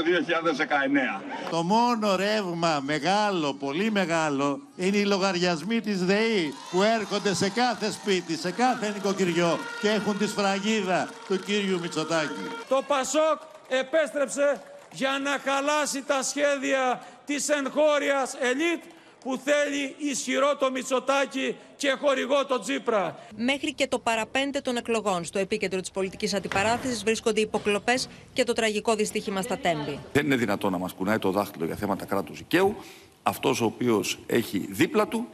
2019. 1.20 1.22
Το 1.50 1.64
μόνο 1.64 2.16
ρεύμα 2.16 2.80
μεγάλο, 2.84 3.54
πολύ 3.54 3.92
μεγάλο, 3.92 4.60
είναι 4.76 4.98
οι 4.98 5.06
λογαριασμοί 5.06 5.82
της 5.82 6.06
ΔΕΗ 6.06 6.54
που 6.72 6.84
έρχονται 6.84 7.34
σε 7.34 7.50
κάθε 7.50 7.92
σπίτι, 7.92 8.38
σε 8.38 8.52
κάθε 8.52 8.90
νοικοκυριό 8.90 9.60
και 9.82 9.90
έχουν 9.90 10.18
τη 10.18 10.28
σφραγίδα 10.28 11.10
του 11.28 11.40
κύριου 11.40 11.80
Μητσοτάκη. 11.80 12.48
Το 12.68 12.84
Πασόκ 12.88 13.42
επέστρεψε 13.68 14.62
για 14.92 15.20
να 15.24 15.52
χαλάσει 15.52 16.04
τα 16.04 16.24
σχέδια 16.24 17.02
της 17.26 17.50
εγχώριας 17.50 18.36
ελίτ 18.40 18.84
που 19.26 19.38
θέλει 19.38 19.96
ισχυρό 19.98 20.56
το 20.56 20.72
Μητσοτάκι 20.72 21.56
και 21.76 21.96
χορηγό 22.00 22.46
το 22.46 22.60
Τσίπρα. 22.60 23.20
Μέχρι 23.36 23.74
και 23.74 23.88
το 23.88 24.00
παραπέντε 24.00 24.60
των 24.60 24.78
εκλογών 24.78 25.24
στο 25.24 25.40
επίκεντρο 25.40 25.80
της 25.80 25.92
πολιτικής 25.92 26.34
αντιπαράθεσης 26.34 27.04
βρίσκονται 27.04 27.42
υποκλοπές 27.42 28.08
και 28.34 28.44
το 28.44 28.54
τραγικό 28.54 28.96
δυστύχημα 28.96 29.42
στα 29.42 29.58
Τέμπη. 29.58 30.00
Δεν 30.14 30.26
είναι 30.26 30.36
δυνατόν 30.36 30.72
να 30.72 30.78
μας 30.78 30.94
κουνάει 30.94 31.18
το 31.18 31.32
δάχτυλο 31.32 31.66
για 31.66 31.76
θέματα 31.76 32.06
κράτους 32.06 32.38
δικαίου 32.38 32.76
αυτός 33.24 33.62
ο 33.62 33.66
οποίος 33.66 34.20
έχει 34.26 34.68
δίπλα 34.70 35.08
του 35.08 35.28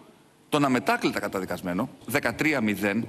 τον 0.50 0.66
αμετάκλητα 0.66 1.20
καταδικασμένο 1.20 1.90
13-0 2.12 3.02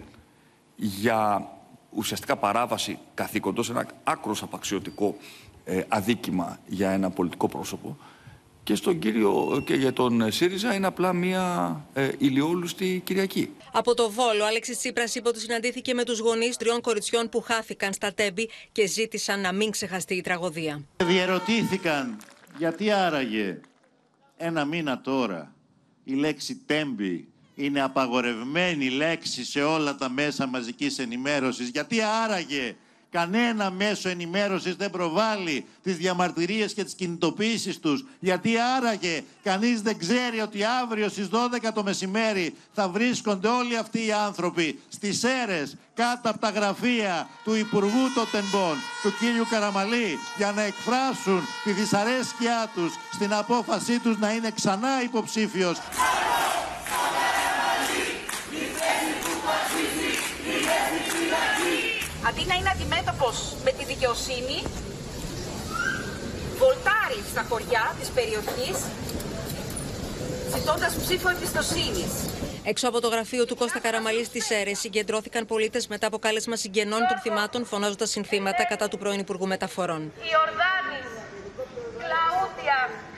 για 0.76 1.48
ουσιαστικά 1.90 2.36
παράβαση 2.36 2.98
καθήκοντος, 3.14 3.70
ένα 3.70 3.86
άκρος 4.04 4.42
απαξιωτικό 4.42 5.16
ε, 5.64 5.82
αδίκημα 5.88 6.58
για 6.66 6.90
ένα 6.90 7.10
πολιτικό 7.10 7.48
πρόσωπο 7.48 7.96
και 8.64 8.74
στον 8.74 8.98
κύριο 8.98 9.62
και 9.66 9.74
για 9.74 9.92
τον 9.92 10.32
ΣΥΡΙΖΑ 10.32 10.74
είναι 10.74 10.86
απλά 10.86 11.12
μια 11.12 11.76
ε, 11.94 12.10
ηλιόλουστη 12.18 13.02
Κυριακή. 13.04 13.50
Από 13.72 13.94
το 13.94 14.10
Βόλο, 14.10 14.42
ο 14.42 14.46
Αλέξης 14.46 14.78
Τσίπρας 14.78 15.14
είπε 15.14 15.28
ότι 15.28 15.40
συναντήθηκε 15.40 15.94
με 15.94 16.04
τους 16.04 16.18
γονείς 16.18 16.56
τριών 16.56 16.80
κοριτσιών 16.80 17.28
που 17.28 17.40
χάθηκαν 17.40 17.92
στα 17.92 18.14
τέμπη 18.14 18.50
και 18.72 18.86
ζήτησαν 18.86 19.40
να 19.40 19.52
μην 19.52 19.70
ξεχαστεί 19.70 20.14
η 20.14 20.20
τραγωδία. 20.20 20.82
Διερωτήθηκαν 21.04 22.16
γιατί 22.58 22.90
άραγε 22.90 23.60
ένα 24.36 24.64
μήνα 24.64 25.00
τώρα 25.00 25.54
η 26.04 26.14
λέξη 26.14 26.60
τέμπη; 26.66 27.28
Είναι 27.54 27.82
απαγορευμένη 27.82 28.90
λέξη 28.90 29.44
σε 29.44 29.62
όλα 29.62 29.94
τα 29.94 30.10
μέσα 30.10 30.46
μαζικής 30.46 30.98
ενημέρωσης. 30.98 31.68
Γιατί 31.68 32.00
άραγε 32.24 32.76
κανένα 33.12 33.70
μέσο 33.70 34.08
ενημέρωσης 34.08 34.74
δεν 34.74 34.90
προβάλλει 34.90 35.64
τις 35.82 35.96
διαμαρτυρίες 35.96 36.74
και 36.74 36.84
τις 36.84 36.94
κινητοποίησεις 36.94 37.78
τους. 37.78 38.04
Γιατί 38.20 38.50
άραγε 38.76 39.22
κανείς 39.42 39.82
δεν 39.82 39.98
ξέρει 39.98 40.40
ότι 40.40 40.64
αύριο 40.82 41.08
στις 41.08 41.28
12 41.28 41.72
το 41.74 41.82
μεσημέρι 41.82 42.54
θα 42.72 42.88
βρίσκονται 42.88 43.48
όλοι 43.48 43.76
αυτοί 43.76 44.06
οι 44.06 44.12
άνθρωποι 44.12 44.78
στις 44.88 45.24
αίρες 45.24 45.76
κάτω 45.94 46.30
από 46.30 46.38
τα 46.38 46.50
γραφεία 46.50 47.28
του 47.44 47.54
Υπουργού 47.54 48.12
Τοτενμπον, 48.14 48.76
του 49.02 49.12
κύριου 49.18 49.46
Καραμαλή, 49.50 50.18
για 50.36 50.52
να 50.52 50.62
εκφράσουν 50.62 51.40
τη 51.64 51.72
δυσαρέσκειά 51.72 52.70
τους 52.74 52.94
στην 53.12 53.34
απόφασή 53.34 53.98
τους 53.98 54.18
να 54.18 54.32
είναι 54.32 54.50
ξανά 54.50 55.02
υποψήφιος. 55.02 55.78
Αντί 62.28 62.44
να 62.46 62.54
είναι 62.54 62.70
αντιμέτωπος 62.74 63.36
με 63.64 63.70
τη 63.70 63.84
δικαιοσύνη, 63.84 64.62
βολτάρει 66.58 67.20
στα 67.30 67.42
χωριά 67.48 67.94
της 67.98 68.08
περιοχής, 68.08 68.76
ζητώντας 70.54 70.94
ψήφο 70.94 71.28
εμπιστοσύνης. 71.28 72.12
Έξω 72.64 72.88
από 72.88 73.00
το 73.00 73.08
γραφείο 73.08 73.44
του 73.46 73.56
Κώστα 73.56 73.78
Καραμαλής 73.78 74.26
στι 74.26 74.40
ΣΕΡΕ 74.40 74.74
συγκεντρώθηκαν 74.74 75.46
πολίτες 75.46 75.86
μετά 75.86 76.06
από 76.06 76.18
κάλεσμα 76.18 76.56
συγγενών 76.56 76.98
των 77.08 77.18
θυμάτων, 77.22 77.64
φωνάζοντας 77.66 78.10
συνθήματα 78.10 78.64
κατά 78.64 78.88
του 78.88 78.98
πρώην 78.98 79.20
Υπουργού 79.20 79.46
Μεταφορών. 79.46 80.12
Ιορδάνη, 80.32 80.98
Κλαούδια, 81.98 82.78
Αφροδίτη, 82.88 83.11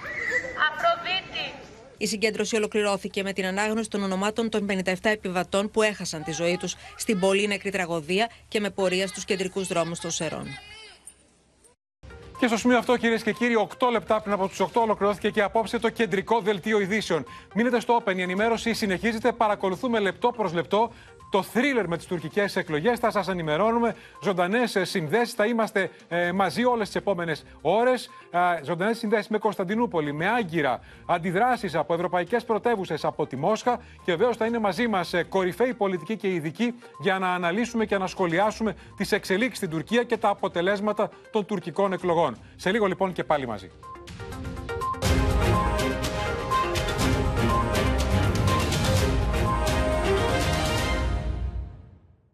η 1.99 2.07
συγκέντρωση 2.07 2.57
ολοκληρώθηκε 2.57 3.23
με 3.23 3.33
την 3.33 3.45
ανάγνωση 3.47 3.91
των 3.91 4.03
ονομάτων 4.03 4.49
των 4.49 4.67
57 4.85 4.95
επιβατών 5.03 5.71
που 5.71 5.83
έχασαν 5.83 6.23
τη 6.25 6.33
ζωή 6.33 6.57
τους 6.57 6.77
στην 6.97 7.19
πολύ 7.19 7.47
νεκρή 7.47 7.71
τραγωδία 7.71 8.31
και 8.49 8.61
με 8.61 8.71
πορεία 8.71 9.07
στους 9.07 9.25
κεντρικούς 9.25 9.67
δρόμους 9.67 10.01
των 10.01 10.11
Σερών. 10.11 10.47
Και 12.39 12.47
στο 12.47 12.57
σημείο 12.57 12.79
αυτό, 12.79 12.97
κυρίες 12.97 13.23
και 13.23 13.33
κύριοι, 13.33 13.69
8 13.79 13.91
λεπτά 13.91 14.21
πριν 14.21 14.33
από 14.33 14.49
του 14.49 14.71
8 14.75 14.81
ολοκληρώθηκε 14.83 15.31
και 15.31 15.43
απόψε 15.43 15.79
το 15.79 15.91
κεντρικό 15.91 16.41
δελτίο 16.41 16.81
ειδήσεων. 16.81 17.25
Μείνετε 17.55 17.81
στο 17.81 18.03
Open, 18.05 18.17
η 18.17 18.23
ενημέρωση 18.23 18.75
συνεχίζεται. 18.75 19.33
Παρακολουθούμε 19.33 19.99
λεπτό 19.99 20.31
προς 20.31 20.53
λεπτό 20.53 20.91
το 21.35 21.43
θρίλερ 21.43 21.89
με 21.89 21.97
τις 21.97 22.07
τουρκικές 22.07 22.57
εκλογές. 22.57 22.99
Θα 22.99 23.11
σας 23.11 23.29
ενημερώνουμε 23.29 23.97
ζωντανές 24.23 24.77
ε, 24.77 24.85
συνδέσεις. 24.85 25.35
Θα 25.35 25.47
είμαστε 25.47 25.91
ε, 26.09 26.33
μαζί 26.33 26.65
όλες 26.65 26.87
τις 26.87 26.97
επόμενες 26.97 27.45
ώρες. 27.61 28.11
Ε, 28.31 28.65
ζωντανές 28.65 28.99
συνδέσεις 28.99 29.29
με 29.29 29.39
Κωνσταντινούπολη, 29.39 30.13
με 30.13 30.29
Άγκυρα, 30.29 30.81
αντιδράσεις 31.07 31.75
από 31.75 31.95
ευρωπαϊκές 31.95 32.45
πρωτεύουσες 32.45 33.05
από 33.05 33.27
τη 33.27 33.37
Μόσχα. 33.37 33.81
Και 34.05 34.13
βεβαίως 34.17 34.37
θα 34.37 34.47
είναι 34.47 34.59
μαζί 34.59 34.89
μας 34.89 35.13
ε, 35.13 35.23
κορυφαίοι 35.23 35.75
πολιτικοί 35.75 36.17
και 36.17 36.29
ειδικοί 36.29 36.75
για 37.01 37.19
να 37.19 37.35
αναλύσουμε 37.35 37.85
και 37.85 37.99
να 37.99 38.07
σχολιάσουμε 38.07 38.77
τις 38.97 39.13
εξελίξεις 39.13 39.57
στην 39.57 39.71
Τουρκία 39.71 40.03
και 40.03 40.17
τα 40.17 40.29
αποτελέσματα 40.29 41.11
των 41.31 41.47
τουρκικών 41.47 41.93
εκλογών. 41.93 42.24
Λοιπόν, 42.27 42.43
σε 42.57 42.71
λίγο 42.71 42.87
λοιπόν 42.87 43.13
και 43.13 43.25
πάλι 43.25 43.47
μαζί. 43.47 43.71